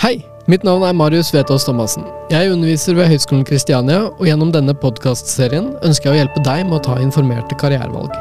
Hei, 0.00 0.22
mitt 0.48 0.62
navn 0.64 0.80
er 0.88 0.94
Marius 0.96 1.28
Vetås 1.34 1.66
Thomassen. 1.66 2.06
Jeg 2.32 2.48
underviser 2.54 2.94
ved 2.96 3.10
Høgskolen 3.10 3.42
Kristiania, 3.44 4.06
og 4.08 4.22
gjennom 4.24 4.48
denne 4.54 4.72
podkastserien 4.72 5.74
ønsker 5.84 6.08
jeg 6.08 6.14
å 6.14 6.20
hjelpe 6.22 6.40
deg 6.46 6.62
med 6.70 6.78
å 6.78 6.80
ta 6.86 6.96
informerte 7.04 7.58
karrierevalg. 7.60 8.14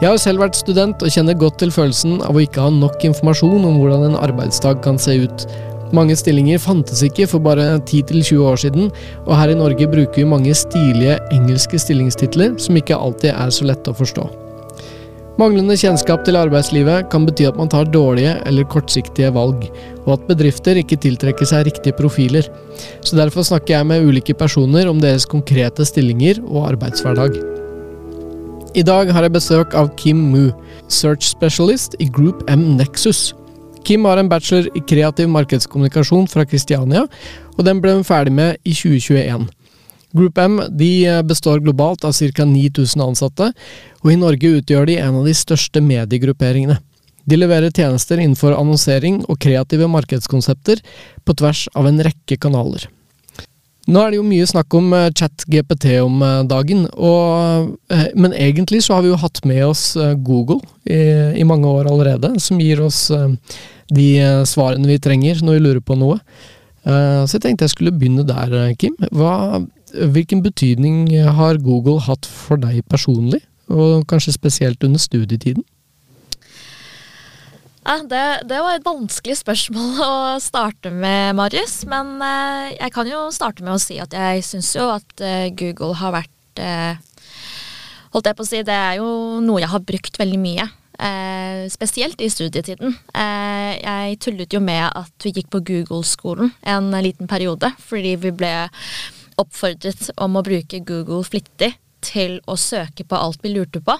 Jeg 0.00 0.08
har 0.08 0.18
selv 0.18 0.42
vært 0.42 0.58
student 0.58 1.06
og 1.06 1.14
kjenner 1.14 1.38
godt 1.38 1.60
til 1.62 1.70
følelsen 1.70 2.18
av 2.26 2.34
å 2.34 2.42
ikke 2.42 2.66
ha 2.66 2.74
nok 2.74 3.06
informasjon 3.06 3.62
om 3.62 3.78
hvordan 3.78 4.08
en 4.08 4.18
arbeidsdag 4.26 4.82
kan 4.82 4.98
se 4.98 5.14
ut. 5.22 5.46
Mange 5.94 6.18
stillinger 6.18 6.58
fantes 6.58 7.06
ikke 7.06 7.30
for 7.30 7.46
bare 7.46 7.76
10-20 7.76 8.42
år 8.50 8.64
siden, 8.66 8.90
og 9.22 9.36
her 9.38 9.54
i 9.54 9.60
Norge 9.62 9.86
bruker 9.94 10.24
vi 10.24 10.32
mange 10.34 10.58
stilige 10.58 11.20
engelske 11.30 11.78
stillingstitler 11.78 12.58
som 12.58 12.82
ikke 12.82 12.98
alltid 12.98 13.36
er 13.36 13.54
så 13.54 13.70
lette 13.70 13.94
å 13.94 14.02
forstå. 14.02 14.32
Manglende 15.34 15.74
kjennskap 15.74 16.20
til 16.22 16.36
arbeidslivet 16.38 17.08
kan 17.10 17.24
bety 17.26 17.48
at 17.48 17.56
man 17.58 17.66
tar 17.66 17.88
dårlige 17.90 18.36
eller 18.46 18.66
kortsiktige 18.70 19.32
valg, 19.34 19.64
og 20.04 20.12
at 20.14 20.28
bedrifter 20.28 20.78
ikke 20.78 20.98
tiltrekker 21.02 21.48
seg 21.50 21.64
riktige 21.66 21.96
profiler. 21.98 22.46
Så 23.02 23.18
derfor 23.18 23.42
snakker 23.42 23.74
jeg 23.74 23.88
med 23.90 24.06
ulike 24.06 24.36
personer 24.38 24.86
om 24.86 25.00
deres 25.02 25.26
konkrete 25.26 25.82
stillinger 25.88 26.38
og 26.44 26.68
arbeidshverdag. 26.68 27.34
I 28.78 28.86
dag 28.86 29.10
har 29.10 29.26
jeg 29.26 29.34
besøk 29.34 29.74
av 29.74 29.90
Kim 29.98 30.22
Mu, 30.30 30.52
Search 30.86 31.26
Specialist 31.26 31.98
i 31.98 32.06
Group 32.06 32.46
M 32.50 32.76
Nexus. 32.78 33.32
Kim 33.84 34.06
har 34.06 34.22
en 34.22 34.30
bachelor 34.30 34.70
i 34.78 34.84
kreativ 34.86 35.26
markedskommunikasjon 35.34 36.30
fra 36.30 36.46
Kristiania, 36.46 37.08
og 37.58 37.66
den 37.66 37.82
ble 37.82 37.98
hun 37.98 38.06
ferdig 38.06 38.32
med 38.38 38.62
i 38.62 38.70
2021. 38.70 39.50
Group 40.14 40.38
M 40.38 40.60
de 40.70 40.90
består 41.26 41.60
globalt 41.64 42.04
av 42.06 42.14
ca. 42.14 42.44
9000 42.46 43.02
ansatte, 43.02 43.52
og 44.02 44.12
i 44.12 44.18
Norge 44.20 44.56
utgjør 44.60 44.86
de 44.86 44.98
en 45.02 45.20
av 45.20 45.26
de 45.26 45.34
største 45.34 45.82
mediegrupperingene. 45.82 46.78
De 47.24 47.38
leverer 47.40 47.72
tjenester 47.72 48.20
innenfor 48.20 48.52
annonsering 48.54 49.22
og 49.32 49.40
kreative 49.40 49.88
markedskonsepter 49.88 50.82
på 51.24 51.36
tvers 51.40 51.64
av 51.74 51.88
en 51.88 52.02
rekke 52.04 52.36
kanaler. 52.36 52.84
Nå 53.84 54.00
er 54.00 54.12
det 54.12 54.16
jo 54.16 54.24
mye 54.24 54.46
snakk 54.48 54.72
om 54.78 54.92
chat-GPT 55.12 55.98
om 56.00 56.22
dagen, 56.48 56.86
og, 56.96 57.74
men 58.16 58.32
egentlig 58.32 58.80
så 58.84 58.96
har 58.96 59.04
vi 59.04 59.10
jo 59.10 59.20
hatt 59.20 59.42
med 59.44 59.60
oss 59.66 59.90
Google 60.24 60.62
i, 60.88 61.00
i 61.40 61.44
mange 61.48 61.68
år 61.68 61.90
allerede, 61.90 62.32
som 62.40 62.60
gir 62.62 62.80
oss 62.84 63.10
de 63.92 64.08
svarene 64.48 64.88
vi 64.88 65.00
trenger 65.04 65.42
når 65.44 65.58
vi 65.58 65.64
lurer 65.66 65.84
på 65.84 65.98
noe. 66.00 66.16
Så 66.84 67.36
jeg 67.36 67.44
tenkte 67.44 67.68
jeg 67.68 67.74
skulle 67.74 67.92
begynne 67.96 68.24
der, 68.28 68.72
Kim. 68.80 68.96
Hva, 69.12 69.60
hvilken 69.94 70.42
betydning 70.44 71.08
har 71.36 71.60
Google 71.62 72.00
hatt 72.04 72.26
for 72.26 72.60
deg 72.60 72.82
personlig, 72.90 73.42
og 73.72 74.04
kanskje 74.10 74.34
spesielt 74.36 74.84
under 74.84 75.00
studietiden? 75.00 75.64
Det, 77.84 78.48
det, 78.48 78.58
var 78.64 78.78
et 78.78 78.86
vanskelig 78.86 79.36
spørsmål 79.42 79.98
å 80.04 80.12
starte 80.40 80.88
med, 80.92 81.34
Marius. 81.36 81.82
Men 81.88 82.16
eh, 82.24 82.76
jeg 82.78 82.94
kan 82.94 83.10
jo 83.10 83.26
starte 83.34 83.64
med 83.64 83.76
å 83.76 83.82
si 83.82 83.98
at 84.00 84.14
jeg 84.16 84.44
syns 84.46 84.72
jo 84.76 84.88
at 84.94 85.20
eh, 85.20 85.50
Google 85.52 85.92
har 86.00 86.16
vært 86.16 86.64
eh, 86.64 86.96
Holdt 88.14 88.28
jeg 88.30 88.38
på 88.38 88.44
å 88.44 88.46
si, 88.46 88.60
det 88.62 88.74
er 88.78 89.00
jo 89.00 89.06
noe 89.42 89.58
jeg 89.58 89.72
har 89.72 89.80
brukt 89.82 90.18
veldig 90.20 90.36
mye. 90.38 90.68
Spesielt 91.66 92.20
i 92.22 92.28
studietiden. 92.30 92.92
Jeg 93.10 94.18
tullet 94.22 94.54
jo 94.54 94.60
med 94.62 94.84
at 94.86 95.26
vi 95.26 95.32
gikk 95.34 95.48
på 95.50 95.58
Google-skolen 95.66 96.52
en 96.62 96.94
liten 97.02 97.26
periode, 97.26 97.72
fordi 97.82 98.12
vi 98.22 98.30
ble 98.38 98.52
oppfordret 99.40 100.10
om 100.22 100.36
å 100.38 100.44
bruke 100.46 100.82
Google 100.86 101.24
flittig 101.26 101.74
til 102.04 102.40
å 102.50 102.56
søke 102.60 103.06
på 103.08 103.18
alt 103.18 103.40
vi 103.44 103.54
lurte 103.54 103.80
på. 103.84 103.96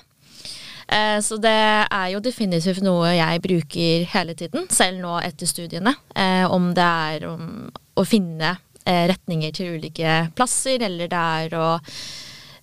Eh, 0.88 1.20
så 1.24 1.38
det 1.40 1.54
er 1.88 2.08
jo 2.12 2.20
definitivt 2.24 2.84
noe 2.84 3.14
jeg 3.16 3.40
bruker 3.44 4.04
hele 4.12 4.36
tiden, 4.36 4.68
selv 4.72 5.00
nå 5.00 5.16
etter 5.24 5.48
studiene. 5.48 5.94
Eh, 6.14 6.44
om 6.50 6.72
det 6.76 6.84
er 6.84 7.26
om 7.30 7.48
å 7.96 8.04
finne 8.08 8.56
eh, 8.84 9.06
retninger 9.10 9.54
til 9.56 9.78
ulike 9.78 10.28
plasser, 10.36 10.82
eller 10.84 11.10
det 11.10 11.24
er 11.40 11.56
å 11.58 11.70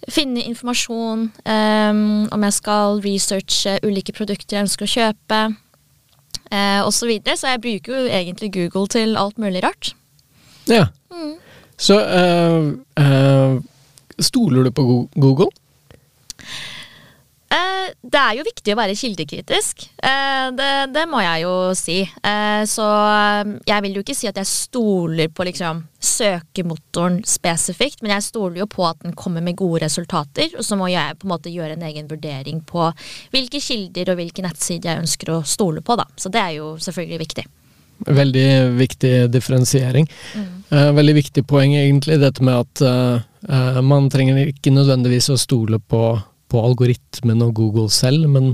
finne 0.09 0.41
informasjon 0.49 1.27
om 1.45 2.43
jeg 2.47 2.53
skal 2.55 3.03
researche 3.03 3.75
ulike 3.85 4.15
produkter 4.17 4.57
jeg 4.57 4.65
ønsker 4.65 4.87
å 4.87 4.93
kjøpe, 4.95 5.41
osv. 6.81 6.95
Så, 6.97 7.05
videre. 7.05 7.35
så 7.37 7.51
jeg 7.51 7.61
bruker 7.61 7.93
jo 7.93 8.09
egentlig 8.09 8.49
Google 8.55 8.89
til 8.89 9.13
alt 9.13 9.37
mulig 9.37 9.61
rart. 9.61 9.91
Ja. 10.65 10.87
Mm. 11.13 11.35
Så 11.81 11.97
uh, 11.97 12.69
uh, 13.01 13.57
stoler 14.21 14.63
du 14.63 14.71
på 14.71 14.85
Google? 15.17 15.49
Uh, 17.51 17.87
det 18.05 18.19
er 18.21 18.35
jo 18.37 18.45
viktig 18.45 18.71
å 18.71 18.77
være 18.79 18.95
kildekritisk. 18.95 19.87
Det, 20.01 20.69
det, 20.93 21.03
må 21.09 21.19
jeg 21.23 21.43
jo 21.43 21.53
si. 21.77 21.97
Så 22.69 22.85
jeg 23.67 23.83
vil 23.85 23.97
jo 23.97 24.03
ikke 24.03 24.15
si 24.15 24.29
at 24.29 24.39
jeg 24.39 24.49
stoler 24.49 25.31
på 25.33 25.45
liksom, 25.47 25.81
søkemotoren 26.01 27.19
spesifikt, 27.27 28.01
men 28.01 28.15
jeg 28.15 28.27
stoler 28.29 28.61
jo 28.63 28.67
på 28.71 28.85
at 28.87 29.03
den 29.03 29.15
kommer 29.17 29.43
med 29.43 29.59
gode 29.59 29.83
resultater. 29.85 30.53
Og 30.57 30.65
så 30.67 30.77
må 30.79 30.89
jeg 30.91 31.17
på 31.19 31.27
en 31.27 31.33
måte 31.33 31.53
gjøre 31.53 31.77
en 31.77 31.87
egen 31.89 32.09
vurdering 32.11 32.61
på 32.67 32.89
hvilke 33.33 33.61
kilder 33.63 34.13
og 34.13 34.21
hvilke 34.21 34.45
nettsider 34.45 34.93
jeg 34.93 35.05
ønsker 35.05 35.33
å 35.35 35.41
stole 35.47 35.83
på. 35.85 35.99
Da. 35.99 36.07
Så 36.19 36.31
det 36.33 36.43
er 36.43 36.59
jo 36.59 36.75
selvfølgelig 36.81 37.25
viktig. 37.25 37.47
Veldig 38.07 38.47
viktig 38.79 39.15
differensiering. 39.33 40.07
Mm. 40.35 40.49
veldig 40.95 41.13
viktig 41.17 41.41
poeng 41.47 41.73
egentlig, 41.75 42.15
dette 42.21 42.43
med 42.47 42.55
at 42.63 43.83
man 43.83 44.07
trenger 44.09 44.39
ikke 44.47 44.71
nødvendigvis 44.71 45.27
å 45.33 45.37
stole 45.37 45.81
på 45.83 46.15
på 46.51 46.61
algoritmen 46.65 47.43
og 47.45 47.55
Google 47.59 47.89
selv, 47.93 48.27
men, 48.31 48.53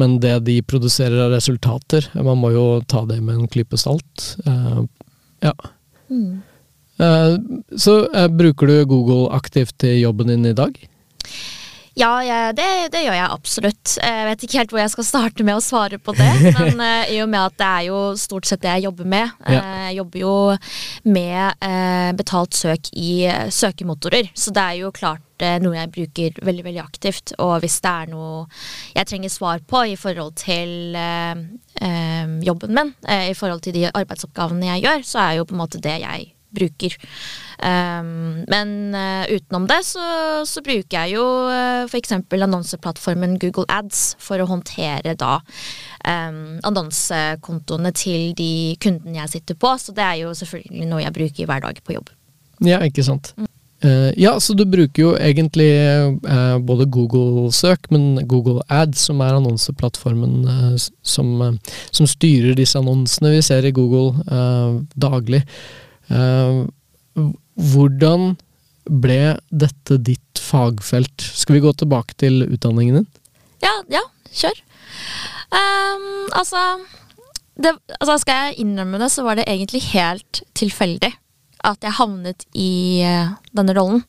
men, 0.00 0.18
det 0.22 0.38
de 0.48 0.58
produserer 0.66 1.26
av 1.26 1.34
resultater 1.34 2.08
Man 2.16 2.40
må 2.42 2.54
jo 2.54 2.66
ta 2.88 3.04
det 3.08 3.20
med 3.22 3.38
en 3.38 3.50
klype 3.50 3.78
salt. 3.80 4.34
Uh, 4.48 4.84
ja. 5.44 5.54
Mm. 6.08 6.42
Uh, 7.00 7.36
så 7.76 7.98
bruker 8.32 8.70
du 8.70 8.76
Google 8.88 9.28
aktivt 9.36 9.84
i 9.86 9.98
jobben 10.00 10.32
din 10.32 10.46
i 10.48 10.56
dag? 10.56 10.76
Ja, 11.94 12.10
jeg, 12.26 12.56
det, 12.58 12.66
det, 12.90 13.04
gjør 13.04 13.14
jeg 13.14 13.30
absolutt. 13.30 13.92
Jeg 14.02 14.26
vet 14.26 14.44
ikke 14.44 14.58
helt 14.58 14.72
hvor 14.74 14.80
jeg 14.82 14.92
skal 14.96 15.06
starte 15.06 15.46
med 15.46 15.58
å 15.58 15.62
svare 15.62 16.00
på 16.02 16.14
det. 16.18 16.30
Men 16.56 16.82
uh, 16.82 17.12
i 17.12 17.20
og 17.22 17.30
med 17.30 17.52
at 17.52 17.58
det 17.60 17.68
er 17.68 17.86
jo 17.88 18.00
stort 18.18 18.48
sett 18.50 18.64
det 18.64 18.72
jeg 18.72 18.88
jobber 18.88 19.10
med. 19.14 19.36
Ja. 19.46 19.60
jeg 19.86 20.00
jobber 20.00 20.24
jo 20.24 20.34
med 21.06 21.62
uh, 21.62 22.10
betalt 22.18 22.58
søk 22.58 22.90
i 22.98 23.28
søkemotorer. 23.54 24.32
Så 24.34 24.54
det 24.54 24.64
er 24.64 24.82
jo 24.82 24.94
klart 24.94 25.22
noe 25.60 25.74
jeg 25.74 25.90
bruker 25.92 26.36
veldig 26.46 26.62
veldig 26.66 26.82
aktivt. 26.82 27.34
Og 27.42 27.56
hvis 27.62 27.80
det 27.84 27.90
er 27.90 28.10
noe 28.10 28.44
jeg 28.94 29.10
trenger 29.10 29.32
svar 29.34 29.62
på 29.66 29.82
i 29.92 29.96
forhold 29.98 30.36
til 30.40 30.94
jobben 32.46 32.78
min, 32.78 32.92
i 33.02 33.34
forhold 33.36 33.64
til 33.66 33.74
de 33.74 33.88
arbeidsoppgavene 33.90 34.70
jeg 34.70 34.86
gjør, 34.86 35.04
så 35.10 35.20
er 35.24 35.40
jo 35.40 35.48
på 35.50 35.56
en 35.56 35.60
måte 35.64 35.82
det 35.82 35.98
jeg 36.04 36.30
bruker. 36.54 36.96
Um, 37.64 38.42
men 38.52 38.92
uh, 38.92 39.24
utenom 39.32 39.64
det 39.70 39.78
så, 39.88 40.02
så, 40.44 40.60
bruker 40.60 40.98
jeg 40.98 41.14
jo 41.14 41.24
uh, 41.48 41.86
f.eks. 41.88 42.12
annonseplattformen 42.12 43.38
Google 43.40 43.64
Ads 43.72 44.18
for 44.20 44.42
å 44.42 44.48
håndtere 44.50 45.14
da 45.16 45.38
um, 46.04 46.60
annonsekontoene 46.60 47.94
til 47.96 48.34
de 48.36 48.76
kundene 48.84 49.22
jeg 49.22 49.38
sitter 49.38 49.56
på. 49.56 49.72
Så 49.80 49.96
det 49.96 50.04
er 50.04 50.20
jo 50.26 50.36
selvfølgelig 50.36 50.90
noe 50.90 51.02
jeg 51.06 51.16
bruker 51.16 51.48
hver 51.48 51.64
dag 51.64 51.80
på 51.80 51.96
jobb. 51.96 52.12
Ja, 52.64 52.82
ikke 52.84 53.06
sant. 53.06 53.32
Mm. 53.38 53.48
Uh, 53.84 54.12
ja, 54.16 54.40
så 54.40 54.54
du 54.56 54.64
bruker 54.64 55.02
jo 55.02 55.10
egentlig 55.16 55.68
uh, 56.24 56.56
både 56.60 56.86
Google-søk, 56.88 57.90
men 57.92 58.22
Google 58.28 58.62
Ads, 58.72 59.08
som 59.10 59.20
er 59.20 59.36
annonseplattformen 59.36 60.38
uh, 60.48 60.76
som, 61.02 61.58
som, 61.90 62.08
styrer 62.08 62.56
disse 62.56 62.80
annonsene 62.80 63.34
vi 63.34 63.42
ser 63.44 63.66
i 63.68 63.74
Google 63.74 64.14
daglig. 64.96 65.42
Hvordan 67.14 68.34
ble 68.84 69.36
dette 69.50 69.98
ditt 70.04 70.40
fagfelt? 70.42 71.24
Skal 71.24 71.58
vi 71.58 71.64
gå 71.64 71.72
tilbake 71.78 72.16
til 72.20 72.44
utdanningen 72.46 73.00
din? 73.00 73.08
Ja, 73.64 73.74
ja, 73.92 74.02
kjør. 74.34 74.60
Um, 75.54 76.26
altså, 76.34 76.60
det, 77.56 77.76
altså 78.00 78.18
Skal 78.22 78.40
jeg 78.48 78.64
innrømme 78.64 78.98
det, 79.00 79.10
så 79.12 79.24
var 79.26 79.38
det 79.38 79.46
egentlig 79.48 79.82
helt 79.92 80.42
tilfeldig 80.58 81.12
at 81.64 81.80
jeg 81.80 81.96
havnet 81.96 82.44
i 82.52 83.00
uh, 83.06 83.36
denne 83.56 83.72
rollen. 83.76 84.02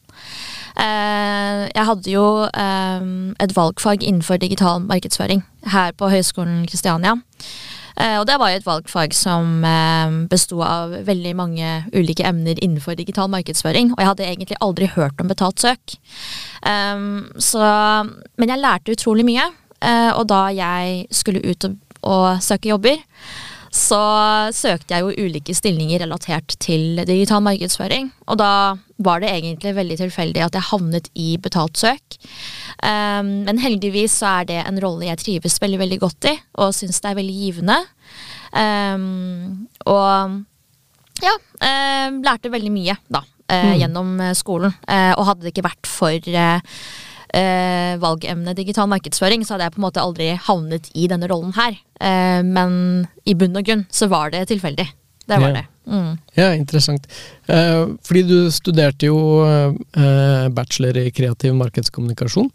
Uh, 0.75 1.71
jeg 1.71 1.85
hadde 1.88 2.12
jo 2.12 2.25
um, 2.50 3.31
et 3.39 3.56
valgfag 3.56 4.03
innenfor 4.03 4.41
digital 4.41 4.83
markedsføring 4.83 5.45
her 5.71 5.95
på 5.95 6.09
Høgskolen 6.12 6.65
Kristiania. 6.68 7.15
Eh, 7.95 8.18
og 8.19 8.25
det 8.27 8.36
var 8.42 8.51
jo 8.51 8.59
et 8.59 8.68
valgfag 8.68 9.15
som 9.15 9.63
eh, 9.63 10.15
besto 10.31 10.59
av 10.65 10.94
veldig 11.07 11.33
mange 11.39 11.69
ulike 11.95 12.25
emner 12.27 12.59
innenfor 12.59 12.97
digital 13.00 13.30
markedsføring. 13.31 13.94
Og 13.95 14.01
jeg 14.01 14.12
hadde 14.12 14.27
egentlig 14.27 14.59
aldri 14.63 14.89
hørt 14.95 15.21
om 15.21 15.31
betalt 15.31 15.63
søk. 15.63 15.97
Um, 16.65 17.27
så, 17.39 17.63
men 18.36 18.51
jeg 18.51 18.63
lærte 18.63 18.95
utrolig 18.95 19.27
mye. 19.27 19.47
Eh, 19.86 20.12
og 20.15 20.27
da 20.31 20.47
jeg 20.56 21.06
skulle 21.13 21.44
ut 21.45 21.68
og, 21.69 21.77
og 22.06 22.27
søke 22.44 22.71
jobber, 22.74 23.00
så 23.75 24.00
søkte 24.56 24.95
jeg 24.95 25.04
jo 25.04 25.25
ulike 25.27 25.54
stillinger 25.57 26.00
relatert 26.06 26.56
til 26.63 27.01
digital 27.04 27.44
markedsføring. 27.44 28.07
Og 28.31 28.39
da 28.39 28.50
var 29.04 29.19
det 29.19 29.33
egentlig 29.33 29.74
veldig 29.75 29.98
tilfeldig 30.00 30.45
at 30.45 30.56
jeg 30.56 30.69
havnet 30.69 31.10
i 31.19 31.33
betalt 31.44 31.75
søk. 31.81 32.18
Um, 32.80 33.44
men 33.48 33.60
heldigvis 33.60 34.16
så 34.22 34.39
er 34.39 34.50
det 34.54 34.62
en 34.63 34.80
rolle 34.83 35.10
jeg 35.10 35.19
trives 35.25 35.60
veldig 35.62 35.81
veldig 35.83 36.00
godt 36.06 36.30
i, 36.31 36.36
og 36.63 36.72
syns 36.77 37.01
det 37.04 37.12
er 37.12 37.19
veldig 37.19 37.38
givende. 37.44 37.77
Um, 38.56 39.68
og 39.86 40.42
Ja. 41.24 41.36
um, 42.07 42.22
lærte 42.24 42.51
veldig 42.51 42.72
mye, 42.72 42.98
da. 43.12 43.24
Uh, 43.45 43.56
Mm. 43.56 43.75
Gjennom 43.77 44.19
eh, 44.22 44.33
skolen. 44.33 44.74
Uh, 44.89 45.13
og 45.19 45.25
hadde 45.27 45.44
det 45.45 45.51
ikke 45.54 45.68
vært 45.68 45.86
for 45.86 46.10
eh, 46.10 46.60
eh, 47.33 47.95
valgemnet 48.01 48.56
digital 48.57 48.88
markedsføring, 48.92 49.45
så 49.45 49.56
hadde 49.56 49.63
jeg 49.69 49.75
på 49.75 49.81
en 49.81 49.88
måte 49.88 50.04
aldri 50.04 50.30
havnet 50.48 50.89
i 50.94 51.07
denne 51.12 51.27
rollen 51.31 51.54
her. 51.57 51.77
Eh, 52.01 52.42
men 52.44 53.07
i 53.25 53.33
bunn 53.33 53.56
og 53.57 53.66
grunn 53.66 53.86
så 53.89 54.07
var 54.12 54.30
det 54.31 54.48
tilfeldig. 54.51 54.88
Det 55.25 55.39
var 55.42 55.50
Ja. 55.50 55.54
det. 55.54 55.66
Mm. 55.89 56.18
Ja, 56.36 56.51
interessant. 56.54 57.07
Eh, 57.48 57.86
fordi 58.04 58.22
du 58.27 58.51
studerte 58.51 59.06
jo 59.06 59.18
eh, 59.45 60.48
bachelor 60.50 60.98
i 60.98 61.12
kreativ 61.12 61.54
markedskommunikasjon. 61.56 62.50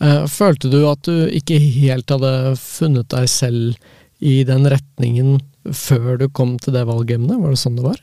Eh, 0.00 0.24
følte 0.26 0.70
du 0.70 0.82
at 0.88 1.02
du 1.02 1.26
ikke 1.28 1.58
helt 1.60 2.08
hadde 2.10 2.56
funnet 2.60 3.08
deg 3.08 3.28
selv 3.28 3.76
i 4.20 4.42
den 4.46 4.68
retningen 4.70 5.38
før 5.72 6.18
du 6.20 6.26
kom 6.28 6.58
til 6.60 6.76
det 6.76 6.84
valgemnet? 6.88 7.38
Var 7.40 7.54
det 7.54 7.60
sånn 7.60 7.78
det 7.78 7.86
var? 7.86 8.00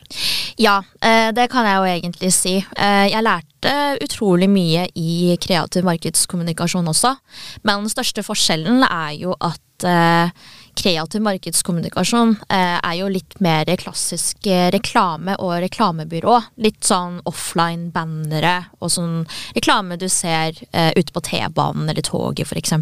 Ja, 0.62 0.80
eh, 1.02 1.30
det 1.36 1.48
kan 1.52 1.68
jeg 1.68 1.78
jo 1.78 1.90
egentlig 1.90 2.32
si. 2.36 2.56
Eh, 2.60 3.08
jeg 3.12 3.26
lærte 3.26 3.76
utrolig 4.04 4.50
mye 4.52 4.88
i 4.98 5.36
kreativ 5.42 5.86
markedskommunikasjon 5.88 6.90
også. 6.92 7.16
Men 7.64 7.86
den 7.86 7.94
største 7.94 8.26
forskjellen 8.26 8.84
er 8.88 9.14
jo 9.20 9.36
at 9.40 9.88
eh, 9.88 10.34
kreativ 10.78 11.22
markedskommunikasjon 11.26 12.36
eh, 12.50 12.78
er 12.78 12.96
jo 13.00 13.10
litt 13.12 13.38
mer 13.44 13.70
klassisk 13.80 14.48
eh, 14.50 14.70
reklame 14.74 15.36
og 15.42 15.58
reklamebyrå. 15.64 16.38
Litt 16.64 16.84
sånn 16.88 17.20
offline 17.30 17.90
bannere 17.94 18.56
og 18.80 18.94
sånn 18.94 19.22
reklame 19.56 20.00
du 20.02 20.08
ser 20.12 20.58
eh, 20.72 20.92
ute 20.98 21.14
på 21.14 21.24
T-banen 21.28 21.92
eller 21.92 22.06
toget 22.06 22.48
f.eks. 22.48 22.76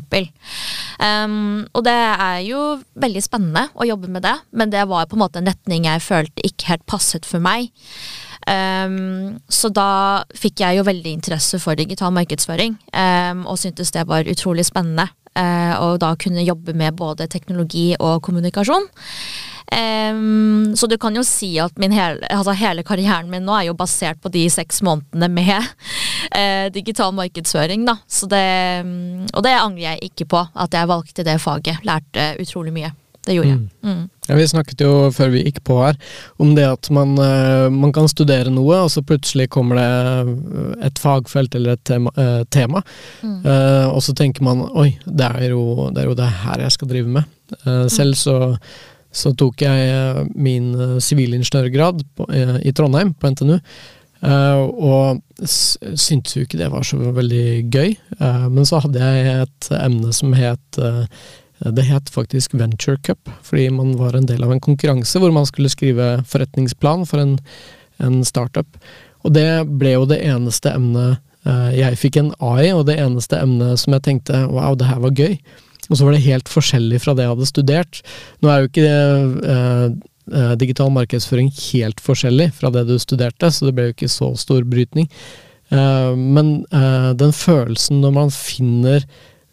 Um, 1.00 1.68
og 1.74 1.84
det 1.88 1.98
er 1.98 2.40
jo 2.48 2.64
veldig 3.00 3.26
spennende 3.26 3.68
å 3.76 3.88
jobbe 3.88 4.12
med 4.12 4.26
det, 4.26 4.38
men 4.52 4.74
det 4.74 4.86
var 4.90 5.10
på 5.10 5.18
en 5.18 5.26
måte 5.26 5.42
en 5.42 5.50
retning 5.50 5.88
jeg 5.90 6.06
følte 6.06 6.46
ikke 6.46 6.74
helt 6.74 6.90
passet 6.90 7.28
for 7.28 7.44
meg. 7.44 7.72
Um, 8.50 9.38
så 9.52 9.70
da 9.70 10.24
fikk 10.38 10.64
jeg 10.64 10.80
jo 10.80 10.86
veldig 10.88 11.12
interesse 11.12 11.60
for 11.62 11.78
digital 11.78 12.14
markedsføring, 12.16 12.78
um, 12.94 13.44
og 13.50 13.60
syntes 13.62 13.92
det 13.94 14.08
var 14.10 14.30
utrolig 14.30 14.66
spennende. 14.70 15.10
Uh, 15.40 15.76
og 15.86 16.00
da 16.04 16.16
kunne 16.20 16.44
jobbe 16.44 16.76
med 16.76 16.98
både 17.00 17.30
teknologi 17.32 17.94
og 18.00 18.20
kommunikasjon. 18.26 18.90
Um, 19.70 20.74
så 20.76 20.88
du 20.90 20.96
kan 20.98 21.14
jo 21.14 21.22
si 21.24 21.52
at 21.62 21.76
min 21.78 21.94
hele, 21.94 22.26
altså 22.34 22.56
hele 22.58 22.82
karrieren 22.84 23.30
min 23.30 23.46
nå 23.46 23.54
er 23.54 23.68
jo 23.68 23.76
basert 23.78 24.18
på 24.24 24.32
de 24.34 24.48
seks 24.50 24.82
månedene 24.86 25.30
med 25.30 25.54
uh, 26.34 26.68
digital 26.74 27.14
markedsføring. 27.16 27.86
Da. 27.88 28.00
Så 28.10 28.30
det, 28.32 28.46
um, 28.86 29.28
og 29.34 29.46
det 29.46 29.54
angrer 29.56 29.86
jeg 29.92 30.12
ikke 30.12 30.30
på, 30.34 30.42
at 30.66 30.74
jeg 30.74 30.90
valgte 30.90 31.28
det 31.28 31.38
faget. 31.44 31.86
Lærte 31.88 32.34
utrolig 32.42 32.74
mye. 32.76 32.92
Det 33.26 33.38
gjorde 33.38 33.54
jeg. 33.54 33.68
Mm. 33.86 34.08
Ja, 34.30 34.36
vi 34.38 34.46
snakket 34.48 34.84
jo 34.86 35.10
før 35.16 35.32
vi 35.34 35.42
gikk 35.48 35.64
på 35.66 35.80
her 35.82 35.98
om 36.42 36.52
det 36.58 36.68
at 36.70 36.90
man, 36.94 37.16
eh, 37.18 37.66
man 37.74 37.94
kan 37.96 38.10
studere 38.12 38.52
noe, 38.54 38.84
og 38.86 38.92
så 38.94 39.02
plutselig 39.02 39.50
kommer 39.54 39.80
det 39.80 39.88
eh, 39.90 40.86
et 40.90 41.02
fagfelt 41.02 41.56
eller 41.58 41.76
et 41.76 41.84
tema. 41.90 42.14
eh, 42.16 42.44
tema. 42.54 42.84
Mm. 43.24 43.40
Eh, 43.46 43.88
og 43.90 44.04
så 44.06 44.14
tenker 44.14 44.46
man 44.46 44.68
oi, 44.78 44.92
det 45.06 45.32
er 45.42 45.50
jo 45.54 45.90
det, 45.90 46.04
er 46.04 46.12
jo 46.12 46.18
det 46.20 46.30
her 46.44 46.66
jeg 46.66 46.76
skal 46.78 46.92
drive 46.92 47.14
med. 47.18 47.38
Eh, 47.66 47.88
selv 47.90 48.18
så, 48.20 48.36
så 49.12 49.34
tok 49.34 49.64
jeg 49.66 50.28
min 50.36 50.74
sivilingeniørgrad 51.02 52.04
eh, 52.30 52.60
i 52.70 52.76
Trondheim, 52.76 53.16
på 53.18 53.34
NTNU. 53.34 53.58
og 54.20 55.22
syntes 55.40 56.36
jo 56.36 56.44
ikke 56.44 56.60
det 56.60 56.68
var 56.74 56.84
så 56.84 56.98
veldig 57.16 57.72
gøy. 57.72 57.94
Men 58.52 58.66
så 58.68 58.82
hadde 58.84 59.00
jeg 59.00 59.46
et 59.46 59.70
emne 59.80 60.12
som 60.14 60.34
het 60.36 60.80
det 61.60 61.86
het 61.90 62.10
faktisk 62.12 62.54
Venture 62.56 62.98
Cup, 63.04 63.30
fordi 63.44 63.70
man 63.74 63.96
var 64.00 64.16
en 64.16 64.28
del 64.30 64.44
av 64.46 64.54
en 64.54 64.62
konkurranse 64.64 65.20
hvor 65.20 65.34
man 65.36 65.48
skulle 65.50 65.72
skrive 65.72 66.20
forretningsplan 66.30 67.06
for 67.10 67.22
en, 67.24 67.38
en 68.00 68.22
startup. 68.28 68.80
Og 69.28 69.34
det 69.36 69.48
ble 69.82 69.98
jo 69.98 70.06
det 70.08 70.22
eneste 70.24 70.72
emnet 70.72 71.20
eh, 71.44 71.72
jeg 71.82 72.00
fikk 72.00 72.22
en 72.22 72.32
A 72.40 72.54
i, 72.64 72.70
og 72.72 72.86
det 72.88 73.00
eneste 73.02 73.42
emnet 73.42 73.82
som 73.82 73.96
jeg 73.98 74.06
tenkte 74.08 74.46
wow, 74.48 74.78
det 74.80 74.88
her 74.88 75.02
var 75.04 75.18
gøy. 75.18 75.36
Og 75.90 75.98
så 75.98 76.06
var 76.06 76.16
det 76.16 76.24
helt 76.28 76.52
forskjellig 76.52 77.02
fra 77.04 77.16
det 77.18 77.26
jeg 77.26 77.34
hadde 77.34 77.50
studert. 77.50 78.02
Nå 78.40 78.52
er 78.52 78.62
jo 78.62 78.70
ikke 78.70 78.86
det, 78.86 80.00
eh, 80.30 80.56
digital 80.62 80.92
markedsføring 80.94 81.50
helt 81.74 82.02
forskjellig 82.04 82.52
fra 82.54 82.72
det 82.74 82.86
du 82.88 82.98
studerte, 83.02 83.52
så 83.52 83.68
det 83.68 83.76
ble 83.76 83.90
jo 83.90 83.96
ikke 83.98 84.12
så 84.12 84.32
stor 84.38 84.64
brytning. 84.70 85.10
Eh, 85.70 86.14
men 86.16 86.64
eh, 86.72 87.12
den 87.18 87.34
følelsen 87.36 88.02
når 88.04 88.16
man 88.16 88.34
finner 88.34 89.06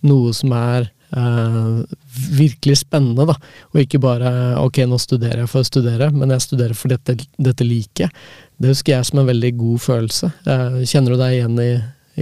noe 0.07 0.35
som 0.37 0.53
er 0.57 0.91
eh, 1.17 1.97
virkelig 2.39 2.81
spennende, 2.83 3.27
da, 3.29 3.37
og 3.73 3.83
ikke 3.83 4.01
bare 4.03 4.33
ok, 4.63 4.83
nå 4.89 4.99
studerer 5.03 5.45
jeg 5.45 5.53
for 5.53 5.65
å 5.65 5.69
studere, 5.69 6.11
men 6.15 6.35
jeg 6.35 6.47
studerer 6.47 6.79
for 6.79 6.93
dette, 6.93 7.19
dette 7.37 7.67
liket. 7.67 8.25
Det 8.57 8.73
husker 8.73 8.97
jeg 8.97 9.09
som 9.09 9.23
en 9.23 9.31
veldig 9.31 9.53
god 9.59 9.85
følelse. 9.87 10.33
Eh, 10.47 10.83
kjenner 10.89 11.15
du 11.15 11.23
deg 11.23 11.39
igjen 11.39 11.63
i, 11.63 11.71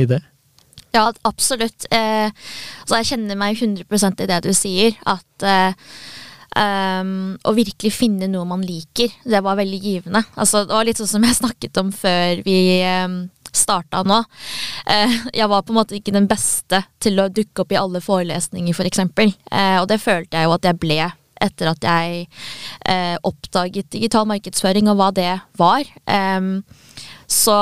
i 0.04 0.08
det? 0.10 0.20
Ja, 0.94 1.08
absolutt. 1.26 1.88
Eh, 1.90 2.30
altså 2.84 3.00
jeg 3.00 3.10
kjenner 3.12 3.38
meg 3.38 3.58
100% 3.58 4.22
i 4.22 4.30
det 4.30 4.44
du 4.46 4.52
sier. 4.54 4.94
At 5.10 5.48
um, 6.54 7.34
å 7.42 7.54
virkelig 7.56 7.92
finne 7.94 8.28
noe 8.30 8.46
man 8.48 8.62
liker, 8.64 9.12
det 9.26 9.42
var 9.44 9.58
veldig 9.58 9.80
givende. 9.82 10.22
Altså, 10.38 10.64
det 10.66 10.76
var 10.76 10.86
litt 10.86 11.00
sånn 11.00 11.10
som 11.16 11.26
jeg 11.26 11.38
snakket 11.40 11.80
om 11.82 11.90
før 11.94 12.44
vi 12.46 12.58
um, 13.04 13.24
starta 13.56 14.02
nå. 14.06 14.20
Eh, 14.90 15.18
jeg 15.40 15.50
var 15.50 15.64
på 15.64 15.74
en 15.74 15.80
måte 15.80 15.98
ikke 15.98 16.14
den 16.14 16.28
beste 16.30 16.84
til 17.02 17.20
å 17.22 17.30
dukke 17.32 17.64
opp 17.64 17.74
i 17.74 17.80
alle 17.80 18.02
forelesninger, 18.04 18.74
f.eks. 18.74 18.80
For 18.80 18.90
eksempel. 18.90 19.34
eh, 19.50 19.76
og 19.80 19.88
det 19.90 20.02
følte 20.02 20.40
jeg 20.40 20.48
jo 20.48 20.56
at 20.56 20.66
jeg 20.68 20.82
ble 20.82 21.04
etter 21.44 21.70
at 21.70 21.84
jeg 21.84 22.26
eh, 22.88 23.16
oppdaget 23.26 23.90
digital 23.92 24.26
markedsføring 24.30 24.88
og 24.90 24.98
hva 25.00 25.10
det 25.14 25.32
var. 25.60 25.86
Em, 26.10 26.62
så, 27.30 27.56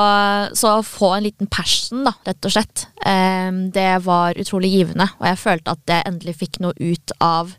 så 0.58 0.76
å 0.78 0.86
få 0.86 1.12
en 1.16 1.26
liten 1.26 1.50
passion, 1.50 2.02
da, 2.06 2.14
rett 2.26 2.48
og 2.48 2.54
slett, 2.54 2.86
em, 3.08 3.64
det 3.74 4.02
var 4.06 4.38
utrolig 4.40 4.72
givende. 4.74 5.08
Og 5.20 5.28
jeg 5.30 5.40
følte 5.40 5.76
at 5.76 5.94
jeg 5.94 6.08
endelig 6.10 6.36
fikk 6.40 6.60
noe 6.64 6.74
ut 6.78 7.14
av 7.22 7.54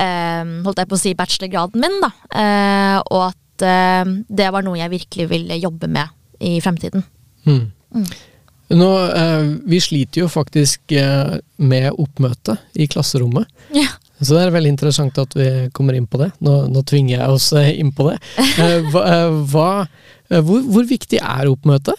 em, 0.00 0.60
holdt 0.66 0.84
jeg 0.84 0.92
på 0.92 0.98
å 0.98 1.02
si 1.02 1.16
bachelorgraden 1.18 1.84
min, 1.84 1.98
da. 2.04 2.12
Eh, 2.44 2.98
og 3.08 3.26
at 3.32 3.66
em, 3.68 4.20
det 4.28 4.52
var 4.54 4.66
noe 4.66 4.80
jeg 4.80 4.94
virkelig 4.94 5.30
ville 5.32 5.60
jobbe 5.62 5.90
med 5.90 6.44
i 6.44 6.56
fremtiden. 6.62 7.04
Hmm. 7.44 7.66
Mm. 7.94 8.06
Nå, 8.74 8.90
eh, 9.12 9.42
vi 9.64 9.80
sliter 9.80 10.24
jo 10.24 10.30
faktisk 10.32 10.92
eh, 10.96 11.36
med 11.56 11.90
oppmøte 12.00 12.56
i 12.80 12.88
klasserommet. 12.90 13.50
Ja. 13.76 13.90
Så 14.20 14.36
det 14.36 14.46
er 14.46 14.54
veldig 14.54 14.72
interessant 14.72 15.18
at 15.20 15.36
vi 15.36 15.48
kommer 15.76 15.96
inn 15.96 16.08
på 16.08 16.20
det. 16.22 16.30
Nå, 16.44 16.64
nå 16.72 16.82
tvinger 16.88 17.18
jeg 17.18 17.36
oss 17.36 17.50
eh, 17.58 17.74
inn 17.80 17.92
på 17.94 18.08
det. 18.08 18.18
Eh, 18.54 18.88
hva, 18.92 19.04
eh, 19.10 20.10
eh, 20.30 20.42
hvor, 20.46 20.64
hvor 20.70 20.84
viktig 20.88 21.18
er 21.20 21.50
oppmøte? 21.50 21.96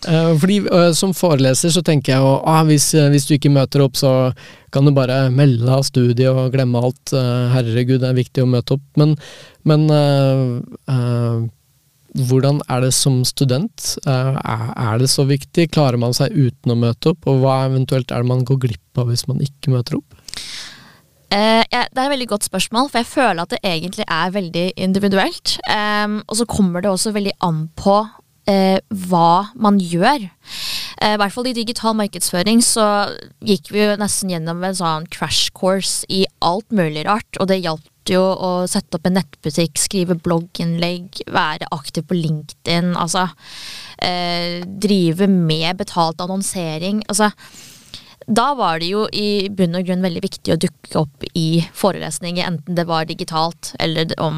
Fordi 0.00 0.54
Som 0.96 1.10
foreleser 1.12 1.68
så 1.74 1.82
tenker 1.84 2.14
jeg 2.14 2.22
jo 2.24 2.28
ah, 2.48 2.62
hvis, 2.64 2.86
hvis 3.12 3.26
du 3.28 3.34
ikke 3.34 3.50
møter 3.52 3.82
opp, 3.84 3.98
så 4.00 4.30
kan 4.72 4.86
du 4.88 4.94
bare 4.96 5.26
melde 5.34 5.68
av 5.68 5.82
studiet 5.84 6.30
og 6.30 6.54
glemme 6.54 6.80
alt. 6.80 7.12
Herregud, 7.12 7.98
det 8.00 8.08
er 8.08 8.16
viktig 8.16 8.44
å 8.46 8.48
møte 8.48 8.78
opp. 8.78 8.86
Men, 8.96 9.12
men 9.68 9.84
hvordan 12.18 12.60
er 12.70 12.82
det 12.84 12.92
som 12.96 13.20
student? 13.28 13.94
Eh, 14.06 14.40
er, 14.40 14.98
det 14.98 15.10
så 15.12 15.26
viktig? 15.28 15.68
Klarer 15.74 16.00
man 16.00 16.14
seg 16.16 16.34
uten 16.34 16.74
å 16.74 16.78
møte 16.78 17.12
opp? 17.12 17.28
Og 17.30 17.42
hva 17.44 17.62
eventuelt 17.68 18.10
er 18.10 18.24
det 18.24 18.30
man 18.30 18.44
går 18.46 18.60
glipp 18.66 19.00
av 19.00 19.10
hvis 19.10 19.26
man 19.30 19.42
ikke 19.44 19.74
møter 19.74 20.00
opp? 20.00 20.18
Eh, 21.30 21.62
det 21.62 21.78
er 21.78 21.86
et 21.86 22.10
veldig 22.10 22.30
godt 22.32 22.48
spørsmål, 22.48 22.88
for 22.90 23.02
jeg 23.02 23.10
føler 23.12 23.44
at 23.44 23.52
det 23.54 23.60
egentlig 23.62 24.06
er 24.08 24.34
veldig 24.34 24.66
individuelt. 24.82 25.58
Em, 25.70 26.18
og 26.26 26.40
så 26.40 26.48
kommer 26.50 26.82
det 26.82 26.90
også 26.90 27.14
veldig 27.14 27.36
an 27.46 27.68
på 27.78 28.00
eh, 28.50 28.80
hva 29.06 29.52
man 29.54 29.78
gjør. 29.78 30.26
Eh, 30.26 31.14
I 31.14 31.20
hvert 31.20 31.36
fall 31.36 31.46
i 31.46 31.54
digital 31.54 31.94
markedsføring 32.00 32.64
så 32.66 32.88
gikk 33.46 33.70
vi 33.70 33.84
jo 33.84 33.94
nesten 34.00 34.34
gjennom 34.34 34.64
en 34.66 34.76
sånn 34.76 35.06
crash 35.14 35.54
course 35.54 36.02
i 36.10 36.24
alt 36.42 36.66
mulig 36.74 37.06
rart, 37.06 37.30
og 37.38 37.46
det 37.52 37.62
hjalp 37.62 37.86
jo 38.14 38.22
å 38.22 38.52
sette 38.70 38.98
opp 38.98 39.08
en 39.08 39.18
nettbutikk, 39.18 39.78
skrive 39.80 40.18
blogginnlegg, 40.18 41.22
være 41.30 41.70
aktiv 41.74 42.06
på 42.08 42.18
LinkedIn, 42.18 42.94
altså 42.98 43.28
eh, 44.02 44.62
drive 44.66 45.28
med 45.30 45.82
betalt 45.82 46.22
annonsering. 46.24 47.04
altså 47.08 47.32
da 48.30 48.52
var 48.54 48.78
det 48.78 48.90
jo 48.92 49.06
i 49.16 49.48
bunn 49.50 49.74
og 49.78 49.86
grunn 49.88 50.04
veldig 50.04 50.22
viktig 50.22 50.52
å 50.54 50.58
dukke 50.60 50.98
opp 51.00 51.24
i 51.34 51.62
forelesninger, 51.74 52.44
enten 52.46 52.76
det 52.78 52.86
var 52.86 53.08
digitalt 53.08 53.72
eller 53.82 54.12
om, 54.22 54.36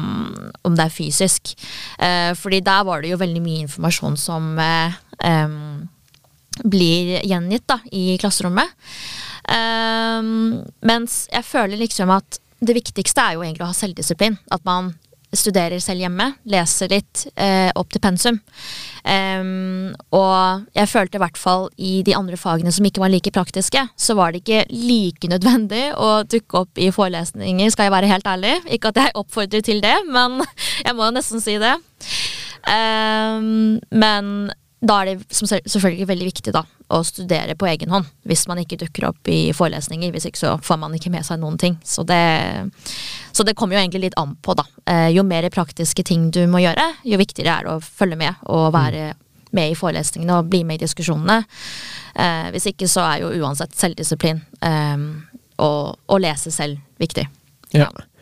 om 0.63 0.77
det 0.77 0.87
er 0.87 0.93
fysisk. 0.93 1.53
Eh, 1.99 2.31
fordi 2.37 2.63
der 2.65 2.87
var 2.87 3.03
det 3.03 3.11
jo 3.11 3.19
veldig 3.21 3.43
mye 3.43 3.65
informasjon 3.67 4.17
som 4.17 4.55
eh, 4.61 4.95
eh, 5.27 6.63
blir 6.63 7.19
gjengitt 7.21 7.67
da, 7.69 7.79
i 7.91 8.15
klasserommet. 8.21 8.73
Mens 9.43 11.15
jeg 11.27 11.43
føler 11.43 11.81
liksom 11.81 12.13
at 12.15 12.37
det 12.63 12.77
viktigste 12.77 13.23
er 13.23 13.37
jo 13.37 13.43
egentlig 13.45 13.65
å 13.65 13.71
ha 13.71 13.77
selvdisiplin. 13.77 14.37
At 14.53 14.63
man 14.67 14.93
studerer 15.33 15.81
selv 15.81 16.03
hjemme, 16.03 16.27
leser 16.49 16.91
litt 16.93 17.25
eh, 17.33 17.71
opp 17.75 17.89
til 17.93 18.01
pensum. 18.03 18.37
Um, 19.03 19.91
og 20.15 20.67
jeg 20.77 20.91
følte 20.91 21.17
i 21.17 21.23
hvert 21.23 21.39
fall 21.39 21.67
i 21.75 21.93
de 22.05 22.13
andre 22.15 22.37
fagene 22.39 22.71
som 22.71 22.85
ikke 22.87 23.01
var 23.03 23.11
like 23.11 23.33
praktiske, 23.35 23.81
så 23.97 24.15
var 24.15 24.31
det 24.31 24.43
ikke 24.43 24.63
like 24.71 25.31
nødvendig 25.31 25.87
å 25.97 26.23
dukke 26.29 26.63
opp 26.63 26.81
i 26.81 26.91
forelesninger, 26.93 27.73
skal 27.73 27.89
jeg 27.89 27.95
være 27.97 28.11
helt 28.13 28.29
ærlig. 28.29 28.55
Ikke 28.77 28.93
at 28.93 29.01
jeg 29.01 29.15
oppfordrer 29.19 29.65
til 29.65 29.81
det, 29.83 29.95
men 30.09 30.39
jeg 30.85 30.97
må 30.99 31.09
nesten 31.15 31.43
si 31.43 31.57
det. 31.61 31.75
Um, 32.63 33.81
men 33.91 34.53
da 34.83 34.99
er 34.99 35.13
det 35.13 35.37
selvfølgelig 35.37 36.07
veldig 36.09 36.25
viktig 36.27 36.53
da, 36.55 36.63
å 36.91 36.99
studere 37.07 37.55
på 37.55 37.67
egen 37.71 37.93
hånd 37.93 38.09
hvis 38.27 38.43
man 38.49 38.59
ikke 38.59 38.81
dukker 38.81 39.07
opp 39.07 39.29
i 39.31 39.53
forelesninger. 39.55 40.11
Hvis 40.11 40.27
ikke 40.27 40.41
så 40.41 40.53
får 40.63 40.79
man 40.81 40.95
ikke 40.97 41.11
med 41.13 41.23
seg 41.23 41.39
noen 41.39 41.55
ting. 41.61 41.77
Så 41.87 42.03
det, 42.07 42.19
så 43.31 43.45
det 43.47 43.55
kommer 43.59 43.77
jo 43.77 43.83
egentlig 43.83 44.09
litt 44.09 44.17
an 44.19 44.35
på, 44.43 44.55
da. 44.59 44.65
Eh, 44.89 45.09
jo 45.15 45.23
mer 45.27 45.47
praktiske 45.53 46.03
ting 46.07 46.29
du 46.35 46.41
må 46.51 46.61
gjøre, 46.63 46.89
jo 47.07 47.19
viktigere 47.21 47.55
er 47.55 47.67
det 47.67 47.77
å 47.77 47.83
følge 47.83 48.19
med 48.19 48.43
og 48.51 48.73
være 48.75 49.13
med 49.53 49.71
i 49.71 49.77
forelesningene 49.77 50.39
og 50.41 50.49
bli 50.51 50.63
med 50.67 50.81
i 50.81 50.83
diskusjonene. 50.83 51.43
Eh, 52.19 52.49
hvis 52.53 52.67
ikke 52.73 52.89
så 52.91 53.05
er 53.07 53.23
jo 53.23 53.31
uansett 53.39 53.75
selvdisiplin 53.77 54.41
eh, 54.65 55.07
og 55.63 56.11
å 56.11 56.19
lese 56.19 56.51
selv 56.51 56.81
viktig. 56.99 57.29
Ja. 57.73 57.87
Det 57.87 58.12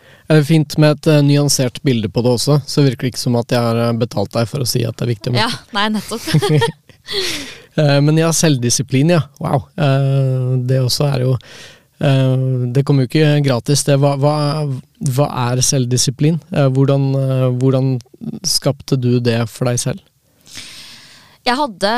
fint 0.47 0.77
med 0.81 0.95
et 0.95 1.09
uh, 1.11 1.19
nyansert 1.25 1.81
bilde 1.85 2.09
på 2.11 2.23
det 2.23 2.35
også, 2.35 2.59
så 2.67 2.85
virker 2.85 3.07
det 3.07 3.13
ikke 3.13 3.23
som 3.23 3.37
at 3.39 3.51
jeg 3.51 3.61
har 3.61 3.81
eh, 3.87 3.91
betalt 3.99 4.33
deg 4.35 4.47
for 4.49 4.63
å 4.63 4.69
si 4.69 4.83
at 4.87 4.95
det 4.99 5.05
er 5.07 5.11
viktig. 5.11 5.33
Ja, 5.37 5.49
nei, 5.77 5.87
nettopp. 5.97 6.27
uh, 7.77 7.99
men 8.05 8.19
ja, 8.21 8.31
selvdisiplin, 8.35 9.13
ja. 9.17 9.25
Wow. 9.43 9.67
Det 10.67 10.79
også 10.81 11.07
er 11.09 11.23
jo 11.25 11.35
Det 12.01 12.81
kommer 12.85 13.05
jo 13.05 13.09
ikke 13.11 13.43
gratis, 13.45 13.83
det. 13.85 13.99
Hva, 14.01 14.15
hva, 14.17 14.35
hva 15.13 15.27
er 15.51 15.61
selvdisiplin? 15.61 16.39
Hvordan, 16.49 17.11
hvordan 17.61 17.91
skapte 18.47 18.97
du 18.97 19.19
det 19.21 19.37
for 19.53 19.69
deg 19.69 19.77
selv? 19.81 20.01
Jeg 21.45 21.57
hadde 21.57 21.91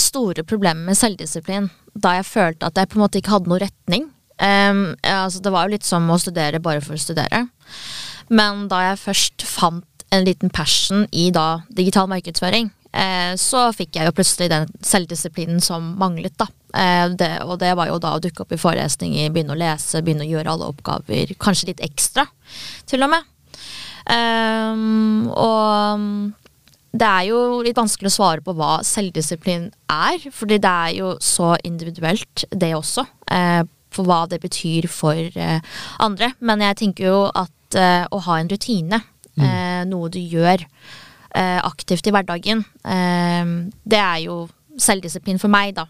store 0.00 0.44
problemer 0.48 0.90
med 0.90 0.96
selvdisiplin 0.96 1.68
da 1.92 2.16
jeg 2.18 2.28
følte 2.28 2.68
at 2.68 2.80
jeg 2.80 2.88
på 2.88 2.98
en 2.98 3.04
måte 3.04 3.20
ikke 3.20 3.34
hadde 3.34 3.52
noe 3.52 3.60
retning. 3.60 4.08
Um, 4.40 4.94
altså 5.04 5.42
det 5.44 5.52
var 5.52 5.66
jo 5.66 5.76
litt 5.76 5.86
som 5.86 6.08
å 6.08 6.18
studere 6.20 6.62
bare 6.64 6.80
for 6.84 6.96
å 6.96 7.00
studere. 7.00 7.44
Men 8.32 8.68
da 8.70 8.82
jeg 8.90 9.02
først 9.04 9.46
fant 9.46 9.84
en 10.10 10.26
liten 10.26 10.50
passion 10.50 11.06
i 11.12 11.28
da 11.34 11.62
digital 11.74 12.08
markedsføring, 12.10 12.70
eh, 12.92 13.34
så 13.38 13.68
fikk 13.74 13.98
jeg 13.98 14.08
jo 14.08 14.14
plutselig 14.14 14.50
den 14.50 14.70
selvdisiplinen 14.86 15.62
som 15.62 15.92
manglet, 16.00 16.34
da. 16.38 16.48
Eh, 16.74 17.06
det, 17.18 17.30
og 17.46 17.58
det 17.62 17.72
var 17.78 17.90
jo 17.90 18.00
da 18.02 18.16
å 18.16 18.22
dukke 18.22 18.44
opp 18.44 18.54
i 18.54 18.60
forelesninger, 18.60 19.30
begynne 19.34 19.54
å 19.54 19.60
lese, 19.60 20.02
begynne 20.02 20.26
å 20.26 20.30
gjøre 20.30 20.54
alle 20.54 20.70
oppgaver, 20.72 21.34
kanskje 21.42 21.72
litt 21.72 21.84
ekstra, 21.86 22.26
til 22.90 23.06
og 23.06 23.14
med. 23.14 23.28
Um, 24.10 25.28
og 25.30 26.32
det 26.90 27.06
er 27.06 27.26
jo 27.28 27.60
litt 27.62 27.78
vanskelig 27.78 28.10
å 28.10 28.14
svare 28.16 28.42
på 28.42 28.54
hva 28.58 28.80
selvdisiplin 28.86 29.68
er, 29.92 30.24
fordi 30.34 30.58
det 30.62 30.70
er 30.70 30.96
jo 30.96 31.12
så 31.22 31.52
individuelt, 31.66 32.46
det 32.50 32.72
også. 32.74 33.06
Eh, 33.30 33.62
for 33.94 34.08
hva 34.08 34.24
det 34.30 34.40
betyr 34.42 34.88
for 34.90 35.18
eh, 35.18 35.60
andre. 36.02 36.32
Men 36.40 36.64
jeg 36.64 36.80
tenker 36.84 37.08
jo 37.10 37.20
at 37.28 37.78
eh, 37.78 38.04
å 38.10 38.22
ha 38.26 38.40
en 38.40 38.50
rutine, 38.50 39.02
mm. 39.34 39.44
Eh, 39.46 39.82
noe 39.88 40.10
du 40.12 40.20
gjør 40.20 40.66
aktivt 41.30 42.08
i 42.08 42.10
hverdagen, 42.10 42.64
det 42.82 43.98
er 44.02 44.16
jo 44.24 44.48
selvdisiplin 44.82 45.38
for 45.38 45.46
meg, 45.52 45.76
da. 45.76 45.84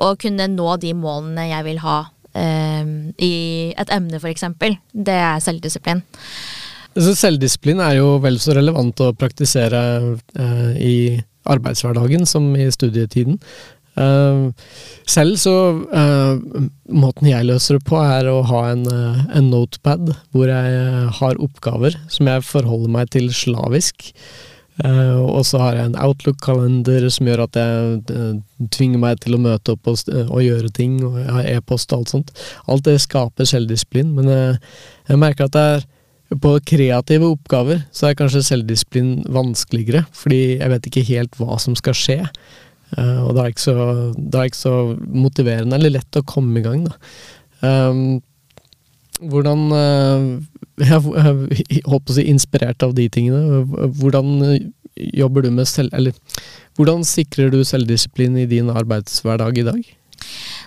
Å 0.00 0.08
kunne 0.16 0.46
nå 0.48 0.68
de 0.80 0.94
målene 0.96 1.44
jeg 1.50 1.66
vil 1.66 1.82
ha 1.82 1.98
i 2.32 3.34
et 3.76 3.92
emne, 3.92 4.16
f.eks. 4.16 4.46
Det 4.96 5.18
er 5.26 5.44
selvdisiplin. 5.44 6.00
Så 6.96 7.12
selvdisiplin 7.20 7.84
er 7.84 7.98
jo 7.98 8.14
vel 8.24 8.40
så 8.40 8.56
relevant 8.56 9.04
å 9.04 9.12
praktisere 9.12 9.82
i 10.80 11.20
arbeidshverdagen 11.52 12.24
som 12.26 12.48
i 12.56 12.70
studietiden. 12.72 13.38
Uh, 13.98 14.52
selv 15.08 15.38
så 15.40 15.54
uh, 15.90 16.36
Måten 16.88 17.26
jeg 17.26 17.48
løser 17.48 17.78
det 17.78 17.86
på, 17.88 17.98
er 17.98 18.28
å 18.30 18.42
ha 18.46 18.60
en, 18.70 18.84
uh, 18.86 19.24
en 19.34 19.50
notepad 19.50 20.12
hvor 20.34 20.50
jeg 20.50 21.08
har 21.18 21.42
oppgaver 21.42 21.98
som 22.12 22.30
jeg 22.30 22.46
forholder 22.46 22.94
meg 22.94 23.10
til 23.16 23.32
slavisk. 23.34 24.12
og 24.78 25.42
så 25.42 25.58
har 25.58 25.74
jeg 25.74 25.88
en 25.88 25.96
Outlook-kalender 25.98 27.08
som 27.10 27.26
gjør 27.26 27.40
at 27.48 27.56
jeg 27.58 28.28
tvinger 28.70 29.00
meg 29.02 29.18
til 29.24 29.34
å 29.34 29.40
møte 29.42 29.74
opp 29.74 29.88
og, 29.90 30.04
og 30.06 30.38
gjøre 30.44 30.70
ting, 30.70 31.00
og 31.02 31.16
jeg 31.18 31.32
har 31.34 31.48
e-post 31.56 31.90
og 31.90 31.98
alt 31.98 32.12
sånt. 32.12 32.30
Alt 32.70 32.84
det 32.86 32.94
skaper 33.02 33.48
selvdisiplin, 33.50 34.12
men 34.14 34.30
jeg 34.30 35.18
merker 35.18 35.50
at 35.50 35.58
er 35.58 35.82
på 36.36 36.54
kreative 36.68 37.26
oppgaver 37.32 37.82
så 37.90 38.10
er 38.10 38.16
kanskje 38.18 38.44
selvdisiplin 38.44 39.12
vanskeligere, 39.32 40.04
fordi 40.12 40.58
jeg 40.58 40.72
vet 40.74 40.88
ikke 40.90 41.06
helt 41.10 41.38
hva 41.40 41.56
som 41.62 41.76
skal 41.78 41.96
skje. 41.96 42.18
Uh, 42.96 43.26
og 43.26 43.34
da 43.36 43.44
er, 43.44 43.52
det 44.16 44.46
ikke 44.48 44.56
så, 44.56 44.76
motiverende 44.96 45.76
eller 45.76 45.98
lett 45.98 46.18
å 46.18 46.24
komme 46.28 46.60
i 46.60 46.64
gang, 46.64 46.86
da. 46.88 46.96
Um, 47.60 48.20
hvordan 49.18 49.64
uh, 49.74 50.28
Jeg 50.78 51.82
holdt 51.90 52.12
å 52.12 52.14
si 52.14 52.22
inspirert 52.30 52.84
av 52.86 52.92
de 52.94 53.08
tingene. 53.10 53.64
Hvordan 53.98 54.38
jobber 54.94 55.42
du 55.42 55.50
med 55.50 55.66
selv... 55.66 55.90
Eller 55.90 56.14
hvordan 56.78 57.02
sikrer 57.02 57.50
du 57.50 57.64
selvdisiplin 57.66 58.36
i 58.38 58.46
din 58.46 58.70
arbeidshverdag 58.70 59.58
i 59.58 59.64
dag? 59.66 59.80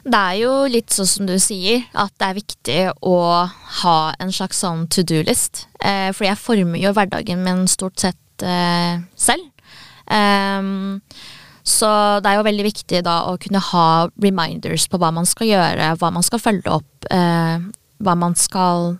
Det 0.02 0.20
er 0.20 0.38
jo 0.42 0.52
litt 0.72 0.92
sånn 0.92 1.10
som 1.10 1.30
du 1.30 1.36
sier, 1.42 1.86
at 1.94 2.12
det 2.20 2.28
er 2.28 2.38
viktig 2.40 2.80
å 3.08 3.18
ha 3.82 3.98
en 4.20 4.34
slags 4.34 4.62
sånn 4.64 4.88
to 4.92 5.06
do-list. 5.08 5.66
Eh, 5.80 6.10
fordi 6.12 6.32
jeg 6.32 6.42
former 6.42 6.82
jo 6.82 6.94
hverdagen 6.98 7.44
min 7.46 7.68
stort 7.70 8.02
sett 8.02 8.46
eh, 8.46 9.04
selv. 9.16 9.48
Um, 10.12 11.00
så 11.72 11.90
det 12.24 12.32
er 12.32 12.40
jo 12.40 12.48
veldig 12.48 12.66
viktig 12.68 13.02
da 13.06 13.22
å 13.32 13.38
kunne 13.42 13.62
ha 13.72 13.88
reminders 14.22 14.88
på 14.92 15.00
hva 15.02 15.12
man 15.16 15.28
skal 15.30 15.50
gjøre, 15.50 15.94
hva 16.02 16.10
man 16.14 16.26
skal 16.26 16.42
følge 16.44 16.74
opp, 16.80 17.08
eh, 17.14 17.64
hva 18.02 18.16
man 18.18 18.36
skal 18.40 18.98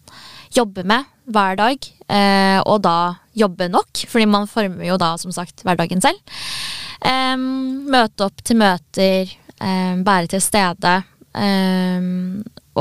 jobbe 0.56 0.86
med 0.88 1.10
hver 1.32 1.60
dag. 1.60 1.90
Eh, 2.12 2.60
og 2.66 2.82
da 2.86 3.16
jobbe 3.38 3.70
nok, 3.72 4.06
fordi 4.12 4.28
man 4.28 4.50
former 4.52 4.86
jo 4.88 4.98
da 5.02 5.14
som 5.22 5.34
sagt 5.36 5.64
hverdagen 5.68 6.04
selv. 6.04 6.20
Eh, 7.02 7.36
møte 7.38 8.28
opp 8.28 8.44
til 8.46 8.60
møter, 8.62 9.38
være 9.62 10.26
til 10.32 10.42
stede. 10.42 10.94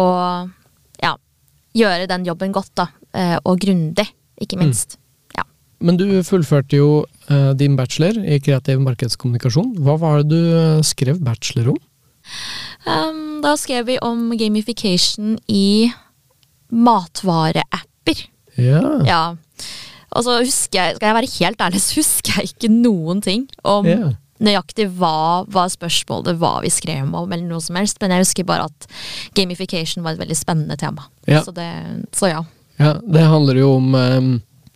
og 0.01 0.51
ja, 1.03 1.13
gjøre 1.77 2.09
den 2.09 2.25
jobben 2.25 2.53
godt, 2.53 2.73
da. 2.79 2.87
Eh, 3.13 3.37
og 3.45 3.61
grundig, 3.61 4.07
ikke 4.41 4.57
mm. 4.57 4.65
minst. 4.65 5.00
Men 5.81 5.97
du 5.97 6.07
fullførte 6.27 6.77
jo 6.77 6.89
uh, 7.31 7.53
din 7.57 7.77
bachelor 7.79 8.19
i 8.21 8.39
kreativ 8.43 8.83
markedskommunikasjon. 8.85 9.73
Hva 9.81 9.97
var 10.01 10.21
det 10.21 10.35
du 10.35 10.41
uh, 10.53 10.83
skrev 10.85 11.21
bachelor 11.25 11.73
om? 11.75 11.79
Um, 12.85 13.41
da 13.45 13.55
skrev 13.57 13.87
vi 13.89 13.97
om 14.05 14.29
gamification 14.39 15.39
i 15.49 15.91
matvareapper. 16.71 18.27
Ja. 18.61 18.83
ja. 19.09 19.23
Og 20.11 20.27
så 20.27 20.41
husker 20.43 20.81
jeg, 20.83 20.99
skal 20.99 21.11
jeg 21.11 21.17
være 21.17 21.33
helt 21.39 21.65
ærlig, 21.65 21.81
så 21.83 22.01
husker 22.01 22.37
jeg 22.37 22.53
ikke 22.53 22.73
noen 22.73 23.23
ting 23.25 23.47
om 23.65 23.89
yeah. 23.89 24.13
nøyaktig 24.43 24.89
hva 24.99 25.47
var 25.51 25.71
spørsmålet, 25.73 26.37
hva 26.43 26.59
vi 26.65 26.73
skrev 26.75 27.09
om, 27.09 27.31
eller 27.31 27.47
noe 27.47 27.63
som 27.65 27.79
helst. 27.81 28.03
Men 28.03 28.13
jeg 28.13 28.27
husker 28.27 28.49
bare 28.49 28.69
at 28.69 28.89
gamification 29.39 30.05
var 30.05 30.19
et 30.19 30.23
veldig 30.27 30.37
spennende 30.37 30.77
tema. 30.81 31.09
Ja. 31.31 31.41
Så, 31.47 31.57
det, 31.57 31.71
så 32.13 32.35
ja. 32.35 32.45
ja. 32.77 32.95
Det 33.01 33.27
handler 33.33 33.65
jo 33.65 33.75
om 33.79 33.93
um 33.97 34.31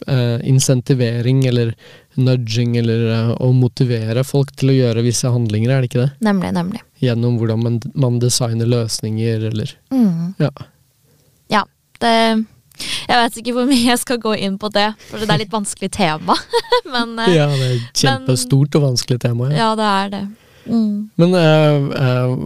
uh, 0.09 0.39
insentivering 0.47 1.45
eller 1.47 1.75
nudging, 2.15 2.77
eller 2.77 3.05
uh, 3.11 3.33
å 3.43 3.51
motivere 3.57 4.25
folk 4.27 4.55
til 4.59 4.73
å 4.73 4.77
gjøre 4.77 5.05
visse 5.07 5.31
handlinger, 5.31 5.73
er 5.73 5.83
det 5.83 5.91
ikke 5.91 6.03
det? 6.03 6.11
Nemlig, 6.25 6.53
nemlig. 6.57 6.83
Gjennom 7.03 7.39
hvordan 7.41 7.63
man, 7.65 7.79
man 7.99 8.19
designer 8.23 8.71
løsninger, 8.71 9.49
eller 9.51 9.75
mm. 9.95 10.35
Ja. 10.43 10.51
Ja. 11.53 11.65
Det 12.03 12.13
jeg 12.75 13.15
vet 13.21 13.37
ikke 13.39 13.53
hvor 13.55 13.69
mye 13.71 13.85
jeg 13.87 14.01
skal 14.01 14.19
gå 14.19 14.33
inn 14.43 14.57
på 14.59 14.67
det, 14.75 14.89
for 15.07 15.23
det 15.23 15.29
er 15.31 15.45
litt 15.45 15.53
vanskelig 15.53 15.93
tema. 15.95 16.35
men, 16.95 17.13
uh, 17.21 17.29
ja, 17.31 17.47
det 17.53 17.67
er 17.69 17.75
et 17.77 18.01
kjempestort 18.03 18.73
men, 18.73 18.79
og 18.81 18.89
vanskelig 18.89 19.21
tema. 19.23 19.51
Ja, 19.53 19.61
ja 19.61 19.69
det 19.79 19.91
er 19.91 20.11
det. 20.17 20.25
Mm. 20.65 20.97
Men 21.21 21.37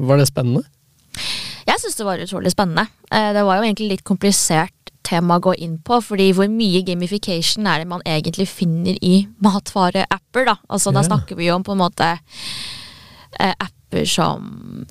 var 0.08 0.18
det 0.18 0.26
spennende? 0.26 0.64
Jeg 1.68 1.80
syns 1.80 1.96
det 1.96 2.06
var 2.08 2.20
utrolig 2.20 2.50
spennende. 2.50 2.88
det 3.08 3.44
var 3.46 3.60
jo 3.60 3.66
egentlig 3.68 3.92
litt 3.92 4.04
komplisert 4.04 4.77
tema 5.08 5.38
å 5.38 5.44
gå 5.48 5.54
inn 5.64 5.78
på, 5.84 6.00
fordi 6.04 6.30
hvor 6.36 6.50
mye 6.52 6.84
gamification 6.86 7.68
er 7.70 7.82
det 7.82 7.90
man 7.90 8.04
egentlig 8.08 8.48
finner 8.50 8.98
i 9.04 9.22
matvareapper, 9.44 10.48
da? 10.50 10.58
Altså, 10.68 10.92
ja. 10.92 10.98
da 10.98 11.06
snakker 11.08 11.38
vi 11.38 11.48
jo 11.48 11.56
om 11.58 11.66
på 11.66 11.74
en 11.74 11.82
måte 11.82 12.12
eh, 13.38 13.54
apper 13.54 14.04
som 14.08 14.48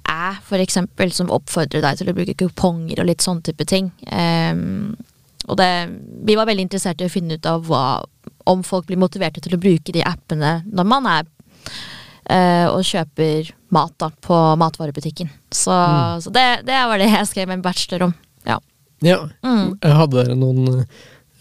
Æ, 0.09 0.37
for 0.43 0.61
eksempel, 0.61 1.11
som 1.13 1.29
oppfordrer 1.33 1.83
deg 1.85 1.99
til 1.99 2.09
å 2.09 2.15
bruke 2.17 2.37
kuponger 2.39 3.01
og 3.01 3.09
litt 3.11 3.25
sånn 3.25 3.43
type 3.45 3.67
ting. 3.69 3.91
Um, 4.09 4.95
og 5.47 5.59
det, 5.59 5.69
vi 6.25 6.35
var 6.35 6.49
veldig 6.49 6.65
interessert 6.65 7.01
i 7.01 7.07
å 7.07 7.11
finne 7.11 7.37
ut 7.37 7.45
av 7.47 7.67
hva, 7.69 7.83
om 8.49 8.63
folk 8.65 8.87
blir 8.89 8.99
motiverte 8.99 9.43
til 9.43 9.55
å 9.55 9.61
bruke 9.61 9.93
de 9.95 10.03
appene 10.03 10.57
når 10.65 10.89
man 10.89 11.07
er 11.11 11.29
uh, 12.31 12.67
og 12.73 12.81
kjøper 12.87 13.53
mat 13.75 13.93
da, 14.01 14.09
på 14.09 14.39
matvarebutikken. 14.59 15.29
Så, 15.51 15.71
mm. 15.71 16.25
så 16.25 16.33
det, 16.35 16.47
det, 16.67 16.81
var 16.89 16.99
det 16.99 17.11
jeg 17.11 17.29
skrev 17.31 17.53
en 17.53 17.63
bachelor 17.63 18.09
om. 18.09 18.17
Ja. 18.47 18.59
Mm. 19.01 19.77
Hadde 19.81 20.15
dere 20.15 20.35
noen, 20.35 20.85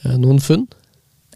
eh, 0.04 0.16
noen 0.16 0.40
funn? 0.40 0.66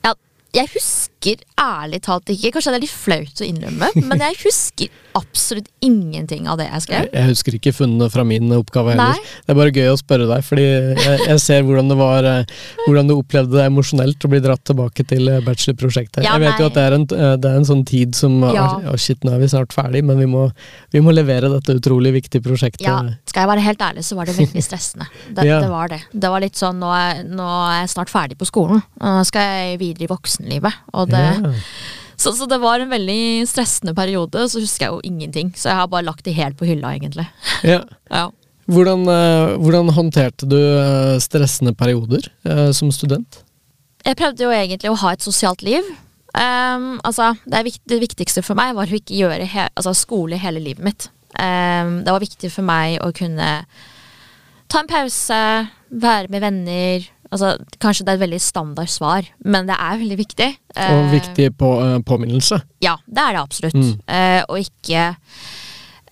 Ja, 0.05 0.13
jeg 0.55 0.69
husker 0.75 1.20
ærlig 1.61 2.01
talt 2.07 2.31
ikke, 2.33 2.55
kanskje 2.57 2.73
det 2.73 2.79
er 2.81 2.85
litt 2.87 2.95
flaut 2.97 3.41
å 3.43 3.47
innrømme, 3.47 3.89
men 4.09 4.23
jeg 4.25 4.39
husker 4.45 4.89
absolutt 5.19 5.67
ingenting 5.83 6.47
av 6.49 6.61
det 6.61 6.69
jeg 6.69 6.85
skrev. 6.85 7.07
Jeg, 7.09 7.13
jeg 7.17 7.31
husker 7.33 7.57
ikke 7.59 7.73
funnene 7.75 8.07
fra 8.13 8.23
min 8.27 8.47
oppgave 8.55 8.95
heller. 8.95 9.17
Nei. 9.19 9.33
Det 9.47 9.53
er 9.55 9.59
bare 9.59 9.73
gøy 9.75 9.89
å 9.91 9.97
spørre 9.99 10.29
deg, 10.31 10.45
fordi 10.47 10.67
jeg, 10.67 11.17
jeg 11.27 11.43
ser 11.43 11.65
hvordan 11.67 11.91
det 11.91 11.97
var 11.99 12.29
eh, 12.31 12.53
Hvordan 12.87 13.09
du 13.11 13.15
opplevde 13.17 13.57
det 13.59 13.65
emosjonelt 13.67 14.25
å 14.25 14.31
bli 14.31 14.41
dratt 14.45 14.63
tilbake 14.71 15.05
til 15.11 15.27
eh, 15.33 15.41
bachelorprosjektet. 15.45 16.23
Ja, 16.25 16.37
jeg 16.39 16.45
vet 16.47 16.63
jo 16.63 16.69
at 16.71 16.77
det 16.79 16.85
er, 16.87 16.97
en, 16.97 17.07
eh, 17.17 17.35
det 17.43 17.51
er 17.51 17.59
en 17.59 17.67
sånn 17.69 17.83
tid 17.89 18.15
som 18.19 18.39
Ja. 18.55 18.69
Å, 18.91 18.95
shit, 19.01 19.19
nå 19.27 19.35
er 19.35 19.43
vi 19.43 19.51
snart 19.51 19.75
ferdig, 19.75 20.05
men 20.07 20.19
vi 20.23 20.29
må, 20.31 20.47
vi 20.95 21.03
må 21.05 21.13
levere 21.15 21.51
dette 21.53 21.75
utrolig 21.81 22.15
viktige 22.17 22.45
prosjektet. 22.47 22.87
Ja, 22.87 23.01
skal 23.29 23.45
jeg 23.45 23.51
være 23.51 23.65
helt 23.67 23.83
ærlig, 23.85 24.07
så 24.07 24.17
var 24.19 24.31
det 24.31 24.37
veldig 24.39 24.65
stressende. 24.65 25.11
Det, 25.29 25.45
Ja. 25.51 25.59
det 25.65 25.71
var 25.73 25.91
det. 25.91 25.99
Det 26.13 26.31
var 26.31 26.43
litt 26.45 26.59
sånn, 26.59 26.79
nå 26.79 26.91
er, 26.95 27.25
nå 27.27 27.47
er 27.67 27.81
jeg 27.83 27.91
snart 27.97 28.13
ferdig 28.13 28.39
på 28.39 28.47
skolen, 28.47 28.79
nå 29.03 29.25
skal 29.27 29.49
jeg 29.51 29.81
videre 29.83 30.07
i 30.07 30.11
voksenlivet. 30.13 30.85
Og 30.95 31.10
det, 31.13 31.25
yeah. 31.41 31.71
så, 32.17 32.33
så 32.37 32.49
det 32.51 32.61
var 32.63 32.83
en 32.83 32.93
veldig 32.93 33.47
stressende 33.51 33.95
periode, 33.97 34.47
så 34.51 34.63
husker 34.63 34.87
jeg 34.87 34.97
jo 34.97 35.13
ingenting. 35.13 35.55
Så 35.57 35.71
jeg 35.71 35.81
har 35.81 35.91
bare 35.93 36.07
lagt 36.07 36.27
det 36.27 36.37
helt 36.39 36.59
på 36.61 36.69
hylla, 36.69 36.95
egentlig. 36.99 37.29
Yeah. 37.65 37.87
Ja. 38.11 38.29
Hvordan, 38.71 39.03
eh, 39.09 39.57
hvordan 39.59 39.89
håndterte 39.95 40.47
du 40.47 40.59
eh, 40.59 41.17
stressende 41.23 41.73
perioder 41.75 42.29
eh, 42.47 42.69
som 42.77 42.93
student? 42.95 43.41
Jeg 44.07 44.17
prøvde 44.17 44.47
jo 44.47 44.53
egentlig 44.55 44.93
å 44.93 44.99
ha 45.01 45.15
et 45.15 45.25
sosialt 45.25 45.65
liv. 45.67 45.87
Um, 46.31 47.01
altså, 47.03 47.33
det, 47.51 47.65
vikt, 47.67 47.83
det 47.91 47.99
viktigste 48.05 48.45
for 48.47 48.59
meg 48.59 48.77
var 48.77 48.87
å 48.87 48.99
ikke 49.01 49.17
gjøre 49.19 49.49
he 49.51 49.65
altså, 49.67 49.95
skole 49.99 50.39
hele 50.39 50.63
livet 50.63 50.87
mitt. 50.87 51.09
Um, 51.35 52.01
det 52.07 52.15
var 52.15 52.23
viktig 52.23 52.53
for 52.55 52.67
meg 52.67 53.01
å 53.03 53.11
kunne 53.17 53.49
ta 54.71 54.83
en 54.83 54.91
pause, 54.91 55.41
være 55.91 56.31
med 56.31 56.45
venner. 56.45 57.09
Altså, 57.31 57.53
kanskje 57.79 58.05
det 58.05 58.11
er 58.13 58.19
et 58.19 58.25
veldig 58.25 58.41
standard 58.43 58.91
svar, 58.91 59.27
men 59.45 59.69
det 59.69 59.77
er 59.79 59.99
veldig 60.01 60.17
viktig. 60.19 60.49
Og 60.75 60.81
Ehm, 60.83 61.11
viktig 61.13 61.57
på, 61.57 61.69
eh, 61.85 61.99
påminnelse. 62.03 62.59
Ja, 62.83 62.97
det 63.07 63.23
er 63.23 63.33
det 63.37 63.43
absolutt. 63.45 63.75
Mm. 63.79 64.01
Eh, 64.09 64.43
og 64.49 64.59
ikke 64.59 65.05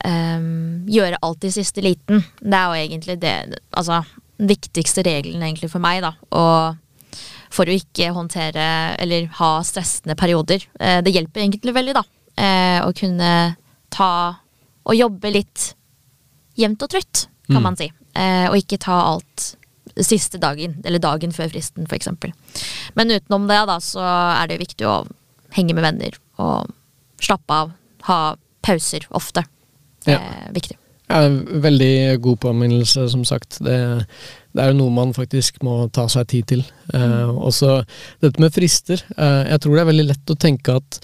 um, 0.06 0.84
gjøre 0.86 1.18
alt 1.26 1.44
i 1.44 1.50
siste 1.50 1.82
liten. 1.82 2.22
Det 2.38 2.54
er 2.54 2.66
jo 2.70 2.82
egentlig 2.86 3.16
det 3.20 3.58
Altså, 3.74 4.04
viktigste 4.38 5.02
regelen 5.02 5.42
egentlig 5.42 5.70
for 5.72 5.82
meg, 5.82 6.02
da. 6.02 6.12
Og 6.30 6.76
for 7.50 7.64
å 7.66 7.74
ikke 7.74 8.12
håndtere 8.14 8.94
eller 9.00 9.26
ha 9.40 9.50
stressende 9.66 10.14
perioder. 10.14 10.62
Det 10.78 11.10
hjelper 11.14 11.40
egentlig 11.42 11.74
veldig, 11.74 11.94
da. 11.96 12.02
Å 12.84 12.92
kunne 12.94 13.56
ta 13.90 14.10
og 14.86 14.94
jobbe 14.94 15.32
litt 15.32 15.74
jevnt 16.60 16.82
og 16.84 16.90
trutt, 16.90 17.26
kan 17.48 17.56
Mm. 17.58 17.62
man 17.62 17.76
si. 17.76 17.90
Og 18.14 18.54
ikke 18.60 18.78
ta 18.78 19.00
alt 19.00 19.56
siste 20.06 20.38
dagen, 20.42 20.76
eller 20.84 20.98
dagen 21.02 21.32
før 21.34 21.48
fristen, 21.52 21.86
f.eks. 21.90 22.08
Men 22.98 23.10
utenom 23.14 23.46
det, 23.50 23.60
da, 23.70 23.78
så 23.82 24.02
er 24.04 24.46
det 24.50 24.60
viktig 24.62 24.86
å 24.88 24.98
henge 25.56 25.74
med 25.74 25.82
venner 25.86 26.18
og 26.38 26.68
slappe 27.24 27.50
av. 27.64 27.72
Ha 28.08 28.18
pauser 28.62 29.06
ofte. 29.16 29.44
Det 30.04 30.12
Ja. 30.14 30.18
er 30.20 30.52
viktig. 30.54 30.76
Ja, 31.08 31.22
veldig 31.64 32.20
god 32.20 32.38
påminnelse, 32.40 33.06
som 33.10 33.24
sagt. 33.24 33.58
Det, 33.64 34.04
det 34.52 34.60
er 34.62 34.72
jo 34.74 34.76
noe 34.82 34.92
man 34.92 35.14
faktisk 35.16 35.62
må 35.64 35.90
ta 35.90 36.04
seg 36.06 36.26
tid 36.28 36.46
til. 36.46 36.64
Eh, 36.92 37.30
også 37.32 37.78
dette 38.20 38.38
med 38.44 38.52
frister. 38.52 39.00
Eh, 39.16 39.48
jeg 39.54 39.60
tror 39.64 39.74
det 39.74 39.80
er 39.80 39.88
veldig 39.92 40.06
lett 40.10 40.34
å 40.34 40.36
tenke 40.36 40.76
at 40.76 41.00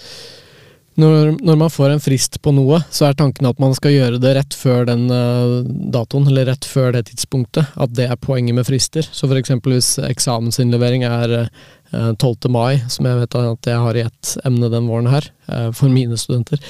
når, 1.00 1.34
når 1.42 1.56
man 1.58 1.72
får 1.72 1.94
en 1.94 2.02
frist 2.02 2.40
på 2.42 2.52
noe, 2.54 2.80
så 2.94 3.08
er 3.08 3.16
tanken 3.18 3.48
at 3.48 3.60
man 3.62 3.74
skal 3.74 3.94
gjøre 3.94 4.20
det 4.22 4.34
rett 4.36 4.56
før 4.56 4.86
den 4.88 5.06
eh, 5.10 5.54
datoen, 5.94 6.28
eller 6.30 6.50
rett 6.52 6.68
før 6.68 6.92
det 6.94 7.06
tidspunktet. 7.10 7.72
At 7.74 7.94
det 7.96 8.08
er 8.10 8.20
poenget 8.20 8.58
med 8.58 8.68
frister. 8.68 9.06
Så 9.06 9.26
for 9.26 9.40
eksempel 9.40 9.76
hvis 9.76 9.96
eksamensinnlevering 10.02 11.06
er 11.08 11.38
eh, 11.40 12.12
12. 12.12 12.50
mai, 12.54 12.82
som 12.90 13.10
jeg 13.10 13.22
vet 13.22 13.40
at 13.40 13.72
jeg 13.72 13.86
har 13.86 13.98
i 13.98 14.06
ett 14.06 14.36
emne 14.46 14.70
den 14.70 14.90
våren 14.90 15.10
her, 15.10 15.30
eh, 15.50 15.72
for 15.74 15.90
mine 15.92 16.18
studenter, 16.20 16.62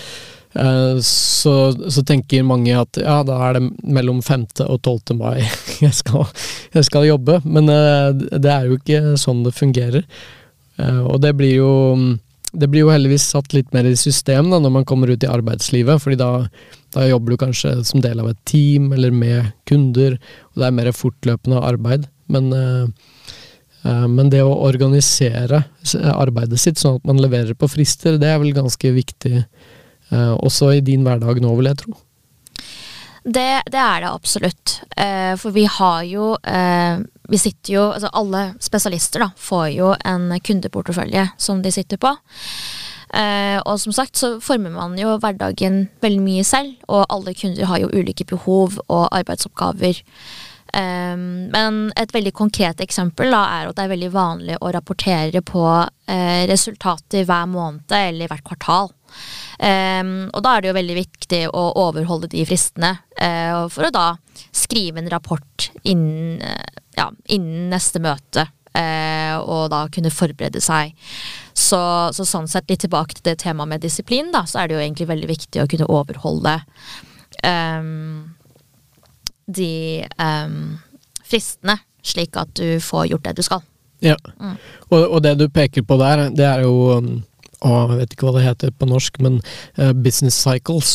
Eh, 0.54 0.98
så, 1.00 1.72
så 1.90 2.04
tenker 2.06 2.46
mange 2.46 2.76
at 2.78 2.98
ja, 3.00 3.18
da 3.26 3.40
er 3.48 3.56
det 3.56 3.64
mellom 3.82 4.20
5. 4.22 4.46
og 4.68 4.78
12. 4.86 5.16
mai 5.18 5.42
jeg 5.84 5.94
skal, 5.98 6.28
jeg 6.74 6.86
skal 6.86 7.08
jobbe. 7.08 7.40
Men 7.44 7.70
eh, 7.72 8.10
det 8.38 8.52
er 8.52 8.68
jo 8.68 8.78
ikke 8.78 9.18
sånn 9.20 9.42
det 9.46 9.56
fungerer. 9.56 10.06
Eh, 10.78 11.02
og 11.02 11.20
det 11.24 11.34
blir 11.38 11.56
jo 11.58 11.72
det 12.54 12.68
blir 12.70 12.84
jo 12.84 12.92
heldigvis 12.92 13.26
satt 13.34 13.54
litt 13.56 13.72
mer 13.74 13.86
i 13.88 13.96
system 13.98 14.50
da, 14.52 14.60
når 14.62 14.72
man 14.78 14.86
kommer 14.88 15.10
ut 15.10 15.24
i 15.24 15.30
arbeidslivet, 15.30 16.02
fordi 16.02 16.18
da, 16.20 16.30
da 16.94 17.08
jobber 17.08 17.34
du 17.34 17.40
kanskje 17.42 17.74
som 17.86 18.02
del 18.04 18.22
av 18.22 18.30
et 18.30 18.40
team 18.48 18.92
eller 18.94 19.14
med 19.14 19.52
kunder, 19.68 20.18
og 20.52 20.62
det 20.62 20.68
er 20.68 20.78
mer 20.78 20.92
fortløpende 20.94 21.62
arbeid. 21.66 22.06
Men, 22.32 22.52
eh, 22.56 23.12
eh, 23.84 24.06
men 24.08 24.30
det 24.32 24.44
å 24.44 24.54
organisere 24.66 25.64
arbeidet 26.14 26.62
sitt 26.62 26.80
sånn 26.80 27.00
at 27.00 27.10
man 27.10 27.22
leverer 27.22 27.58
på 27.58 27.70
frister, 27.70 28.18
det 28.22 28.30
er 28.30 28.40
vel 28.42 28.54
ganske 28.56 28.94
viktig 28.96 29.36
eh, 29.42 30.34
også 30.34 30.76
i 30.76 30.84
din 30.84 31.06
hverdag 31.06 31.42
nå, 31.42 31.54
vil 31.58 31.72
jeg 31.72 31.82
tro. 31.84 31.98
Det, 33.24 33.64
det 33.72 33.80
er 33.80 34.02
det 34.04 34.10
absolutt. 34.10 34.80
Uh, 34.98 35.32
for 35.40 35.54
vi 35.56 35.64
har 35.64 36.02
jo 36.04 36.34
eh, 36.44 37.00
Vi 37.30 37.40
sitter 37.40 37.72
jo 37.72 37.84
Altså 37.90 38.10
alle 38.12 38.46
spesialister 38.62 39.24
da 39.24 39.30
får 39.40 39.68
jo 39.74 39.92
en 40.04 40.32
kundeportefølje 40.44 41.28
som 41.40 41.62
de 41.64 41.72
sitter 41.72 42.00
på. 42.00 42.12
Eh, 43.14 43.60
og 43.62 43.78
som 43.80 43.94
sagt 43.94 44.18
så 44.18 44.34
former 44.42 44.72
man 44.74 44.96
jo 44.98 45.14
hverdagen 45.22 45.84
veldig 46.02 46.24
mye 46.24 46.46
selv, 46.46 46.74
og 46.88 47.06
alle 47.12 47.34
kunder 47.38 47.68
har 47.70 47.80
jo 47.84 47.92
ulike 47.94 48.26
behov 48.26 48.80
og 48.88 49.04
arbeidsoppgaver. 49.14 50.00
Eh, 50.74 51.14
men 51.54 51.78
et 52.00 52.14
veldig 52.14 52.34
konkret 52.34 52.82
eksempel 52.82 53.30
da, 53.30 53.44
er 53.60 53.70
at 53.70 53.78
det 53.78 53.86
er 53.86 53.94
veldig 53.94 54.10
vanlig 54.14 54.58
å 54.58 54.72
rapportere 54.74 55.44
på 55.46 55.64
eh, 56.10 56.42
resultater 56.50 57.28
hver 57.28 57.46
måned 57.54 57.94
eller 58.00 58.32
hvert 58.32 58.46
kvartal. 58.50 58.90
Um, 59.54 60.30
og 60.34 60.42
da 60.42 60.56
er 60.56 60.62
det 60.62 60.70
jo 60.70 60.76
veldig 60.76 60.94
viktig 60.98 61.40
å 61.54 61.62
overholde 61.84 62.28
de 62.32 62.42
fristene, 62.48 62.90
uh, 63.20 63.64
for 63.70 63.86
å 63.86 63.92
da 63.94 64.06
skrive 64.54 64.98
en 64.98 65.10
rapport 65.12 65.68
innen, 65.86 66.40
eh, 66.42 66.73
ja, 66.96 67.08
innen 67.32 67.70
neste 67.72 68.00
møte. 68.02 68.46
eh, 68.74 69.36
og 69.38 69.70
da 69.72 69.86
kunne 69.92 70.10
forberede 70.14 70.60
seg. 70.62 70.92
Så, 71.54 72.10
så 72.16 72.24
sånn 72.26 72.48
sett, 72.50 72.70
litt 72.70 72.80
tilbake 72.84 73.14
til 73.14 73.24
det 73.28 73.38
temaet 73.44 73.68
med 73.70 73.80
disiplin, 73.84 74.32
da, 74.34 74.40
så 74.50 74.56
er 74.60 74.66
det 74.68 74.74
jo 74.76 74.82
egentlig 74.82 75.10
veldig 75.10 75.28
viktig 75.30 75.58
å 75.62 75.68
kunne 75.70 75.92
overholde 75.92 76.54
um, 77.46 78.34
de 79.46 80.04
um, 80.18 80.78
fristene, 81.24 81.76
slik 82.04 82.36
at 82.40 82.48
du 82.58 82.80
får 82.82 83.04
gjort 83.12 83.26
det 83.28 83.36
du 83.38 83.42
skal. 83.46 83.62
Ja. 84.04 84.16
Mm. 84.40 84.56
Og, 84.90 85.02
og 85.04 85.18
det 85.24 85.34
du 85.40 85.46
peker 85.52 85.82
på 85.86 85.94
der, 86.02 86.16
det 86.34 86.46
er 86.48 86.60
jo 86.66 86.74
um, 86.98 87.14
å, 87.64 87.66
Jeg 87.94 88.00
vet 88.02 88.12
ikke 88.12 88.26
hva 88.26 88.36
det 88.36 88.48
heter 88.48 88.68
på 88.76 88.90
norsk, 88.90 89.12
men 89.24 89.34
uh, 89.78 89.92
business 89.94 90.36
cycles. 90.36 90.88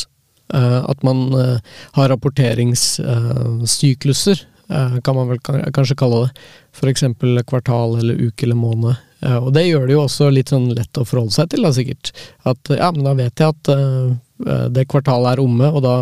Uh, 0.54 0.82
at 0.90 1.00
man 1.06 1.18
uh, 1.34 1.58
har 1.96 2.10
rapporteringssykluser, 2.12 4.38
kan 4.70 5.16
man 5.18 5.32
vel 5.32 5.40
kanskje 5.42 5.98
kalle 5.98 6.24
det. 6.28 6.48
F.eks. 6.78 7.04
kvartal 7.50 7.96
eller 7.98 8.20
uke 8.30 8.46
eller 8.46 8.60
måned. 8.60 9.00
Eh, 9.26 9.38
og 9.38 9.52
det 9.56 9.68
gjør 9.68 9.88
det 9.88 9.96
jo 9.96 10.04
også 10.06 10.30
litt 10.32 10.52
sånn 10.54 10.70
lett 10.76 11.00
å 11.00 11.06
forholde 11.08 11.36
seg 11.36 11.52
til, 11.52 11.66
da 11.66 11.74
sikkert. 11.76 12.12
At 12.48 12.72
ja, 12.72 12.90
men 12.96 13.08
da 13.08 13.16
vet 13.18 13.42
jeg 13.42 13.56
at 13.56 13.72
eh, 13.74 14.68
det 14.72 14.88
kvartalet 14.92 15.34
er 15.34 15.44
omme, 15.44 15.72
og 15.74 15.84
da 15.84 15.96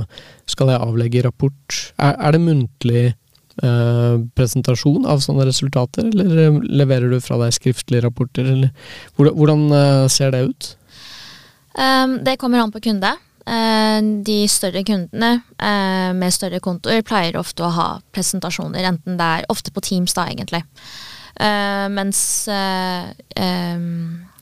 skal 0.49 0.73
jeg 0.73 0.83
avlegge 0.83 1.25
rapport. 1.25 1.79
Er, 1.97 2.13
er 2.13 2.35
det 2.35 2.43
muntlig 2.43 3.05
eh, 3.07 4.17
presentasjon 4.37 5.07
av 5.09 5.23
sånne 5.25 5.47
resultater, 5.49 6.09
eller 6.11 6.43
eh, 6.45 6.59
leverer 6.83 7.13
du 7.13 7.21
fra 7.23 7.39
deg 7.41 7.55
skriftlige 7.57 8.05
rapporter, 8.05 8.51
eller 8.53 8.73
hvordan, 9.17 9.39
hvordan 9.39 9.65
eh, 9.79 10.03
ser 10.13 10.35
det 10.35 10.43
ut? 10.51 10.73
Um, 11.77 12.19
det 12.25 12.39
kommer 12.41 12.61
an 12.61 12.73
på 12.73 12.81
kunde. 12.81 13.11
Eh, 13.47 13.99
de 14.27 14.37
større 14.51 14.83
kundene 14.83 15.37
eh, 15.55 16.11
med 16.17 16.33
større 16.35 16.59
kontoer 16.63 17.03
pleier 17.07 17.37
ofte 17.39 17.63
å 17.63 17.71
ha 17.71 17.89
presentasjoner, 18.15 18.83
enten 18.89 19.19
det 19.19 19.27
er 19.37 19.47
ofte 19.53 19.71
på 19.71 19.83
Teams, 19.87 20.15
da, 20.17 20.27
egentlig. 20.27 20.63
Eh, 21.39 21.85
mens 21.93 22.19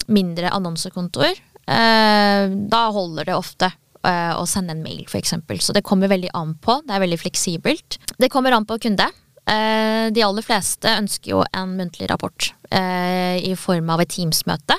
mindre 0.06 0.52
annonsekontoer, 0.54 1.38
eh, 1.68 2.56
da 2.72 2.84
holder 2.96 3.30
det 3.30 3.40
ofte 3.40 3.74
å 4.06 4.44
sende 4.46 4.70
en 4.76 4.84
mail, 4.86 5.00
f.eks. 5.10 5.32
Så 5.66 5.74
det 5.74 5.82
kommer 5.82 6.06
veldig 6.12 6.30
an 6.38 6.52
på. 6.62 6.76
Det 6.86 6.94
er 6.94 7.02
veldig 7.02 7.18
fleksibelt. 7.18 7.96
Det 8.22 8.30
kommer 8.30 8.54
an 8.54 8.68
på 8.70 8.78
kunde. 8.84 9.08
De 9.50 10.22
aller 10.22 10.46
fleste 10.46 10.92
ønsker 11.02 11.32
jo 11.32 11.40
en 11.50 11.74
muntlig 11.74 12.12
rapport 12.12 12.52
i 12.70 13.56
form 13.58 13.90
av 13.96 14.04
et 14.04 14.14
Teams-møte. 14.14 14.78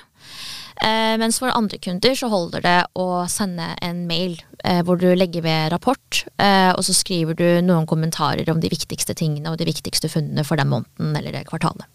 Eh, 0.85 1.15
mens 1.21 1.39
for 1.41 1.53
andre 1.57 1.79
kunder 1.81 2.17
så 2.19 2.29
holder 2.29 2.65
det 2.65 2.79
å 3.01 3.25
sende 3.33 3.71
en 3.83 4.05
mail 4.09 4.37
eh, 4.65 4.83
hvor 4.85 5.01
du 5.01 5.09
legger 5.17 5.45
ved 5.47 5.73
rapport, 5.73 6.23
eh, 6.37 6.73
og 6.75 6.85
så 6.85 6.93
skriver 6.97 7.39
du 7.39 7.47
noen 7.65 7.89
kommentarer 7.89 8.49
om 8.53 8.61
de 8.61 8.73
viktigste 8.73 9.17
tingene 9.17 9.53
og 9.53 9.61
de 9.61 9.71
viktigste 9.71 10.11
funnene 10.13 10.45
for 10.45 10.61
den 10.61 10.73
måneden 10.73 11.17
eller 11.17 11.33
det 11.33 11.47
kvartalet. 11.49 11.89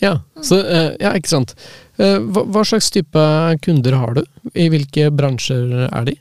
Ja, 0.00 0.14
så, 0.42 0.60
eh, 0.64 0.94
ja 1.00 1.12
ikke 1.16 1.28
sant. 1.28 1.54
Eh, 2.00 2.16
hva, 2.32 2.46
hva 2.48 2.64
slags 2.64 2.88
type 2.92 3.24
kunder 3.64 3.96
har 4.00 4.16
du? 4.16 4.24
I 4.56 4.70
hvilke 4.72 5.10
bransjer 5.12 5.86
er 5.90 6.08
de? 6.08 6.16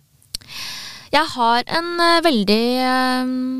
Jeg 1.09 1.25
har 1.35 1.63
en 1.79 1.93
eh, 2.03 2.19
veldig 2.25 2.63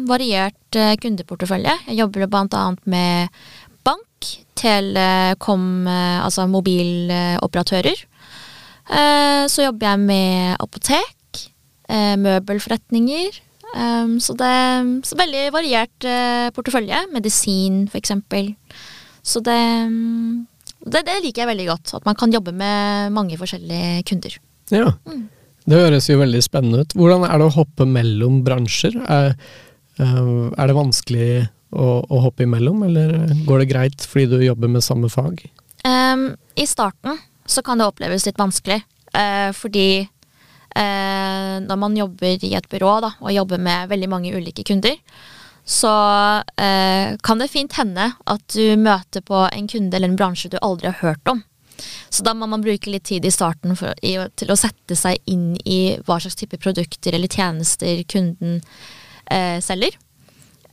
variert 0.09 0.79
kundeportefølje. 1.01 1.77
Jeg 1.87 2.01
jobber 2.01 2.27
annet 2.35 2.83
med 2.83 3.41
bank, 3.87 4.27
telekom, 4.59 5.87
altså 5.87 6.45
mobiloperatører. 6.51 8.03
Eh, 8.89 9.45
så 9.49 9.67
jobber 9.67 9.91
jeg 9.91 10.01
med 10.01 10.57
apotek, 10.59 11.45
eh, 11.89 12.15
møbelforretninger. 12.17 13.45
Um, 13.69 14.15
så 14.17 14.33
det 14.33 14.47
er 14.49 14.87
veldig 15.13 15.41
variert 15.53 16.05
uh, 16.09 16.49
portefølje. 16.55 17.03
Medisin, 17.13 17.83
for 17.85 17.99
eksempel. 17.99 18.55
Så 19.21 19.43
det, 19.45 19.59
det, 20.89 21.03
det, 21.05 21.19
liker 21.21 21.43
jeg 21.43 21.51
veldig 21.51 21.67
godt. 21.69 21.93
At 21.99 22.07
man 22.09 22.17
kan 22.17 22.33
jobbe 22.33 22.49
med 22.49 23.13
mange 23.13 23.37
forskjellige 23.37 24.07
kunder. 24.09 24.39
Ja, 24.73 24.89
mm. 25.05 25.27
Det 25.69 25.83
høres 25.83 26.09
jo 26.09 26.17
veldig 26.17 26.41
spennende 26.41 26.81
ut. 26.81 26.97
Hvordan 26.97 27.27
er 27.27 27.37
det 27.37 27.45
å 27.45 27.55
hoppe 27.59 27.85
mellom 27.85 28.41
bransjer? 28.41 28.95
Er, 29.05 29.35
er 30.01 30.65
det 30.65 30.77
vanskelig 30.79 31.29
å, 31.69 31.99
å, 32.01 32.21
hoppe 32.25 32.47
imellom, 32.47 32.81
eller 32.87 33.35
går 33.45 33.61
det 33.61 33.69
greit 33.69 34.05
fordi 34.09 34.31
du 34.31 34.47
jobber 34.47 34.71
med 34.73 34.81
samme 34.81 35.11
fag? 35.13 35.43
Um, 35.85 36.31
I 36.57 36.65
starten 36.65 37.19
så 37.49 37.63
kan 37.65 37.81
det 37.81 37.89
oppleves 37.89 38.27
litt 38.29 38.39
vanskelig, 38.39 38.83
Eh, 39.13 39.51
fordi 39.53 39.99
eh, 39.99 41.55
når 41.65 41.77
man 41.81 41.97
jobber 41.97 42.45
i 42.45 42.53
et 42.55 42.69
byrå 42.69 42.95
da, 43.05 43.13
og 43.19 43.33
jobber 43.33 43.61
med 43.61 43.89
veldig 43.89 44.09
mange 44.11 44.33
ulike 44.35 44.65
kunder, 44.67 44.97
så 45.69 45.93
eh, 46.57 47.15
kan 47.23 47.41
det 47.41 47.51
fint 47.51 47.75
hende 47.77 48.11
at 48.25 48.55
du 48.55 48.77
møter 48.81 49.25
på 49.25 49.45
en 49.49 49.69
kunde 49.69 49.97
eller 49.97 50.09
en 50.09 50.17
bransje 50.19 50.49
du 50.49 50.57
aldri 50.61 50.89
har 50.89 51.01
hørt 51.03 51.29
om. 51.29 51.43
Så 52.09 52.25
da 52.27 52.33
må 52.35 52.47
man 52.49 52.63
bruke 52.63 52.91
litt 52.91 53.05
tid 53.07 53.25
i 53.25 53.31
starten 53.31 53.75
for, 53.79 53.95
i, 54.03 54.17
til 54.35 54.51
å 54.51 54.57
sette 54.59 54.97
seg 54.99 55.21
inn 55.31 55.53
i 55.63 55.95
hva 56.05 56.17
slags 56.19 56.35
type 56.41 56.59
produkter 56.59 57.15
eller 57.15 57.31
tjenester 57.31 58.01
kunden 58.09 58.59
eh, 59.31 59.61
selger. 59.63 59.95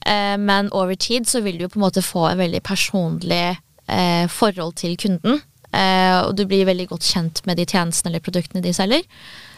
Eh, 0.01 0.35
men 0.41 0.73
over 0.75 0.97
tid 0.99 1.29
så 1.29 1.45
vil 1.45 1.61
du 1.61 1.67
jo 1.67 1.71
på 1.71 1.79
en 1.79 1.87
måte 1.87 2.03
få 2.03 2.25
en 2.31 2.41
veldig 2.41 2.63
personlig 2.67 3.45
eh, 3.53 4.27
forhold 4.33 4.75
til 4.83 4.97
kunden. 4.99 5.45
Eh, 5.77 6.19
og 6.25 6.35
du 6.37 6.47
blir 6.49 6.67
veldig 6.69 6.89
godt 6.93 7.07
kjent 7.07 7.43
med 7.49 7.61
de 7.61 7.67
tjenestene 7.69 8.15
eller 8.15 8.25
produktene 8.25 8.65
de 8.65 8.75
selger. 8.77 9.07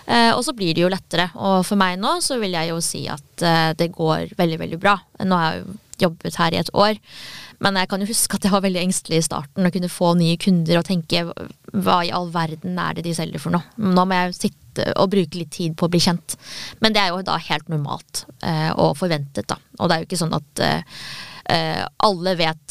Eh, 0.09 0.31
og 0.33 0.43
så 0.45 0.55
blir 0.57 0.75
det 0.75 0.85
jo 0.85 0.93
lettere. 0.93 1.29
Og 1.37 1.61
for 1.69 1.81
meg 1.81 1.99
nå 2.01 2.19
så 2.25 2.41
vil 2.43 2.57
jeg 2.57 2.73
jo 2.73 2.81
si 2.85 3.05
at 3.13 3.45
eh, 3.45 3.75
det 3.79 3.93
går 3.95 4.35
veldig, 4.39 4.63
veldig 4.65 4.81
bra. 4.83 4.97
Nå 5.25 5.39
har 5.39 5.53
jeg 5.53 5.67
jo 5.67 5.77
jobbet 5.99 6.39
her 6.39 6.55
i 6.55 6.61
et 6.61 6.73
år. 6.79 6.99
Men 7.65 7.75
jeg 7.75 7.91
kan 7.91 8.03
jo 8.03 8.07
huske 8.07 8.39
at 8.39 8.45
jeg 8.47 8.55
var 8.55 8.63
veldig 8.63 8.85
engstelig 8.85 9.19
i 9.19 9.27
starten 9.27 9.67
å 9.67 9.73
kunne 9.75 9.91
få 9.91 10.13
nye 10.15 10.39
kunder 10.39 10.79
og 10.79 10.87
tenke 10.87 11.25
hva 11.27 11.97
i 12.07 12.13
all 12.15 12.31
verden 12.31 12.79
er 12.79 12.95
det 12.95 13.03
de 13.09 13.15
selger 13.19 13.43
for 13.43 13.55
noe. 13.55 13.67
Nå 13.83 14.05
må 14.07 14.21
jeg 14.21 14.37
sitte 14.37 14.93
og 14.95 15.11
bruke 15.11 15.41
litt 15.41 15.51
tid 15.57 15.75
på 15.75 15.89
å 15.89 15.91
bli 15.91 15.99
kjent. 16.05 16.37
Men 16.79 16.95
det 16.95 17.03
er 17.03 17.11
jo 17.11 17.25
da 17.27 17.35
helt 17.49 17.67
normalt 17.67 18.23
og 18.79 18.93
forventet, 19.01 19.49
da. 19.51 19.59
Og 19.81 19.91
det 19.91 19.97
er 19.97 20.05
jo 20.05 20.07
ikke 20.07 20.21
sånn 20.23 20.39
at 20.39 20.63
alle 22.07 22.37
vet 22.39 22.68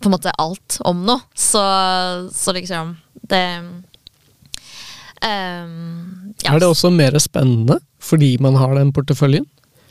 på 0.00 0.08
en 0.08 0.14
måte 0.16 0.34
alt 0.38 0.78
om 0.86 1.04
noe. 1.08 1.22
Så, 1.34 1.62
så 2.32 2.54
liksom 2.56 2.96
det 3.26 3.44
Um, 5.24 6.34
ja. 6.44 6.52
Er 6.52 6.60
det 6.60 6.68
også 6.68 6.90
mer 6.92 7.16
spennende 7.22 7.78
fordi 8.02 8.36
man 8.42 8.58
har 8.60 8.74
den 8.76 8.92
porteføljen? 8.94 9.46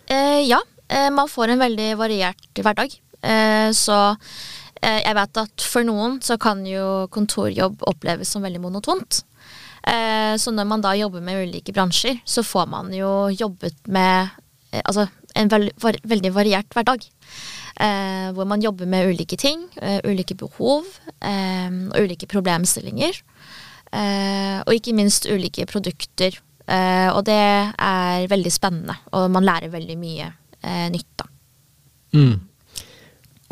Uh, 0.06 0.42
ja, 0.46 0.60
uh, 0.62 1.10
man 1.12 1.32
får 1.32 1.52
en 1.52 1.64
veldig 1.64 1.88
variert 2.00 2.62
hverdag. 2.62 2.94
Uh, 3.26 3.72
så 3.74 4.20
jeg 4.86 5.16
vet 5.18 5.38
at 5.42 5.64
for 5.66 5.82
noen 5.88 6.20
så 6.22 6.36
kan 6.38 6.60
jo 6.68 7.08
kontorjobb 7.10 7.80
oppleves 7.90 8.30
som 8.30 8.44
veldig 8.46 8.60
monotont. 8.62 9.24
så 10.38 10.52
når 10.54 10.68
man 10.70 10.84
da 10.84 10.92
jobber 10.94 11.24
med 11.26 11.48
ulike 11.48 11.74
bransjer, 11.74 12.20
så 12.22 12.44
får 12.46 12.68
man 12.70 12.92
jo 12.94 13.32
jobbet 13.34 13.88
med 13.88 14.30
altså 14.84 15.08
en 15.34 15.50
veldig 15.50 16.32
variert 16.36 16.70
hverdag. 16.76 17.08
Hvor 17.76 18.48
man 18.48 18.64
jobber 18.64 18.88
med 18.88 19.10
ulike 19.12 19.36
ting, 19.36 19.66
ulike 20.08 20.36
behov 20.40 20.86
og 20.88 21.98
ulike 22.00 22.30
problemstillinger. 22.32 23.20
Eh, 23.96 24.58
og 24.66 24.74
ikke 24.76 24.96
minst 24.96 25.28
ulike 25.30 25.68
produkter. 25.70 26.36
Eh, 26.66 27.10
og 27.14 27.24
det 27.28 27.38
er 27.38 28.26
veldig 28.32 28.52
spennende, 28.54 28.98
og 29.14 29.30
man 29.32 29.46
lærer 29.46 29.74
veldig 29.74 29.98
mye 30.02 30.32
eh, 30.66 30.88
nytt, 30.92 31.12
da. 31.22 31.30
Mm. 32.16 32.36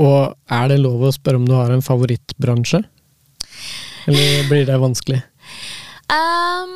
Og 0.03 0.33
er 0.57 0.71
det 0.71 0.81
lov 0.81 1.05
å 1.05 1.13
spørre 1.13 1.39
om 1.39 1.45
du 1.47 1.53
har 1.53 1.71
en 1.71 1.85
favorittbransje? 1.85 2.81
Eller 4.09 4.49
blir 4.49 4.65
det 4.67 4.79
vanskelig? 4.81 5.21
Um, 6.11 6.73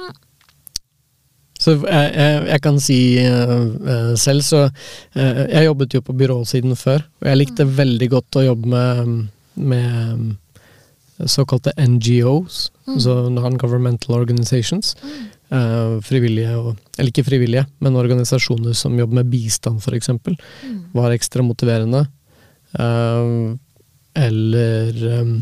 så 1.68 1.74
jeg, 1.84 2.12
jeg, 2.16 2.42
jeg, 2.48 2.64
kan 2.64 2.78
si 2.80 3.00
uh, 3.28 4.14
selv, 4.16 4.44
så 4.48 4.62
uh, 4.70 5.42
Jeg 5.52 5.66
jobbet 5.68 5.98
jo 5.98 6.04
på 6.08 6.16
byråsiden 6.16 6.78
før, 6.80 7.04
og 7.20 7.28
jeg 7.28 7.40
likte 7.42 7.68
mm. 7.68 7.74
veldig 7.76 8.08
godt 8.14 8.40
å 8.40 8.46
jobbe 8.46 8.72
med, 8.72 9.26
med 9.60 11.28
såkalte 11.28 11.74
NGOs, 11.76 12.70
mm. 12.88 13.00
så 13.04 13.18
non-governmental 13.34 14.16
organizations. 14.16 14.94
Mm. 15.04 15.26
Uh, 15.48 15.98
frivillige, 16.04 16.56
og, 16.60 16.80
eller 16.98 17.12
ikke 17.12 17.28
frivillige, 17.28 17.66
men 17.84 18.00
organisasjoner 18.00 18.76
som 18.76 18.96
jobber 19.00 19.22
med 19.22 19.30
bistand, 19.32 19.84
f.eks., 19.84 20.12
mm. 20.12 20.80
var 20.96 21.16
ekstra 21.16 21.44
motiverende. 21.44 22.06
Uh, 22.78 23.56
eller 24.18 25.04
um, 25.20 25.36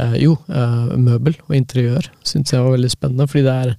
uh, 0.00 0.16
jo, 0.20 0.34
møbel 0.98 1.36
og 1.46 1.54
interiør 1.54 2.08
syns 2.26 2.50
jeg 2.52 2.64
var 2.64 2.74
veldig 2.74 2.90
spennende, 2.92 3.28
fordi 3.30 3.44
det 3.46 3.54
er 3.54 3.76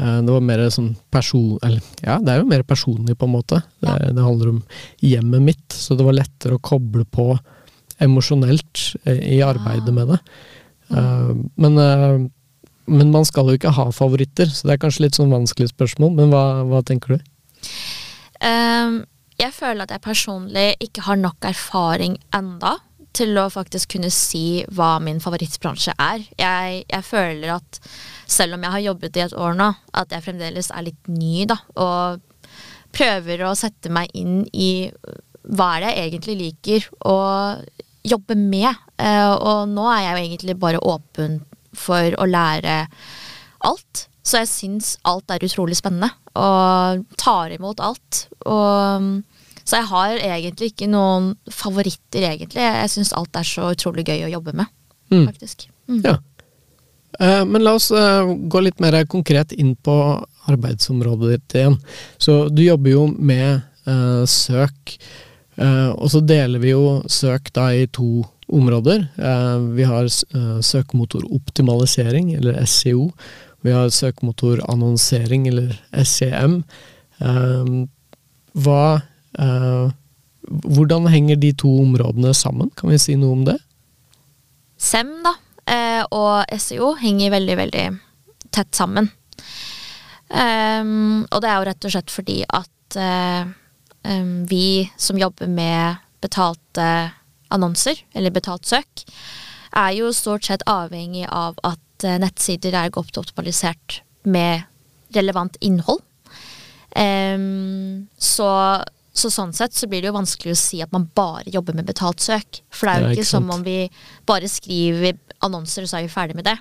det 0.00 0.32
var 0.32 0.44
mer 0.44 0.62
sånn 0.72 0.92
person... 1.12 1.58
Eller 1.66 1.84
ja, 2.00 2.18
det 2.22 2.32
er 2.32 2.42
jo 2.42 2.48
mer 2.48 2.62
personlig, 2.66 3.16
på 3.18 3.28
en 3.28 3.34
måte. 3.34 3.60
Det, 3.82 3.90
ja. 3.90 4.12
det 4.16 4.24
handler 4.24 4.54
om 4.54 4.60
hjemmet 5.04 5.44
mitt, 5.50 5.66
så 5.76 5.96
det 5.98 6.06
var 6.06 6.16
lettere 6.16 6.56
å 6.56 6.62
koble 6.64 7.04
på 7.04 7.34
emosjonelt 8.00 8.84
eh, 9.04 9.20
i 9.36 9.40
arbeidet 9.44 9.92
med 9.94 10.14
det. 10.14 10.20
Mm. 10.90 11.42
men, 11.54 11.76
uh, 11.78 12.16
men, 12.90 13.10
man 13.14 13.22
skal 13.28 13.46
jo 13.46 13.54
ikke 13.54 13.70
ha 13.76 13.84
favoritter, 13.94 14.48
så 14.50 14.66
det 14.66 14.74
er 14.74 14.80
kanskje 14.82 15.04
litt 15.04 15.18
sånn 15.20 15.30
vanskelig 15.30 15.70
spørsmål. 15.70 16.16
Men 16.16 16.32
hva, 16.32 16.44
hva 16.66 16.80
tenker 16.86 17.14
du? 17.14 17.28
Um, 18.42 19.02
jeg 19.40 19.54
føler 19.54 19.84
at 19.84 19.94
jeg 19.94 20.02
personlig 20.04 20.66
ikke 20.82 21.04
har 21.06 21.20
nok 21.20 21.46
erfaring 21.48 22.16
enda 22.36 22.78
til 23.16 23.38
å 23.40 23.48
faktisk 23.50 23.96
kunne 23.96 24.10
si 24.14 24.62
hva 24.76 24.94
min 25.02 25.20
favorittbransje 25.22 25.94
er. 25.98 26.24
Jeg, 26.38 26.82
jeg, 26.90 27.06
føler 27.06 27.56
at 27.56 27.80
selv 28.30 28.56
om 28.56 28.66
jeg 28.66 28.74
har 28.76 28.86
jobbet 28.90 29.18
i 29.18 29.24
et 29.24 29.36
år 29.36 29.56
nå, 29.58 29.70
at 29.98 30.14
jeg 30.14 30.26
fremdeles 30.26 30.70
er 30.74 30.86
litt 30.86 31.10
ny, 31.10 31.46
da. 31.50 31.58
Og 31.80 32.20
prøver 32.94 33.44
å 33.46 33.56
sette 33.58 33.92
meg 33.92 34.10
inn 34.18 34.44
i 34.52 34.90
hva 35.50 35.74
er 35.76 35.84
det 35.84 35.92
jeg 35.94 36.10
egentlig 36.10 36.36
liker, 36.40 36.88
og 37.10 38.06
jobbe 38.06 38.36
med. 38.38 38.70
Uh, 39.00 39.34
og 39.34 39.72
nå 39.72 39.86
er 39.90 40.04
jeg 40.04 40.12
jo 40.12 40.22
egentlig 40.28 40.56
bare 40.60 40.84
åpen 40.84 41.40
for 41.76 42.16
å 42.20 42.28
lære 42.28 42.84
alt. 43.66 44.06
Så 44.26 44.42
jeg 44.42 44.50
syns 44.50 44.94
alt 45.08 45.32
er 45.32 45.42
utrolig 45.44 45.78
spennende, 45.78 46.10
og 46.38 47.06
tar 47.18 47.54
imot 47.54 47.80
alt. 47.82 48.26
Og, 48.44 49.08
så 49.70 49.78
jeg 49.78 49.88
har 49.92 50.16
egentlig 50.18 50.72
ikke 50.72 50.90
noen 50.90 51.32
favoritter, 51.54 52.26
egentlig. 52.32 52.64
Jeg 52.64 52.90
syns 52.90 53.14
alt 53.14 53.38
er 53.38 53.46
så 53.46 53.70
utrolig 53.70 54.08
gøy 54.08 54.26
å 54.26 54.32
jobbe 54.32 54.56
med, 54.58 54.72
mm. 55.14 55.24
faktisk. 55.28 55.68
Mm. 55.86 56.02
Ja. 56.08 56.18
Uh, 57.20 57.42
men 57.46 57.62
la 57.62 57.76
oss 57.78 57.90
uh, 57.94 58.26
gå 58.26 58.62
litt 58.64 58.82
mer 58.82 58.98
konkret 59.10 59.54
inn 59.54 59.76
på 59.78 59.94
arbeidsområdet 60.50 61.34
ditt 61.36 61.58
igjen. 61.60 61.80
Så 62.18 62.42
du 62.50 62.64
jobber 62.66 62.96
jo 62.96 63.08
med 63.14 63.66
søk. 64.28 64.98
Uh, 65.60 65.92
og 66.00 66.08
så 66.12 66.22
deler 66.24 66.62
vi 66.62 66.72
jo 66.72 67.00
søk 67.10 67.50
da 67.56 67.68
i 67.76 67.84
to 67.92 68.22
områder. 68.50 69.04
Uh, 69.20 69.60
vi 69.76 69.84
har 69.84 70.08
uh, 70.08 70.60
søkemotoroptimalisering, 70.64 72.32
eller 72.38 72.62
SEO. 72.64 73.10
Vi 73.60 73.74
har 73.76 73.92
søkemotorannonsering, 73.92 75.48
eller 75.48 75.76
SEM. 76.04 76.62
hva 78.56 78.84
Hvordan 79.36 81.06
henger 81.12 81.38
de 81.38 81.52
to 81.54 81.70
områdene 81.82 82.32
sammen? 82.34 82.70
Kan 82.74 82.90
vi 82.90 82.98
si 82.98 83.14
noe 83.20 83.36
om 83.36 83.44
det? 83.46 83.56
SEM 84.80 85.12
da, 85.22 85.34
og 86.10 86.50
SEO 86.58 86.94
henger 86.98 87.34
veldig, 87.36 87.56
veldig 87.60 87.84
tett 88.50 88.74
sammen. 88.74 89.10
Um, 90.30 91.26
og 91.26 91.40
det 91.42 91.50
er 91.50 91.56
jo 91.58 91.66
rett 91.66 91.86
og 91.86 91.92
slett 91.94 92.12
fordi 92.14 92.36
at 92.46 92.98
um, 92.98 94.44
vi 94.50 94.86
som 95.00 95.18
jobber 95.18 95.50
med 95.50 95.98
betalte 96.22 96.86
annonser, 97.50 97.98
eller 98.14 98.34
betalt 98.34 98.68
søk, 98.68 99.04
er 99.74 99.90
jo 99.96 100.12
stort 100.14 100.46
sett 100.46 100.66
avhengig 100.70 101.26
av 101.26 101.58
at 101.66 102.06
uh, 102.06 102.18
nettsider 102.22 102.76
er 102.78 102.94
godt 102.94 103.18
optimalisert 103.18 104.00
med 104.22 104.66
relevant 105.16 105.58
innhold. 105.64 106.02
Um, 106.94 108.06
så, 108.18 108.48
så, 109.12 109.30
sånn 109.32 109.52
sett 109.56 109.74
så 109.74 109.88
blir 109.90 110.02
det 110.02 110.08
jo 110.10 110.16
vanskelig 110.16 110.52
å 110.54 110.58
si 110.58 110.80
at 110.84 110.92
man 110.94 111.08
bare 111.16 111.50
jobber 111.50 111.74
med 111.74 111.88
betalt 111.88 112.20
søk. 112.22 112.62
For 112.70 112.86
det 112.86 112.92
er 112.92 113.00
jo 113.00 113.06
ikke, 113.10 113.24
ikke 113.24 113.32
som 113.32 113.50
om 113.50 113.62
vi 113.66 113.78
bare 114.28 114.48
skriver 114.50 115.18
annonser, 115.44 115.84
og 115.84 115.90
så 115.90 115.98
er 115.98 116.06
vi 116.06 116.12
ferdig 116.12 116.36
med 116.38 116.46
det. 116.46 116.56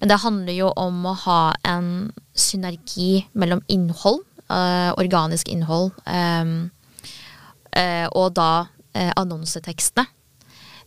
Men 0.00 0.08
det 0.10 0.20
handler 0.20 0.54
jo 0.56 0.68
om 0.76 1.06
å 1.08 1.14
ha 1.24 1.42
en 1.68 2.12
synergi 2.36 3.24
mellom 3.38 3.62
innhold 3.72 4.20
øh, 4.52 4.90
organisk 5.00 5.48
innhold, 5.48 5.90
øh, 6.06 6.68
og 8.12 8.34
da 8.36 8.50
annonsetekstene. 8.92 10.04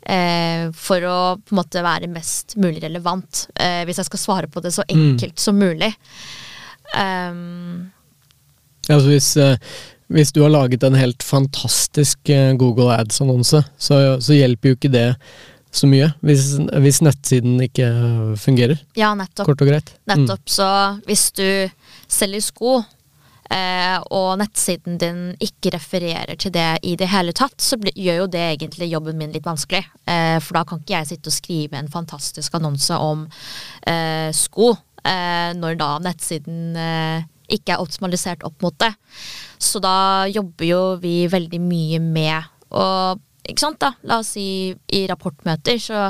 For 0.05 1.05
å 1.09 1.17
på 1.41 1.55
en 1.55 1.57
måte 1.57 1.81
være 1.81 2.05
mest 2.13 2.53
mulig 2.61 2.83
relevant. 2.83 3.47
Hvis 3.57 3.97
jeg 3.97 4.05
skal 4.05 4.21
svare 4.21 4.49
på 4.53 4.61
det 4.61 4.69
så 4.75 4.85
enkelt 4.85 5.33
mm. 5.33 5.41
som 5.41 5.57
mulig. 5.57 5.89
Um, 6.93 7.89
altså 8.85 9.09
hvis, 9.09 9.31
hvis, 10.13 10.31
du 10.35 10.41
har 10.43 10.53
laget 10.53 10.83
en 10.83 10.97
helt 10.97 11.23
fantastisk 11.23 12.29
eh, 12.29 12.53
Google 12.59 12.93
Ads-annonse, 12.95 13.63
så, 13.77 13.99
så, 14.21 14.33
hjelper 14.37 14.71
jo 14.71 14.79
ikke 14.79 14.93
det 14.93 15.07
så 15.75 15.89
mye 15.91 16.11
hvis, 16.23 16.53
hvis, 16.83 17.01
nettsiden 17.03 17.57
ikke 17.65 17.87
fungerer. 18.39 18.79
Ja, 18.95 19.13
nettopp. 19.17 19.49
Kort 19.49 19.63
og 19.65 19.71
greit. 19.71 19.95
Nettopp. 20.07 20.45
Mm. 20.45 20.53
Så 20.57 20.67
hvis 21.09 21.25
du 21.35 21.47
selger 22.07 22.45
sko, 22.45 22.77
eh, 23.51 23.97
og 24.13 24.37
nettsiden 24.39 24.97
din 25.01 25.21
ikke 25.43 25.75
refererer 25.75 26.37
til 26.39 26.53
det 26.55 26.69
i 26.87 26.95
det 26.99 27.09
hele 27.11 27.35
tatt, 27.35 27.57
så 27.61 27.77
gjør 27.81 28.23
jo 28.23 28.31
det 28.31 28.45
egentlig 28.55 28.91
jobben 28.93 29.19
min 29.19 29.35
litt 29.35 29.45
vanskelig. 29.45 29.83
Eh, 30.07 30.37
for 30.39 30.59
da 30.59 30.65
kan 30.67 30.81
ikke 30.81 30.99
jeg 30.99 31.11
sitte 31.13 31.31
og 31.31 31.37
skrive 31.37 31.79
en 31.79 31.91
fantastisk 31.91 32.57
annonse 32.57 32.97
om 32.97 33.25
eh, 33.87 34.29
sko, 34.35 34.73
eh, 35.03 35.51
når 35.57 35.79
da 35.81 35.91
nettsiden 36.03 36.75
eh, 36.79 37.31
ikke 37.47 37.75
er 37.75 37.83
optimalisert 37.83 38.43
opp 38.47 38.61
mot 38.65 38.75
det. 38.81 38.93
Så 39.57 39.81
da 39.83 40.25
jobber 40.31 40.67
jo 40.67 40.81
vi 41.01 41.25
veldig 41.31 41.61
mye 41.61 42.01
med 42.03 42.51
å 42.75 42.87
ikke 43.45 43.61
sant 43.61 43.77
da, 43.77 43.91
La 44.09 44.19
oss 44.23 44.33
si 44.33 44.73
i 44.73 45.03
rapportmøter 45.05 45.77
så 45.77 46.07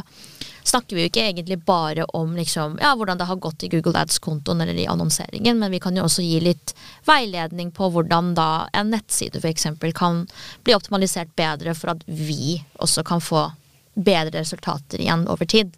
snakker 0.66 0.96
vi 0.96 1.04
jo 1.04 1.10
ikke 1.10 1.26
egentlig 1.28 1.58
bare 1.68 2.06
om 2.18 2.32
liksom, 2.38 2.78
ja, 2.82 2.94
hvordan 2.98 3.20
det 3.20 3.28
har 3.30 3.42
gått 3.44 3.66
i 3.68 3.70
Google 3.70 4.00
Ads-kontoen 4.02 4.64
eller 4.64 4.78
i 4.80 4.88
annonseringen, 4.90 5.60
men 5.60 5.74
vi 5.74 5.82
kan 5.84 5.98
jo 5.98 6.06
også 6.08 6.24
gi 6.26 6.40
litt 6.42 6.74
veiledning 7.06 7.74
på 7.76 7.90
hvordan 7.94 8.34
da 8.38 8.50
en 8.74 8.90
nettside 8.96 9.42
f.eks. 9.44 9.68
kan 9.94 10.24
bli 10.64 10.78
optimalisert 10.78 11.36
bedre 11.38 11.76
for 11.78 11.94
at 11.94 12.08
vi 12.08 12.56
også 12.82 13.06
kan 13.06 13.22
få 13.22 13.50
bedre 13.96 14.42
resultater 14.42 15.04
igjen 15.04 15.28
over 15.32 15.46
tid. 15.46 15.76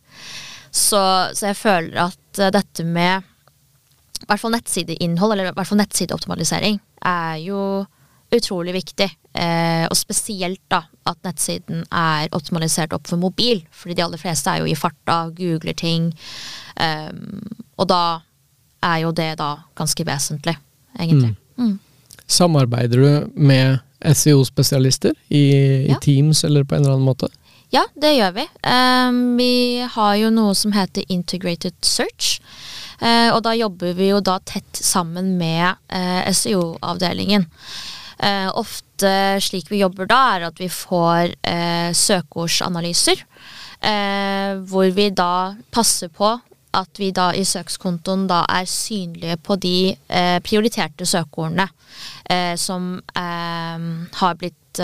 Så, 0.71 1.01
så 1.33 1.51
jeg 1.51 1.57
føler 1.57 1.99
at 2.07 2.39
uh, 2.41 2.51
dette 2.53 2.85
med 2.85 3.25
i 4.23 4.29
hvert 4.29 4.41
fall 4.41 4.55
nettsideinnhold, 4.55 5.33
eller 5.33 5.51
i 5.51 5.55
hvert 5.55 5.69
fall 5.69 5.81
nettsideoptimalisering, 5.81 6.79
er 7.05 7.37
jo 7.43 7.61
utrolig 8.33 8.73
viktig. 8.75 9.07
Eh, 9.37 9.85
og 9.87 9.95
spesielt 9.97 10.61
da 10.71 10.81
at 11.07 11.19
nettsiden 11.23 11.85
er 11.93 12.31
optimalisert 12.35 12.95
opp 12.95 13.07
for 13.07 13.21
mobil, 13.21 13.61
fordi 13.71 13.97
de 13.97 14.05
aller 14.07 14.21
fleste 14.21 14.51
er 14.51 14.63
jo 14.63 14.69
i 14.71 14.77
farta, 14.77 15.27
googler 15.37 15.77
ting. 15.77 16.09
Eh, 16.75 17.11
og 17.77 17.89
da 17.91 18.03
er 18.83 19.03
jo 19.05 19.11
det 19.15 19.35
da 19.39 19.53
ganske 19.77 20.05
vesentlig, 20.07 20.57
egentlig. 20.97 21.35
Mm. 21.57 21.71
Mm. 21.71 21.77
Samarbeider 22.27 23.03
du 23.03 23.31
med 23.39 23.79
SEO-spesialister 24.01 25.13
i, 25.27 25.43
ja. 25.87 25.95
i, 25.95 25.99
Teams 26.01 26.43
eller 26.43 26.63
på 26.63 26.75
en 26.75 26.81
eller 26.81 26.97
annen 26.97 27.07
måte? 27.07 27.29
Ja, 27.69 27.83
det 27.95 28.13
gjør 28.15 28.35
vi. 28.37 28.45
Um, 28.63 29.37
vi 29.37 29.83
har 29.91 30.15
jo 30.15 30.29
noe 30.31 30.53
som 30.55 30.75
heter 30.75 31.03
Integrated 31.11 31.75
Search. 31.81 32.37
Uh, 32.97 33.29
og 33.35 33.43
da 33.45 33.53
jobber 33.57 33.93
vi 33.97 34.09
jo 34.09 34.23
da 34.25 34.39
tett 34.45 34.81
sammen 34.81 35.35
med 35.37 35.77
uh, 35.93 36.25
SEO-avdelingen. 36.33 37.45
Eh, 38.17 38.49
ofte 38.57 39.37
slik 39.45 39.69
vi 39.69 39.83
jobber 39.83 40.09
da, 40.09 40.19
er 40.35 40.47
at 40.49 40.57
vi 40.57 40.69
får 40.73 41.35
eh, 41.45 41.93
søkeordsanalyser. 41.93 43.21
Eh, 43.77 44.57
hvor 44.65 44.89
vi 44.95 45.11
da 45.13 45.53
passer 45.71 46.09
på 46.09 46.31
at 46.77 46.99
vi 46.99 47.11
da 47.15 47.29
i 47.37 47.45
søkskontoen 47.45 48.25
da 48.29 48.41
er 48.49 48.65
synlige 48.69 49.37
på 49.45 49.57
de 49.61 49.77
eh, 49.93 50.37
prioriterte 50.45 51.05
søkeordene 51.05 51.67
eh, 52.29 52.55
som 52.57 52.95
eh, 53.13 53.87
har 54.21 54.39
blitt 54.41 54.81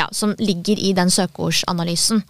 ja, 0.00 0.08
som 0.12 0.32
ligger 0.40 0.78
i 0.80 0.92
den 0.96 1.10
søkeordsanalysen. 1.12 2.22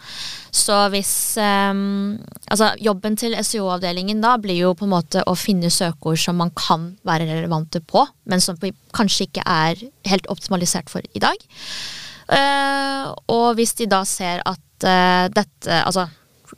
Så 0.50 0.76
hvis 0.90 1.12
um, 1.38 2.18
Altså, 2.50 2.72
jobben 2.82 3.16
til 3.16 3.36
SEO-avdelingen 3.38 4.22
da 4.22 4.34
blir 4.42 4.58
jo 4.58 4.74
på 4.74 4.86
en 4.86 4.94
måte 4.96 5.22
å 5.26 5.36
finne 5.38 5.70
søkeord 5.70 6.18
som 6.18 6.40
man 6.40 6.50
kan 6.58 6.90
være 7.06 7.28
relevante 7.28 7.78
på, 7.80 8.02
men 8.26 8.42
som 8.42 8.58
vi 8.60 8.72
kanskje 8.96 9.28
ikke 9.28 9.44
er 9.46 9.84
helt 10.10 10.26
optimalisert 10.32 10.90
for 10.90 11.04
i 11.14 11.22
dag. 11.22 11.38
Uh, 12.30 13.10
og 13.30 13.54
hvis 13.58 13.76
de 13.78 13.88
da 13.90 14.04
ser 14.06 14.42
at 14.46 14.86
uh, 14.86 15.26
dette 15.34 15.78
Altså, 15.82 16.06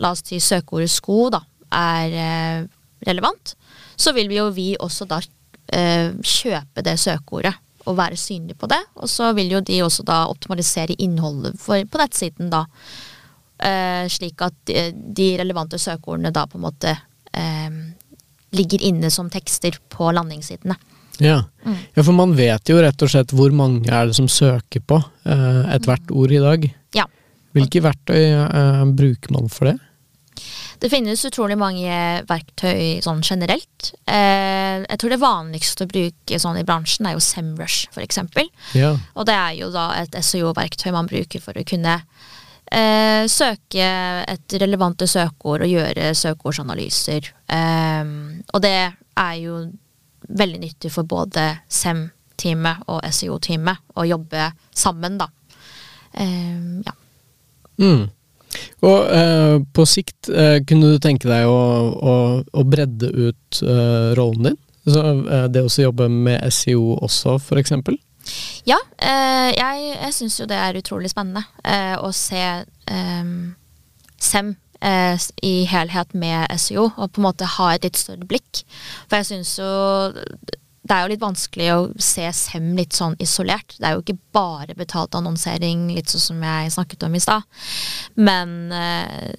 la 0.01 0.13
oss 0.13 0.25
si 0.25 0.41
søkeordet 0.41 0.91
sko, 0.93 1.27
da, 1.33 1.43
er 1.73 2.17
uh, 2.17 2.65
relevant, 3.09 3.55
så 3.97 4.13
vil 4.17 4.29
vi 4.33 4.41
jo 4.41 4.49
vi 4.55 4.73
også 4.81 5.09
da 5.09 5.23
kjøpe 5.73 6.83
det 6.85 6.99
søkeordet 7.01 7.55
å 7.87 7.95
være 7.99 8.19
synlig 8.21 8.57
på 8.61 8.69
det. 8.71 8.81
Og 9.01 9.11
så 9.11 9.33
vil 9.37 9.57
jo 9.57 9.63
de 9.65 9.81
også 9.85 10.05
da 10.07 10.25
optimalisere 10.31 10.97
innholdet 11.03 11.59
for, 11.61 11.83
på 11.89 12.01
nettsiden, 12.01 12.53
da. 12.53 12.65
Eh, 13.63 14.05
slik 14.11 14.43
at 14.43 14.57
de, 14.67 14.89
de, 14.93 15.29
relevante 15.39 15.79
søkeordene 15.79 16.33
da 16.35 16.49
på 16.51 16.59
en 16.59 16.65
måte 16.65 16.97
eh, 17.31 17.71
ligger 18.59 18.83
inne 18.89 19.11
som 19.13 19.31
tekster 19.31 19.79
på 19.93 20.11
landingssidene. 20.15 20.77
Ja. 21.23 21.45
Mm. 21.65 21.77
ja. 21.95 22.03
for 22.03 22.17
man 22.17 22.33
vet 22.35 22.71
jo 22.73 22.81
rett 22.83 23.05
og 23.05 23.11
slett 23.13 23.35
hvor 23.37 23.53
mange 23.55 23.87
er 23.87 24.09
det 24.09 24.17
som 24.19 24.27
søker 24.31 24.83
på 24.83 24.99
eh, 24.99 25.75
ethvert 25.77 26.09
mm. 26.11 26.17
ord 26.19 26.35
i 26.35 26.43
dag. 26.43 26.69
Ja. 26.97 27.07
Hvilke 27.53 27.85
verktøy 27.85 28.23
eh, 28.23 28.85
bruker 28.99 29.37
man 29.37 29.51
for 29.53 29.71
det? 29.71 29.77
Det 30.83 30.91
finnes 30.91 31.21
utrolig 31.29 31.55
mange 31.55 31.95
verktøy 32.27 32.99
sånn 33.05 33.21
generelt. 33.23 33.93
Eh, 34.03 34.83
jeg 34.83 34.99
tror 34.99 35.13
det 35.13 35.19
vanligste 35.23 35.87
å 35.87 35.91
bruke 35.91 36.39
sånn 36.43 36.59
i 36.59 36.65
bransjen 36.67 37.07
er 37.07 37.15
jo 37.15 37.23
Semrush, 37.23 37.85
f.eks. 37.95 38.19
Ja. 38.75 38.97
Og 39.15 39.29
det 39.29 39.37
er 39.37 39.53
jo 39.61 39.69
da 39.71 39.93
et 40.01 40.17
SEO-verktøy 40.19 40.91
man 40.95 41.07
bruker 41.11 41.45
for 41.45 41.55
å 41.55 41.63
kunne 41.69 42.01
eh, 42.67 43.23
søke 43.31 43.87
et 44.27 44.57
relevante 44.59 45.07
søkeord 45.07 45.69
og 45.69 45.71
gjøre 45.71 46.09
søkeordsanalyser. 46.19 47.31
Eh, 47.55 48.11
og 48.51 48.65
det 48.65 48.75
er 48.83 49.37
jo 49.39 49.61
veldig 50.43 50.65
nyttig 50.65 50.91
for 50.95 51.07
både 51.07 51.47
SEM-teamet 51.71 52.89
og 52.91 53.07
SEO-teamet 53.07 53.95
å 53.95 54.09
jobbe 54.09 54.51
sammen, 54.75 55.23
da. 55.23 55.31
Eh, 56.19 56.59
ja. 56.83 56.97
Mm. 57.79 58.11
Og 58.83 58.99
eh, 59.15 59.57
på 59.75 59.87
sikt, 59.89 60.29
eh, 60.29 60.59
kunne 60.67 60.93
du 60.93 60.99
tenke 61.03 61.31
deg 61.31 61.49
å, 61.49 61.61
å, 61.93 62.15
å 62.43 62.65
bredde 62.69 63.09
ut 63.09 63.63
eh, 63.63 64.13
rollen 64.19 64.51
din? 64.51 64.59
Så, 64.85 65.03
eh, 65.31 65.47
det 65.53 65.63
å 65.63 65.71
jobbe 65.87 66.09
med 66.11 66.43
SEO 66.53 66.97
også, 67.07 67.39
eksempel? 67.61 67.99
Ja, 68.69 68.79
eh, 69.03 69.51
jeg, 69.55 69.95
jeg 69.95 70.17
syns 70.17 70.41
jo 70.41 70.49
det 70.51 70.59
er 70.59 70.79
utrolig 70.79 71.11
spennende 71.11 71.45
eh, 71.65 71.95
å 71.99 72.13
se 72.15 72.43
SEM 74.23 74.55
i 75.47 75.53
helhet 75.71 76.15
med 76.19 76.51
SEO, 76.59 76.89
og 76.91 77.13
på 77.15 77.21
en 77.21 77.27
måte 77.29 77.47
ha 77.47 77.69
et 77.71 77.85
litt 77.87 77.99
større 78.01 78.27
blikk. 78.27 78.65
For 79.07 79.21
jeg 79.21 79.29
syns 79.29 79.53
jo 79.61 79.69
det 80.83 80.95
er 80.95 81.05
jo 81.05 81.11
litt 81.13 81.23
vanskelig 81.23 81.67
å 81.77 81.81
se 82.03 82.25
SEM 82.35 82.73
litt 82.75 82.97
sånn 82.97 83.15
isolert. 83.23 83.77
Det 83.79 83.87
er 83.87 83.95
jo 83.95 84.03
ikke 84.03 84.19
bare 84.35 84.75
betalt 84.75 85.15
annonsering, 85.15 85.87
litt 85.95 86.11
sånn 86.11 86.25
som 86.25 86.43
jeg 86.43 86.73
snakket 86.75 87.07
om 87.07 87.15
i 87.15 87.23
stad. 87.23 87.47
Men 88.19 88.57
eh, 88.75 89.31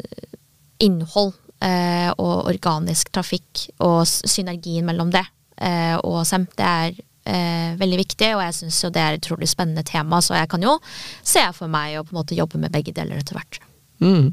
innhold 0.88 1.34
eh, 1.60 2.10
og 2.16 2.48
organisk 2.52 3.12
trafikk 3.16 3.66
og 3.84 4.06
synergien 4.08 4.88
mellom 4.88 5.12
det 5.12 5.26
eh, 5.60 5.98
og 6.00 6.22
SEM, 6.28 6.48
det 6.56 6.70
er 6.70 6.94
eh, 7.28 7.74
veldig 7.80 8.00
viktig. 8.06 8.30
Og 8.38 8.46
jeg 8.46 8.58
syns 8.62 8.80
jo 8.86 8.94
det 8.94 9.04
er 9.04 9.18
et 9.18 9.26
utrolig 9.26 9.52
spennende 9.52 9.84
tema, 9.88 10.22
så 10.24 10.38
jeg 10.40 10.52
kan 10.54 10.64
jo 10.64 10.78
se 11.20 11.44
for 11.58 11.72
meg 11.72 12.00
å 12.00 12.06
på 12.08 12.16
en 12.16 12.22
måte 12.22 12.40
jobbe 12.40 12.62
med 12.62 12.72
begge 12.74 12.96
deler 12.96 13.20
etter 13.20 13.40
hvert. 13.40 13.60
Mm. 14.04 14.32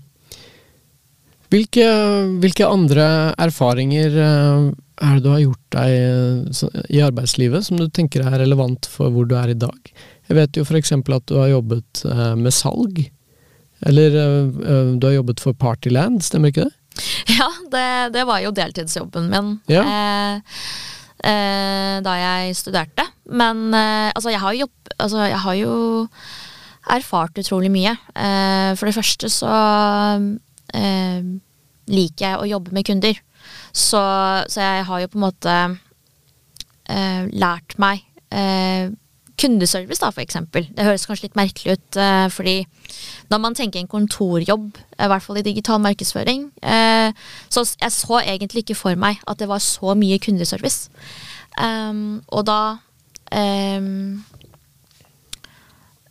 Hvilke, 1.51 1.87
hvilke, 2.39 2.71
andre 2.71 3.05
erfaringer 3.43 4.15
eh, 4.15 4.71
er 5.01 5.17
det 5.17 5.25
du 5.25 5.31
har 5.33 5.43
gjort 5.43 5.77
deg 5.77 5.95
eh, 5.97 6.75
i 6.93 7.03
arbeidslivet 7.05 7.67
som 7.67 7.81
du 7.81 7.87
tenker 7.89 8.25
er 8.27 8.41
relevant 8.43 8.89
for 8.91 9.13
hvor 9.15 9.29
du 9.29 9.37
er 9.39 9.55
i 9.55 9.59
dag? 9.59 9.95
Jeg 10.29 10.39
vet 10.39 10.59
jo 10.61 10.67
f.eks. 10.67 10.93
at 10.93 11.31
du 11.31 11.39
har 11.41 11.51
jobbet 11.55 12.05
eh, 12.07 12.35
med 12.39 12.55
salg. 12.55 13.01
Eller 13.89 14.13
du 14.13 15.07
har 15.07 15.15
jobbet 15.15 15.41
for 15.41 15.57
Partyland, 15.57 16.21
stemmer 16.21 16.53
ikke 16.53 16.67
det? 16.69 16.75
Ja, 17.39 17.49
det, 17.73 18.13
det 18.15 18.27
var 18.29 18.43
jo 18.45 18.53
deltidsjobben 18.55 19.31
min 19.31 19.51
ja. 19.71 19.83
eh, 19.85 20.63
eh, 21.31 21.97
da 22.05 22.17
jeg 22.19 22.57
studerte. 22.59 23.07
Men 23.31 23.69
eh, 23.75 24.11
altså, 24.15 24.33
jeg 24.33 24.43
har, 24.43 24.59
jobb, 24.59 24.95
altså, 24.99 25.25
jeg 25.31 25.43
har 25.45 25.59
jo 25.61 25.75
erfart 26.91 27.39
utrolig 27.39 27.71
mye. 27.71 27.93
for 28.77 28.89
det 28.89 28.97
første 28.97 29.29
så 29.31 29.51
eh, 30.75 31.21
liker 31.91 32.25
jeg 32.25 32.39
å 32.41 32.49
jobbe 32.49 32.75
med 32.75 32.87
kunder. 32.89 33.21
Så, 33.73 34.01
så, 34.49 34.61
jeg 34.61 34.87
har 34.89 35.01
jo 35.01 35.11
på 35.13 35.21
en 35.21 35.27
måte 35.27 35.57
eh, 36.91 37.29
lært 37.31 37.79
meg 37.83 38.05
eh, 38.35 38.91
kundeservice, 39.41 40.01
da, 40.03 40.11
for 40.13 40.23
eksempel. 40.23 40.67
Det 40.77 40.85
høres 40.85 41.07
kanskje 41.09 41.29
litt 41.29 41.39
merkelig 41.39 41.79
ut, 41.79 41.97
eh, 41.97 42.27
fordi 42.33 42.57
når 43.31 43.43
man 43.43 43.57
tenker 43.57 43.81
en 43.81 43.91
kontorjobb, 43.91 44.77
i 44.77 45.11
hvert 45.13 45.25
fall 45.25 45.41
i 45.41 45.47
digital 45.47 45.81
markedsføring, 45.81 46.51
eh, 46.63 47.13
så 47.49 47.65
jeg 47.81 47.93
så 47.93 48.21
egentlig 48.21 48.65
ikke 48.65 48.79
for 48.79 48.99
meg 48.99 49.23
at 49.27 49.39
det 49.41 49.49
var 49.49 49.63
så 49.65 49.95
mye 49.95 50.19
kundeservice. 50.19 50.91
Um, 51.61 52.23
og 52.29 52.47
da 52.47 52.79
um, 53.35 54.25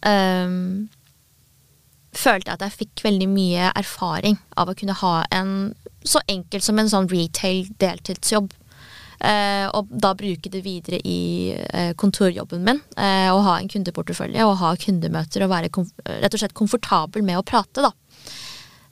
um, 0.06 0.90
følte 2.14 2.50
jeg 2.50 2.58
at 2.58 2.66
jeg 2.66 2.78
fikk 2.82 3.04
veldig 3.06 3.30
mye 3.32 3.72
erfaring 3.80 4.40
av 4.58 4.70
å 4.70 4.76
kunne 4.78 4.98
ha 5.00 5.14
en 5.32 5.54
så 6.04 6.22
enkelt 6.28 6.64
som 6.64 6.80
en 6.80 6.90
sånn 6.92 7.10
retail 7.12 7.68
deltidsjobb. 7.82 8.52
Eh, 9.20 9.66
og 9.76 9.90
da 9.92 10.14
bruke 10.16 10.48
det 10.52 10.62
videre 10.64 11.02
i 11.04 11.52
eh, 11.52 11.92
kontorjobben 12.00 12.64
min. 12.64 12.80
Eh, 12.96 13.28
og 13.34 13.44
ha 13.48 13.58
en 13.60 13.72
kundeportefølje 13.72 14.46
og 14.48 14.60
ha 14.62 14.76
kundemøter 14.80 15.44
og 15.44 15.52
være 15.52 15.72
rett 15.74 16.36
og 16.36 16.40
slett 16.40 16.56
komfortabel 16.56 17.26
med 17.28 17.42
å 17.42 17.44
prate, 17.44 17.84
da. 17.84 17.92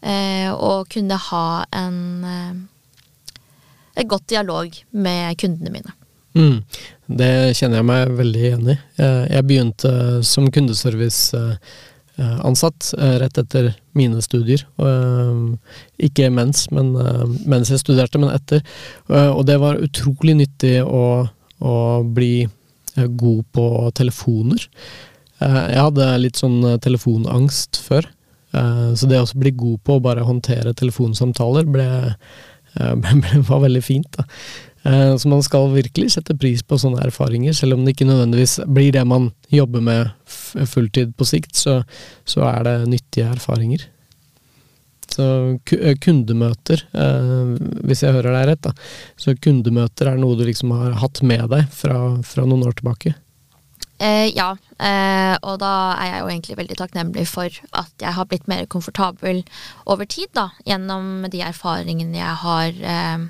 Eh, 0.01 0.49
og 0.51 0.89
kunne 0.91 1.15
ha 1.29 1.47
en 1.75 2.01
eh, 2.27 4.03
godt 4.03 4.27
dialog 4.33 4.75
med 4.91 5.39
kundene 5.39 5.73
mine. 5.79 5.95
Mm. 6.37 6.59
Det 7.07 7.33
kjenner 7.57 7.79
jeg 7.79 7.87
meg 7.87 8.11
veldig 8.13 8.41
igjen 8.43 8.67
i. 8.69 8.75
Jeg 8.99 9.45
begynte 9.47 9.91
som 10.27 10.51
kundeservice 10.53 11.33
Eh, 11.33 11.55
ansatt 12.17 12.93
eh, 12.97 13.17
rett 13.21 13.37
etter 13.37 13.71
mine 13.97 14.21
studier. 14.25 14.63
Eh, 14.81 15.41
ikke 16.09 16.29
mens, 16.33 16.65
men 16.73 16.93
mens 17.45 17.71
jeg 17.71 17.83
studerte, 17.83 18.21
men 18.21 18.33
etter. 18.33 18.63
Og 19.07 19.43
det 19.47 19.59
var 19.61 19.81
utrolig 19.83 20.37
nyttig 20.41 20.79
å, 20.83 21.27
å 21.59 21.75
bli 22.03 22.47
god 22.97 23.43
på 23.53 23.67
telefoner. 23.97 24.63
Jeg 25.37 25.81
hadde 25.85 26.05
litt 26.17 26.39
sånn 26.39 26.63
telefonangst 26.81 27.77
før, 27.85 28.07
så 28.49 29.09
det 29.09 29.19
å 29.21 29.27
bli 29.37 29.51
god 29.53 29.83
på 29.85 29.97
å 29.97 30.01
bare 30.01 30.25
håndtere 30.25 30.73
telefonsamtaler 30.73 31.67
ble, 31.69 31.85
ble, 33.03 33.43
var 33.45 33.61
veldig 33.67 33.83
fint. 33.85 34.09
da. 34.17 34.25
Eh, 34.87 35.17
så 35.17 35.29
man 35.29 35.43
skal 35.43 35.73
virkelig 35.73 36.13
sette 36.15 36.35
pris 36.39 36.63
på 36.63 36.79
sånne 36.79 37.03
erfaringer, 37.07 37.55
selv 37.55 37.75
om 37.75 37.83
det 37.83 37.95
ikke 37.95 38.07
nødvendigvis 38.07 38.61
blir 38.71 38.93
det 38.95 39.03
man 39.07 39.31
jobber 39.51 39.83
med 39.83 40.13
fulltid 40.71 41.15
på 41.17 41.27
sikt, 41.27 41.55
så, 41.59 41.81
så 42.27 42.45
er 42.47 42.63
det 42.67 42.75
nyttige 42.93 43.27
erfaringer. 43.33 43.83
Så 45.11 45.27
eh, 45.75 45.95
kundemøter, 46.03 46.83
eh, 46.93 47.53
hvis 47.87 48.03
jeg 48.05 48.15
hører 48.15 48.35
deg 48.37 48.49
rett, 48.51 48.65
da. 48.69 48.73
Så 49.19 49.35
kundemøter 49.35 50.13
er 50.13 50.19
noe 50.21 50.37
du 50.39 50.45
liksom 50.47 50.75
har 50.77 50.99
hatt 51.01 51.23
med 51.25 51.47
deg 51.51 51.67
fra, 51.73 51.97
fra 52.23 52.47
noen 52.47 52.67
år 52.69 52.77
tilbake? 52.79 53.15
Eh, 53.97 54.29
ja, 54.37 54.51
eh, 54.77 55.33
og 55.41 55.57
da 55.63 55.73
er 55.97 56.11
jeg 56.11 56.19
jo 56.21 56.29
egentlig 56.29 56.57
veldig 56.59 56.75
takknemlig 56.77 57.23
for 57.31 57.49
at 57.81 58.03
jeg 58.03 58.13
har 58.13 58.27
blitt 58.29 58.45
mer 58.47 58.67
komfortabel 58.69 59.41
over 59.89 60.05
tid, 60.05 60.29
da, 60.37 60.51
gjennom 60.69 61.25
de 61.33 61.41
erfaringene 61.41 62.19
jeg 62.19 62.35
har 62.43 62.77
eh, 62.93 63.25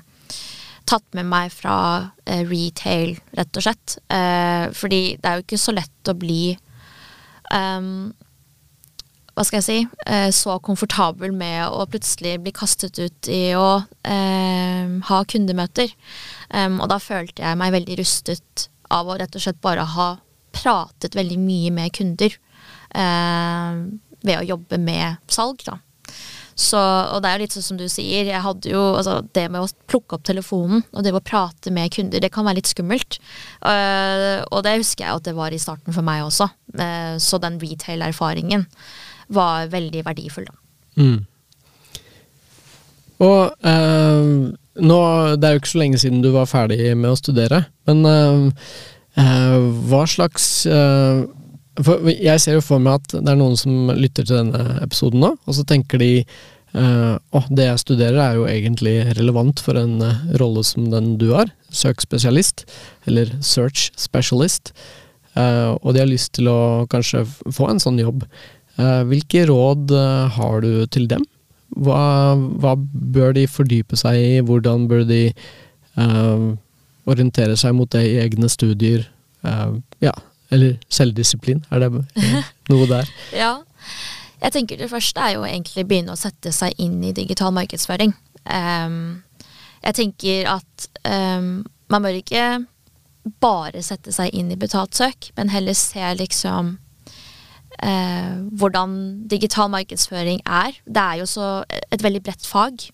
tatt 0.88 1.04
med 1.16 1.28
meg 1.28 1.52
fra 1.52 1.76
eh, 2.24 2.44
retail, 2.48 3.16
rett 3.36 3.58
og 3.58 3.64
slett. 3.64 3.98
Eh, 4.12 4.68
fordi 4.76 5.02
det 5.18 5.28
er 5.28 5.38
jo 5.38 5.44
ikke 5.44 5.60
så 5.60 5.74
lett 5.76 6.10
å 6.10 6.16
bli 6.18 6.42
um, 7.52 8.08
Hva 9.36 9.44
skal 9.46 9.60
jeg 9.60 9.66
si 9.66 9.76
eh, 10.10 10.28
Så 10.34 10.56
komfortabel 10.64 11.34
med 11.36 11.68
å 11.68 11.86
plutselig 11.90 12.38
bli 12.42 12.54
kastet 12.56 12.98
ut 12.98 13.30
i 13.32 13.52
å 13.58 13.82
eh, 14.08 14.96
ha 15.10 15.20
kundemøter. 15.28 15.92
Um, 16.50 16.80
og 16.82 16.88
da 16.92 17.00
følte 17.02 17.44
jeg 17.44 17.60
meg 17.60 17.76
veldig 17.76 18.00
rustet 18.00 18.68
av 18.88 19.08
å 19.08 19.18
rett 19.20 19.36
og 19.36 19.44
slett 19.44 19.60
bare 19.64 19.84
ha 19.84 20.10
pratet 20.56 21.14
veldig 21.14 21.36
mye 21.42 21.72
med 21.76 21.92
kunder. 21.94 22.32
Ved 22.88 24.32
å 24.32 24.46
jobbe 24.48 24.78
med 24.80 25.20
salg, 25.30 25.60
da. 25.66 25.76
Så, 26.58 26.78
og 26.78 27.22
det 27.22 27.30
er 27.30 27.38
jo 27.38 27.44
litt 27.44 27.54
sånn 27.54 27.66
som 27.68 27.76
du 27.78 27.84
sier, 27.86 28.26
jeg 28.26 28.42
hadde 28.42 28.72
jo 28.72 28.80
altså, 28.98 29.20
det 29.36 29.44
med 29.46 29.62
å 29.62 29.68
plukke 29.90 30.16
opp 30.16 30.24
telefonen 30.26 30.82
og 30.90 31.04
det 31.06 31.12
med 31.14 31.20
å 31.20 31.28
prate 31.28 31.70
med 31.74 31.92
kunder, 31.94 32.18
det 32.18 32.32
kan 32.34 32.48
være 32.48 32.58
litt 32.58 32.70
skummelt. 32.72 33.20
Uh, 33.62 34.42
og 34.50 34.64
det 34.66 34.80
husker 34.80 35.06
jeg 35.06 35.20
at 35.20 35.28
det 35.28 35.36
var 35.38 35.54
i 35.54 35.60
starten 35.62 35.94
for 35.94 36.02
meg 36.06 36.24
også. 36.26 36.48
Uh, 36.74 37.14
så 37.22 37.38
den 37.42 37.60
retail-erfaringen 37.62 38.66
var 39.38 39.70
veldig 39.70 40.02
verdifull, 40.08 40.48
da. 40.50 40.58
Mm. 40.98 41.20
Og 43.22 43.54
uh, 43.62 44.50
nå, 44.82 45.00
det 45.38 45.46
er 45.46 45.54
jo 45.54 45.62
ikke 45.62 45.74
så 45.76 45.82
lenge 45.84 46.02
siden 46.02 46.24
du 46.26 46.32
var 46.34 46.50
ferdig 46.50 46.90
med 46.98 47.12
å 47.12 47.18
studere, 47.18 47.68
men 47.86 48.02
hva 49.18 50.04
slags 50.06 50.44
for 51.86 52.08
jeg 52.10 52.42
ser 52.42 52.58
jo 52.58 52.64
for 52.64 52.82
meg 52.82 53.00
at 53.00 53.18
det 53.18 53.32
er 53.32 53.38
noen 53.38 53.58
som 53.58 53.90
lytter 53.94 54.26
til 54.26 54.40
denne 54.40 54.78
episoden 54.84 55.22
nå, 55.22 55.34
og 55.44 55.56
så 55.56 55.66
tenker 55.68 56.02
de 56.02 56.12
Uh, 56.76 57.16
og 57.32 57.46
det 57.56 57.64
jeg 57.64 57.80
studerer 57.80 58.18
er 58.20 58.34
jo 58.36 58.44
egentlig 58.44 59.00
relevant 59.16 59.60
for 59.64 59.78
en 59.80 60.02
uh, 60.04 60.24
rolle 60.40 60.60
som 60.66 60.90
den 60.92 61.14
du 61.20 61.30
har, 61.32 61.48
søkspesialist, 61.72 62.66
eller 63.08 63.30
search 63.40 63.88
specialist, 63.96 64.74
uh, 65.32 65.80
og 65.80 65.94
de 65.96 66.02
har 66.02 66.10
lyst 66.10 66.34
til 66.36 66.50
å 66.52 66.84
kanskje 66.92 67.24
få 67.24 67.70
en 67.70 67.80
sånn 67.82 68.00
jobb. 68.02 68.24
hvilke 68.78 69.40
råd 69.48 69.90
har 70.36 70.60
du 70.62 70.86
til 70.86 71.08
dem? 71.10 71.24
Hva, 71.82 72.36
hva, 72.62 72.76
bør 72.78 73.32
de 73.34 73.48
fordype 73.50 73.96
seg 73.98 74.14
i, 74.14 74.36
hvordan 74.38 74.84
bør 74.86 75.02
de 75.08 75.32
orientere 77.10 77.56
seg 77.58 77.74
mot 77.74 77.90
det 77.90 78.04
i 78.06 78.20
egne 78.22 78.46
studier? 78.46 79.02
ja, 79.98 80.14
eller 80.50 80.78
selvdisiplin, 80.88 81.64
er 81.70 81.84
det 81.84 81.90
noe 82.70 82.88
der? 82.90 83.10
ja. 83.36 83.56
Jeg 84.38 84.52
tenker 84.54 84.78
Det 84.78 84.86
første 84.86 85.18
er 85.18 85.32
jo 85.34 85.40
egentlig 85.42 85.82
begynne 85.90 86.14
å 86.14 86.18
sette 86.18 86.52
seg 86.54 86.76
inn 86.78 87.00
i 87.02 87.10
digital 87.10 87.50
markedsføring. 87.56 88.12
Um, 88.46 89.24
jeg 89.82 89.96
tenker 89.98 90.46
at 90.52 90.86
um, 91.10 91.64
man 91.90 92.04
bør 92.04 92.20
ikke 92.20 92.44
bare 93.42 93.82
sette 93.82 94.12
seg 94.14 94.30
inn 94.38 94.52
i 94.54 94.58
betalt 94.60 94.94
søk, 94.94 95.32
men 95.36 95.50
heller 95.50 95.74
se 95.74 96.06
liksom 96.20 96.76
uh, 97.82 98.36
hvordan 98.62 98.94
digital 99.26 99.72
markedsføring 99.74 100.44
er. 100.46 100.78
Det 100.86 101.02
er 101.02 101.20
jo 101.24 101.26
så 101.26 101.50
et 101.90 102.06
veldig 102.06 102.22
bredt 102.22 102.46
fag. 102.46 102.86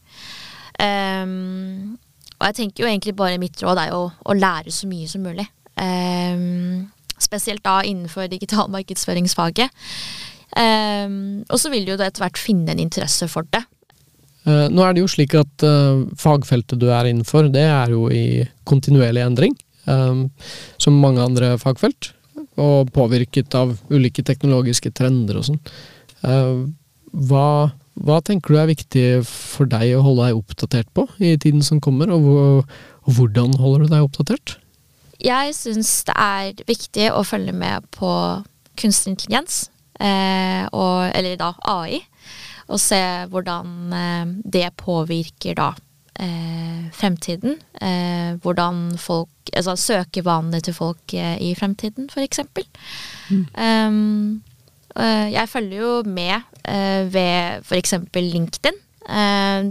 Um, 0.81 1.99
og 2.41 2.49
jeg 2.49 2.61
tenker 2.63 2.85
jo 2.85 2.91
egentlig 2.91 3.15
bare 3.17 3.39
mitt 3.39 3.61
råd 3.63 3.85
er 3.85 3.93
jo 3.93 4.09
å 4.09 4.37
lære 4.39 4.73
så 4.75 4.89
mye 4.91 5.13
som 5.13 5.29
mulig. 5.29 5.47
Um, 5.77 6.89
Spesielt 7.25 7.65
da 7.65 7.81
innenfor 7.85 8.29
digital 8.31 8.71
markedsføringsfaget. 8.73 9.73
Um, 10.55 11.43
og 11.51 11.59
så 11.59 11.71
vil 11.73 11.87
du 11.87 11.95
jo 11.95 11.99
etter 11.99 12.23
hvert 12.23 12.39
finne 12.39 12.75
en 12.75 12.83
interesse 12.83 13.27
for 13.33 13.49
det. 13.51 13.65
Uh, 14.45 14.69
nå 14.71 14.85
er 14.85 14.95
det 14.95 15.03
jo 15.03 15.11
slik 15.11 15.35
at 15.41 15.65
uh, 15.67 16.05
fagfeltet 16.21 16.79
du 16.79 16.91
er 16.93 17.09
innenfor, 17.09 17.49
det 17.51 17.65
er 17.65 17.95
jo 17.95 18.07
i 18.13 18.45
kontinuerlig 18.69 19.25
endring. 19.25 19.57
Um, 19.85 20.31
som 20.81 21.01
mange 21.01 21.23
andre 21.25 21.55
fagfelt. 21.61 22.13
Og 22.61 22.91
påvirket 22.95 23.55
av 23.59 23.75
ulike 23.91 24.23
teknologiske 24.25 24.93
trender 24.95 25.41
og 25.41 25.49
sånn. 25.49 25.61
Uh, 26.25 26.71
hva, 27.29 27.75
hva, 28.01 28.21
tenker 28.25 28.55
du 28.55 28.61
er 28.61 28.71
viktig 28.71 29.07
for 29.29 29.69
deg 29.71 29.97
å 29.97 30.05
holde 30.07 30.29
deg 30.29 30.39
oppdatert 30.39 30.91
på 30.97 31.07
i 31.21 31.35
tiden 31.41 31.65
som 31.67 31.83
kommer, 31.85 32.11
og, 32.15 32.31
og 33.05 33.17
hvordan 33.19 33.57
holder 33.61 33.85
du 33.85 33.93
deg 33.93 34.07
oppdatert? 34.07 34.57
Jeg 35.25 35.55
syns 35.57 36.03
det 36.05 36.17
er 36.21 36.65
viktig 36.69 37.09
å 37.15 37.23
følge 37.25 37.55
med 37.57 37.87
på 37.97 38.11
kunstig 38.77 39.15
intelligens, 39.15 39.69
eh, 39.97 40.67
og, 40.69 41.09
eller 41.15 41.39
da 41.41 41.55
AI, 41.71 42.03
og 42.69 42.81
se 42.81 43.01
hvordan 43.33 43.95
eh, 43.97 44.35
det 44.57 44.69
påvirker 44.81 45.57
da 45.57 45.71
eh, 46.21 46.91
fremtiden. 46.93 47.59
Eh, 47.81 48.35
hvordan 48.43 48.99
folk 48.99 49.31
Altså 49.55 49.75
søkevanene 49.77 50.59
til 50.65 50.75
folk 50.75 51.13
eh, 51.15 51.37
i 51.39 51.53
fremtiden, 51.55 52.09
eksempel. 52.17 52.65
Mm. 53.29 53.45
Um, 53.55 54.43
jeg 55.31 55.49
følger 55.49 55.77
jo 55.79 56.03
med 56.07 56.41
ved 57.13 57.63
for 57.63 57.75
eksempel 57.77 58.25
LinkedIn. 58.25 58.75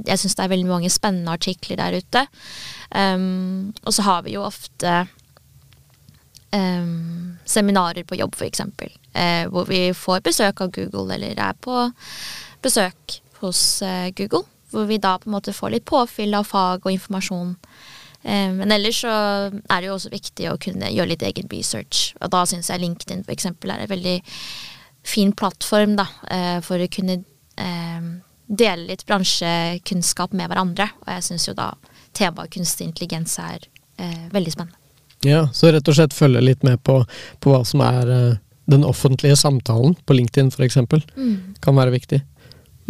jeg 0.05 0.19
syns 0.19 0.35
det 0.35 0.43
er 0.43 0.51
veldig 0.51 0.67
mange 0.67 0.89
spennende 0.89 1.31
artikler 1.31 1.75
der 1.75 1.97
ute. 1.97 2.25
Um, 2.95 3.73
og 3.83 3.93
så 3.93 4.01
har 4.01 4.21
vi 4.21 4.35
jo 4.35 4.43
ofte 4.45 5.07
um, 6.53 7.37
seminarer 7.45 8.03
på 8.03 8.15
jobb, 8.15 8.35
f.eks. 8.37 8.61
Uh, 8.61 9.49
hvor 9.51 9.67
vi 9.69 9.87
får 9.93 10.23
besøk 10.25 10.61
av 10.61 10.71
Google, 10.75 11.13
eller 11.15 11.39
er 11.39 11.57
på 11.61 11.87
besøk 12.63 13.19
hos 13.41 13.81
uh, 13.85 14.09
Google. 14.17 14.45
Hvor 14.73 14.87
vi 14.89 14.97
da 14.97 15.17
på 15.21 15.29
en 15.29 15.35
måte 15.35 15.53
får 15.53 15.75
litt 15.75 15.85
påfyll 15.85 16.33
av 16.37 16.47
fag 16.49 16.85
og 16.85 16.93
informasjon. 16.93 17.55
Uh, 18.23 18.51
men 18.57 18.73
ellers 18.73 19.03
så 19.03 19.13
er 19.51 19.79
det 19.79 19.89
jo 19.89 19.97
også 19.97 20.13
viktig 20.13 20.49
å 20.51 20.59
kunne 20.61 20.91
gjøre 20.93 21.13
litt 21.13 21.25
egen 21.27 21.49
research. 21.51 22.11
Og 22.21 22.33
da 22.33 22.45
syns 22.49 22.71
jeg 22.71 22.83
LinkedIn 22.83 23.25
f.eks. 23.27 23.49
er 23.51 23.79
en 23.79 23.91
veldig 23.91 24.19
fin 25.03 25.33
plattform 25.35 25.97
da, 25.99 26.05
for 26.63 26.79
å 26.79 26.87
kunne 26.87 27.17
dele 28.47 28.85
litt 28.87 29.03
bransjekunnskap 29.03 30.31
med 30.31 30.47
hverandre. 30.47 30.87
Og 31.03 31.11
jeg 31.11 31.25
syns 31.27 31.49
jo 31.49 31.57
da 31.57 31.73
temaet 32.15 32.55
kunstig 32.55 32.87
intelligens 32.87 33.35
er 33.43 33.67
veldig 34.31 34.55
spennende. 34.55 34.82
Ja, 35.27 35.47
så 35.55 35.71
rett 35.71 35.87
og 35.87 35.97
slett 35.97 36.15
følge 36.15 36.43
litt 36.43 36.63
med 36.67 36.81
på, 36.83 36.99
på 37.39 37.53
hva 37.53 37.63
som 37.67 37.83
er 37.85 38.11
uh, 38.11 38.35
den 38.71 38.85
offentlige 38.87 39.37
samtalen 39.39 39.95
på 40.07 40.17
LinkedIn 40.17 40.51
f.eks. 40.53 40.79
Mm. 41.15 41.55
Kan 41.63 41.79
være 41.79 41.95
viktig. 41.95 42.21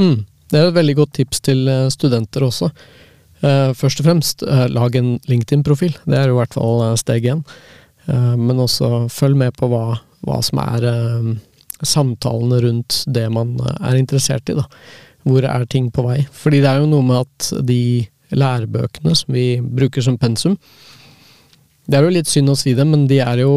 Mm. 0.02 0.26
Det 0.50 0.60
er 0.60 0.70
et 0.70 0.78
veldig 0.78 0.98
godt 1.02 1.16
tips 1.20 1.42
til 1.46 1.66
uh, 1.70 1.88
studenter 1.94 2.46
også. 2.46 2.72
Uh, 3.44 3.72
først 3.78 4.02
og 4.02 4.08
fremst, 4.08 4.46
lag 4.72 4.96
en 4.98 5.16
LinkedIn-profil. 5.30 5.98
Det 6.06 6.20
er 6.20 6.30
jo 6.30 6.38
i 6.38 6.42
hvert 6.42 6.58
fall 6.58 6.86
steg 7.00 7.30
én. 7.30 7.46
men 8.06 8.60
også 8.60 9.08
følg 9.08 9.38
med 9.40 9.54
på 9.56 9.68
hva, 9.72 9.96
hva 10.28 10.42
som 10.44 10.60
er 10.60 10.84
samtalene 11.88 12.58
rundt 12.66 13.04
det 13.08 13.30
man 13.32 13.56
er 13.80 13.96
interessert 13.96 14.50
i. 14.50 14.56
da. 14.58 14.66
Hvor 15.24 15.46
er 15.48 15.66
ting 15.66 15.88
på 15.92 16.04
vei? 16.04 16.26
Fordi 16.32 16.60
det 16.60 16.68
er 16.68 16.82
jo 16.82 16.90
noe 16.92 17.06
med 17.08 17.22
at 17.22 17.64
de 17.64 18.04
lærebøkene 18.36 19.16
som 19.16 19.34
vi 19.34 19.62
bruker 19.62 20.04
som 20.04 20.18
pensum, 20.20 20.58
det 21.86 21.98
er 21.98 22.06
jo 22.06 22.14
litt 22.16 22.30
synd 22.32 22.54
å 22.54 22.56
si 22.56 22.74
det, 22.78 22.86
men 22.88 23.06
de 23.10 23.20
er 23.20 23.44
jo 23.44 23.54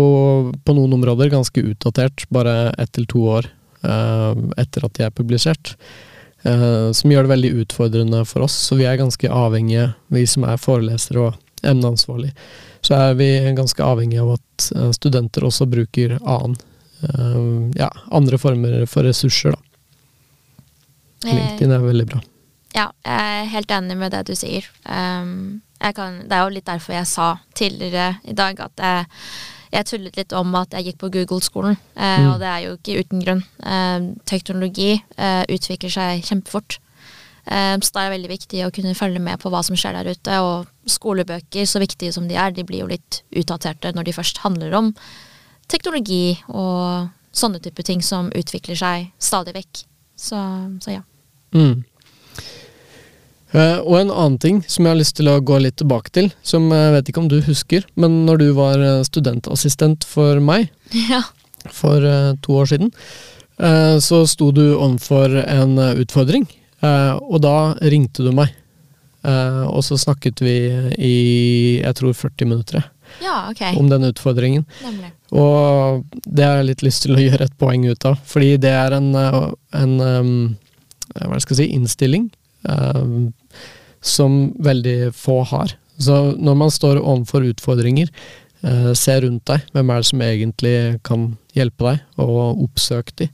på 0.67 0.75
noen 0.75 0.97
områder 0.99 1.31
ganske 1.31 1.63
utdatert, 1.63 2.27
bare 2.35 2.73
ett 2.75 2.91
til 2.97 3.07
to 3.11 3.23
år 3.37 3.49
uh, 3.87 4.35
etter 4.59 4.87
at 4.87 4.97
de 4.99 5.07
er 5.07 5.15
publisert. 5.15 5.77
Uh, 6.47 6.91
som 6.95 7.11
gjør 7.11 7.27
det 7.27 7.35
veldig 7.35 7.53
utfordrende 7.63 8.25
for 8.27 8.47
oss, 8.47 8.57
så 8.69 8.79
vi 8.79 8.87
er 8.89 8.99
ganske 8.99 9.31
avhengige, 9.31 9.93
vi 10.11 10.25
som 10.31 10.47
er 10.47 10.59
forelesere 10.63 11.29
og 11.29 11.67
emneansvarlig, 11.67 12.33
så 12.87 12.99
er 12.99 13.19
vi 13.19 13.31
ganske 13.57 13.83
avhengige 13.83 14.25
av 14.25 14.35
at 14.37 14.69
uh, 14.75 14.91
studenter 14.95 15.47
også 15.47 15.69
bruker 15.71 16.19
annen, 16.23 16.59
ja, 17.77 17.91
andre 18.17 18.39
former 18.41 18.87
for 18.89 19.05
ressurser, 19.05 19.53
da. 19.53 19.61
LinkedIn 21.27 21.75
er 21.77 21.83
veldig 21.85 22.07
bra. 22.09 22.23
Ja, 22.73 22.87
jeg 23.05 23.37
er 23.37 23.51
helt 23.53 23.73
enig 23.77 23.99
med 24.01 24.15
det 24.17 24.23
du 24.31 24.33
sier. 24.37 24.65
Um, 24.89 25.61
kan, 25.97 26.23
det 26.25 26.33
er 26.37 26.45
jo 26.45 26.55
litt 26.55 26.67
derfor 26.69 26.97
jeg 26.97 27.11
sa 27.11 27.29
tidligere 27.57 28.17
i 28.25 28.35
dag 28.37 28.61
at 28.65 28.83
jeg, 28.83 29.05
jeg 29.75 29.89
tullet 29.91 30.17
litt 30.17 30.33
om 30.37 30.55
at 30.57 30.73
jeg 30.73 30.89
gikk 30.89 30.99
på 31.03 31.11
Google-skolen, 31.19 31.77
eh, 31.95 32.23
mm. 32.23 32.31
og 32.33 32.41
det 32.41 32.49
er 32.49 32.65
jo 32.65 32.75
ikke 32.79 32.99
uten 33.05 33.23
grunn. 33.25 33.45
Eh, 33.61 34.11
teknologi 34.29 34.91
eh, 34.97 35.43
utvikler 35.53 35.93
seg 35.93 36.25
kjempefort. 36.27 36.79
Eh, 37.47 37.75
så 37.79 37.93
det 37.93 38.03
er 38.03 38.15
veldig 38.15 38.33
viktig 38.33 38.65
å 38.67 38.73
kunne 38.75 38.97
følge 38.99 39.23
med 39.23 39.39
på 39.43 39.53
hva 39.53 39.63
som 39.67 39.79
skjer 39.79 39.99
der 39.99 40.17
ute, 40.17 40.39
og 40.43 40.91
skolebøker, 40.91 41.69
så 41.69 41.83
viktige 41.83 42.15
som 42.15 42.27
de 42.31 42.39
er, 42.39 42.55
de 42.57 42.65
blir 42.67 42.85
jo 42.85 42.91
litt 42.91 43.21
utdaterte 43.37 43.93
når 43.95 44.09
de 44.09 44.17
først 44.17 44.43
handler 44.47 44.75
om 44.79 44.95
teknologi 45.71 46.39
og 46.49 47.11
sånne 47.37 47.61
type 47.63 47.85
ting 47.87 48.03
som 48.05 48.31
utvikler 48.35 48.79
seg 48.79 49.11
stadig 49.23 49.55
vekk. 49.59 49.85
Så, 50.17 50.39
så 50.81 50.97
ja. 50.97 51.05
Mm. 51.53 51.85
Uh, 53.55 53.79
og 53.87 54.01
en 54.01 54.11
annen 54.11 54.41
ting 54.43 54.59
som 54.67 54.83
jeg 54.83 54.91
har 54.91 54.99
lyst 54.99 55.17
til 55.21 55.31
å 55.31 55.39
gå 55.39 55.61
litt 55.63 55.77
tilbake 55.79 56.11
til, 56.17 56.33
som 56.43 56.67
jeg 56.75 56.95
vet 56.97 57.11
ikke 57.11 57.23
om 57.23 57.31
du 57.31 57.39
husker, 57.47 57.87
men 57.95 58.25
når 58.27 58.43
du 58.43 58.47
var 58.57 58.83
eh, 58.83 59.05
studentassistent 59.07 60.07
for 60.09 60.41
meg 60.43 60.67
ja. 61.13 61.23
for 61.71 62.03
uh, 62.03 62.35
to 62.43 62.59
år 62.59 62.73
siden, 62.73 62.91
uh, 63.63 63.97
så 64.03 64.25
sto 64.27 64.51
du 64.55 64.65
overfor 64.75 65.39
en 65.45 65.79
utfordring, 65.95 66.49
og 66.87 67.39
da 67.43 67.73
ringte 67.89 68.23
du 68.23 68.29
meg. 68.37 68.53
og 69.25 69.81
så 69.83 69.97
snakket 69.99 70.43
vi 70.45 70.53
i 71.03 71.15
jeg 71.81 71.97
tror 71.99 72.13
40 72.15 72.47
minutter 72.47 72.85
ja, 73.25 73.49
okay. 73.51 73.75
om 73.75 73.89
den 73.91 74.05
utfordringen. 74.05 74.67
Nemlig. 74.85 75.09
Og 75.33 76.05
det 76.23 76.45
har 76.45 76.61
jeg 76.61 76.69
litt 76.69 76.85
lyst 76.85 77.03
til 77.03 77.17
å 77.17 77.23
gjøre 77.25 77.49
et 77.49 77.57
poeng 77.59 77.89
ut 77.89 78.07
av, 78.07 78.21
fordi 78.29 78.53
det 78.63 78.71
er 78.71 78.95
en, 79.01 79.09
en 79.17 79.97
um, 80.05 80.37
hva 81.17 81.41
skal 81.41 81.57
jeg 81.57 81.65
si, 81.65 81.69
innstilling 81.75 82.29
som 84.07 84.39
veldig 84.63 85.15
få 85.17 85.41
har. 85.51 85.75
Så 85.99 86.17
når 86.37 86.59
man 86.61 86.73
står 86.73 87.01
overfor 87.01 87.47
utfordringer, 87.49 88.11
eh, 88.63 88.93
se 88.93 89.21
rundt 89.21 89.47
deg. 89.49 89.65
Hvem 89.73 89.91
er 89.91 90.03
det 90.03 90.11
som 90.11 90.25
egentlig 90.25 90.77
kan 91.07 91.31
hjelpe 91.57 91.91
deg, 91.91 92.03
og 92.23 92.63
oppsøk 92.67 93.15
de. 93.17 93.31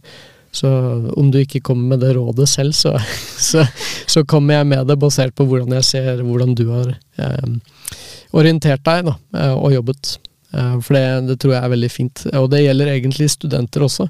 Så 0.52 0.68
om 1.16 1.30
du 1.32 1.40
ikke 1.40 1.62
kommer 1.64 1.94
med 1.94 2.04
det 2.04 2.12
rådet 2.16 2.48
selv, 2.48 2.74
så, 2.76 2.98
så, 3.50 3.64
så 4.06 4.24
kommer 4.28 4.60
jeg 4.60 4.68
med 4.74 4.86
det 4.86 4.98
basert 5.00 5.34
på 5.34 5.46
hvordan 5.48 5.72
jeg 5.78 5.88
ser 5.88 6.22
hvordan 6.22 6.54
du 6.58 6.66
har 6.70 6.92
eh, 6.92 7.56
orientert 8.36 8.84
deg 8.84 9.08
da, 9.08 9.16
eh, 9.38 9.56
og 9.56 9.74
jobbet. 9.74 10.16
Eh, 10.52 10.78
for 10.84 10.98
det, 10.98 11.04
det, 11.30 11.38
tror 11.40 11.56
jeg 11.56 11.64
er 11.64 11.74
veldig 11.74 11.92
fint. 11.92 12.24
Og 12.38 12.50
det 12.52 12.64
gjelder 12.66 12.94
egentlig 12.94 13.30
studenter 13.32 13.88
også. 13.88 14.08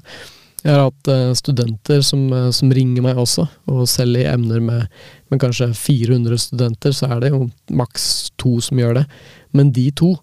Jeg 0.63 0.71
har 0.71 0.85
hatt 0.87 1.09
uh, 1.11 1.33
studenter 1.35 2.03
som, 2.07 2.21
uh, 2.31 2.49
som, 2.55 2.71
ringer 2.71 3.03
meg 3.03 3.19
også, 3.19 3.43
og 3.67 3.83
selv 3.91 4.21
i 4.21 4.27
emner 4.29 4.61
med, 4.63 4.85
med, 5.27 5.39
kanskje 5.41 5.73
400 5.75 6.39
studenter, 6.39 6.95
så 6.95 7.09
er 7.11 7.25
det 7.25 7.33
jo 7.33 7.49
maks 7.75 8.31
to 8.39 8.55
som 8.63 8.79
gjør 8.79 9.01
det. 9.01 9.03
Men 9.51 9.73
de 9.75 9.89
to, 9.91 10.13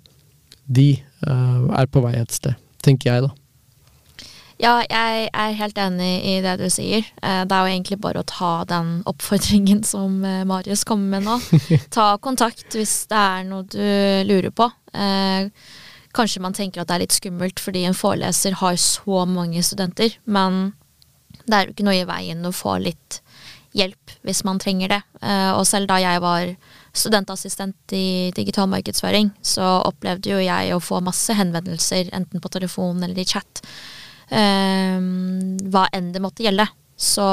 de 0.65 0.95
uh, 1.27 1.69
er 1.77 1.91
på 1.93 2.01
vei 2.07 2.15
et 2.23 2.33
sted, 2.33 2.57
tenker 2.81 3.13
jeg 3.13 3.27
da. 3.27 3.35
Ja, 4.61 4.73
jeg 4.85 5.29
er 5.33 5.55
helt 5.57 5.79
enig 5.81 6.09
i 6.29 6.33
det 6.45 6.59
du 6.61 6.67
sier. 6.69 7.07
Det 7.17 7.55
er 7.57 7.63
jo 7.65 7.71
egentlig 7.71 7.97
bare 8.01 8.21
å 8.21 8.29
ta 8.29 8.51
den 8.69 8.99
oppfordringen 9.09 9.81
som 9.89 10.19
Marius 10.21 10.83
kommer 10.85 11.17
med 11.17 11.25
nå. 11.25 11.39
Ta 11.97 12.11
kontakt 12.21 12.77
hvis 12.77 13.07
det 13.09 13.17
er 13.17 13.47
noe 13.49 13.65
du 13.65 13.81
lurer 14.29 14.53
på. 14.53 14.69
Kanskje 16.17 16.43
man 16.43 16.57
tenker 16.57 16.83
at 16.83 16.91
det 16.91 16.97
er 16.97 17.05
litt 17.05 17.17
skummelt 17.17 17.63
fordi 17.63 17.85
en 17.87 17.97
foreleser 17.97 18.59
har 18.61 18.79
så 18.83 19.25
mange 19.31 19.63
studenter, 19.63 20.17
men 20.25 20.73
det 21.47 21.57
er 21.57 21.67
jo 21.67 21.75
ikke 21.75 21.87
noe 21.87 22.01
i 22.01 22.09
veien 22.09 22.47
å 22.47 22.55
få 22.55 22.77
litt 22.83 23.21
hjelp 23.77 24.17
hvis 24.27 24.43
man 24.47 24.59
trenger 24.63 24.91
det. 24.91 25.01
Uh, 25.23 25.55
og 25.55 25.65
selv 25.69 25.91
da 25.91 26.01
jeg 26.03 26.23
var 26.23 26.51
studentassistent 26.91 27.95
i 27.95 28.31
digital 28.35 28.67
markedsføring, 28.73 29.31
så 29.43 29.79
opplevde 29.87 30.33
jo 30.33 30.41
jeg 30.43 30.75
å 30.75 30.83
få 30.83 30.99
masse 31.07 31.35
henvendelser, 31.39 32.11
enten 32.17 32.43
på 32.43 32.51
telefon 32.51 33.05
eller 33.07 33.23
i 33.23 33.29
chat, 33.31 33.63
uh, 34.35 34.99
hva 35.71 35.87
enn 35.95 36.11
det 36.15 36.25
måtte 36.25 36.47
gjelde. 36.47 36.67
Så, 37.01 37.25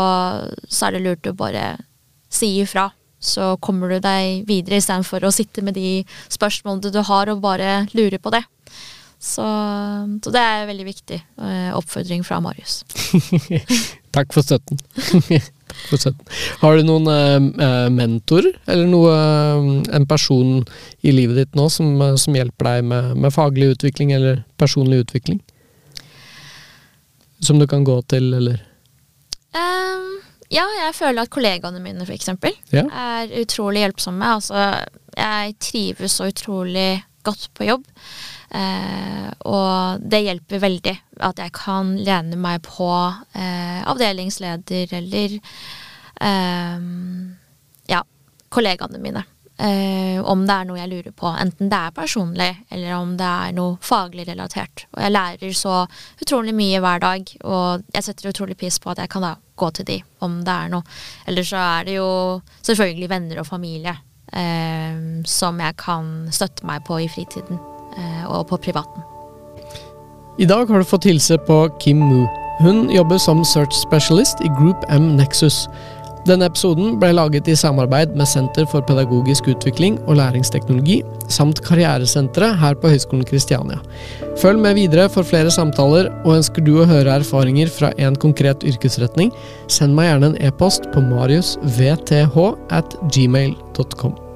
så 0.69 0.87
er 0.87 0.95
det 0.95 1.03
lurt 1.03 1.27
å 1.27 1.35
bare 1.35 1.73
si 2.31 2.53
ifra 2.61 2.87
så 3.19 3.55
kommer 3.57 3.89
du 3.89 3.97
deg 4.03 4.45
videre 4.47 4.77
istedenfor 4.77 5.25
å 5.25 5.33
sitte 5.33 5.63
med 5.65 5.75
de 5.77 6.03
spørsmålene 6.29 6.93
du 6.93 7.01
har 7.01 7.31
og 7.31 7.41
bare 7.43 7.87
lure 7.97 8.19
på 8.21 8.33
det. 8.33 8.43
Så, 9.19 9.43
så 10.23 10.31
det 10.33 10.41
er 10.41 10.61
en 10.61 10.69
veldig 10.69 10.85
viktig 10.85 11.17
uh, 11.41 11.73
oppfordring 11.77 12.21
fra 12.25 12.37
Marius. 12.43 12.83
Takk 14.15 14.33
for 14.33 14.45
støtten. 14.45 14.77
Takk 15.67 15.87
for 15.89 16.01
støtten. 16.01 16.29
Har 16.61 16.77
du 16.77 16.85
noen 16.85 17.09
eh, 17.11 17.89
mentor, 17.93 18.45
eller 18.69 18.87
noe, 18.89 19.17
en 19.93 20.07
person 20.09 20.61
i 21.01 21.13
livet 21.13 21.41
ditt 21.41 21.57
nå 21.59 21.67
som, 21.73 21.89
som 22.17 22.37
hjelper 22.37 22.69
deg 22.69 22.87
med, 22.93 23.11
med, 23.17 23.33
faglig 23.35 23.73
utvikling 23.75 24.13
eller 24.15 24.41
personlig 24.57 25.03
utvikling? 25.03 25.41
Som 27.43 27.59
du 27.59 27.67
kan 27.69 27.83
gå 27.85 27.99
til, 28.09 28.31
eller? 28.37 28.63
Um, 29.57 30.17
ja, 30.53 30.63
jeg 30.85 30.95
føler 30.95 31.25
at 31.25 31.33
kollegaene 31.33 31.83
mine 31.83 32.07
eksempel, 32.15 32.55
ja. 32.71 32.87
er 32.87 33.35
utrolig 33.41 33.83
hjelpsomme. 33.83 34.33
Altså, 34.39 34.69
jeg 35.17 35.57
trives 35.61 36.17
så 36.17 36.31
utrolig 36.31 37.03
godt 37.27 37.47
på 37.57 37.67
jobb. 37.67 37.85
Eh, 38.49 39.27
og 39.51 40.03
det 40.07 40.23
hjelper 40.23 40.63
veldig 40.63 40.95
at 41.27 41.41
jeg 41.43 41.53
kan 41.57 41.95
lene 41.99 42.39
meg 42.39 42.63
på 42.65 42.89
eh, 43.35 43.81
avdelingsleder 43.83 44.93
eller 45.01 45.39
eh, 46.23 46.85
ja, 47.91 48.03
kollegaene 48.49 49.03
mine. 49.03 49.25
Uh, 49.57 50.21
om 50.29 50.43
det 50.45 50.53
er 50.53 50.65
noe 50.69 50.77
jeg 50.77 50.89
lurer 50.91 51.13
på, 51.17 51.31
enten 51.33 51.71
det 51.71 51.77
er 51.87 51.93
personlig 51.95 52.49
eller 52.69 52.91
om 52.93 53.15
det 53.17 53.25
er 53.25 53.55
noe 53.57 53.79
faglig 53.81 54.27
relatert. 54.27 54.83
Og 54.93 55.01
jeg 55.01 55.13
lærer 55.15 55.55
så 55.57 55.79
utrolig 56.21 56.53
mye 56.53 56.81
hver 56.83 57.01
dag, 57.01 57.31
og 57.41 57.87
jeg 57.95 58.05
setter 58.05 58.29
utrolig 58.29 58.53
pris 58.59 58.77
på 58.77 58.91
at 58.93 59.01
jeg 59.01 59.09
kan 59.09 59.25
da 59.25 59.33
gå 59.57 59.71
til 59.73 59.87
de 59.89 59.95
om 60.21 60.37
det 60.45 60.53
er 60.53 60.69
noe. 60.75 60.85
Eller 61.25 61.49
så 61.49 61.63
er 61.63 61.89
det 61.89 61.97
jo 61.97 62.11
selvfølgelig 62.69 63.09
venner 63.15 63.41
og 63.41 63.49
familie 63.49 63.95
som 65.25 65.59
jeg 65.63 65.77
kan 65.79 66.27
støtte 66.35 66.65
meg 66.67 66.83
på 66.87 66.97
i 66.99 67.07
fritiden 67.07 67.57
uh, 67.97 68.25
og 68.27 68.47
på 68.47 68.57
privaten. 68.57 69.05
I 70.39 70.45
dag 70.45 70.67
har 70.69 70.83
du 70.83 70.85
fått 70.85 71.07
hilse 71.09 71.37
på 71.47 71.63
Kim 71.79 71.97
Moo. 71.97 72.27
Hun 72.59 72.89
jobber 72.93 73.17
som 73.17 73.45
search 73.45 73.73
specialist 73.73 74.41
i 74.45 74.49
Group 74.59 74.83
M 74.89 75.15
Nexus. 75.17 75.67
Denne 76.27 76.49
episoden 76.49 76.97
ble 76.99 77.13
laget 77.15 77.47
i 77.47 77.55
samarbeid 77.55 78.15
med 78.19 78.27
Senter 78.27 78.65
for 78.67 78.83
pedagogisk 78.83 79.47
utvikling 79.53 79.95
og 80.09 80.17
læringsteknologi, 80.19 80.97
samt 81.31 81.61
Karrieresenteret 81.63 82.59
her 82.59 82.75
på 82.75 82.91
Høgskolen 82.91 83.23
Kristiania. 83.29 83.79
Følg 84.41 84.59
med 84.59 84.75
videre 84.75 85.07
for 85.13 85.23
flere 85.23 85.53
samtaler, 85.53 86.11
og 86.25 86.41
ønsker 86.41 86.67
du 86.67 86.75
å 86.81 86.89
høre 86.89 87.15
erfaringer 87.21 87.71
fra 87.71 87.93
en 87.95 88.19
konkret 88.19 88.67
yrkesretning, 88.67 89.31
send 89.71 89.95
meg 89.95 90.11
gjerne 90.11 90.33
en 90.33 90.39
e-post 90.51 90.91
på 90.91 91.07
mariusvth 91.07 92.15
at 92.75 93.01
gmail.com. 93.07 94.26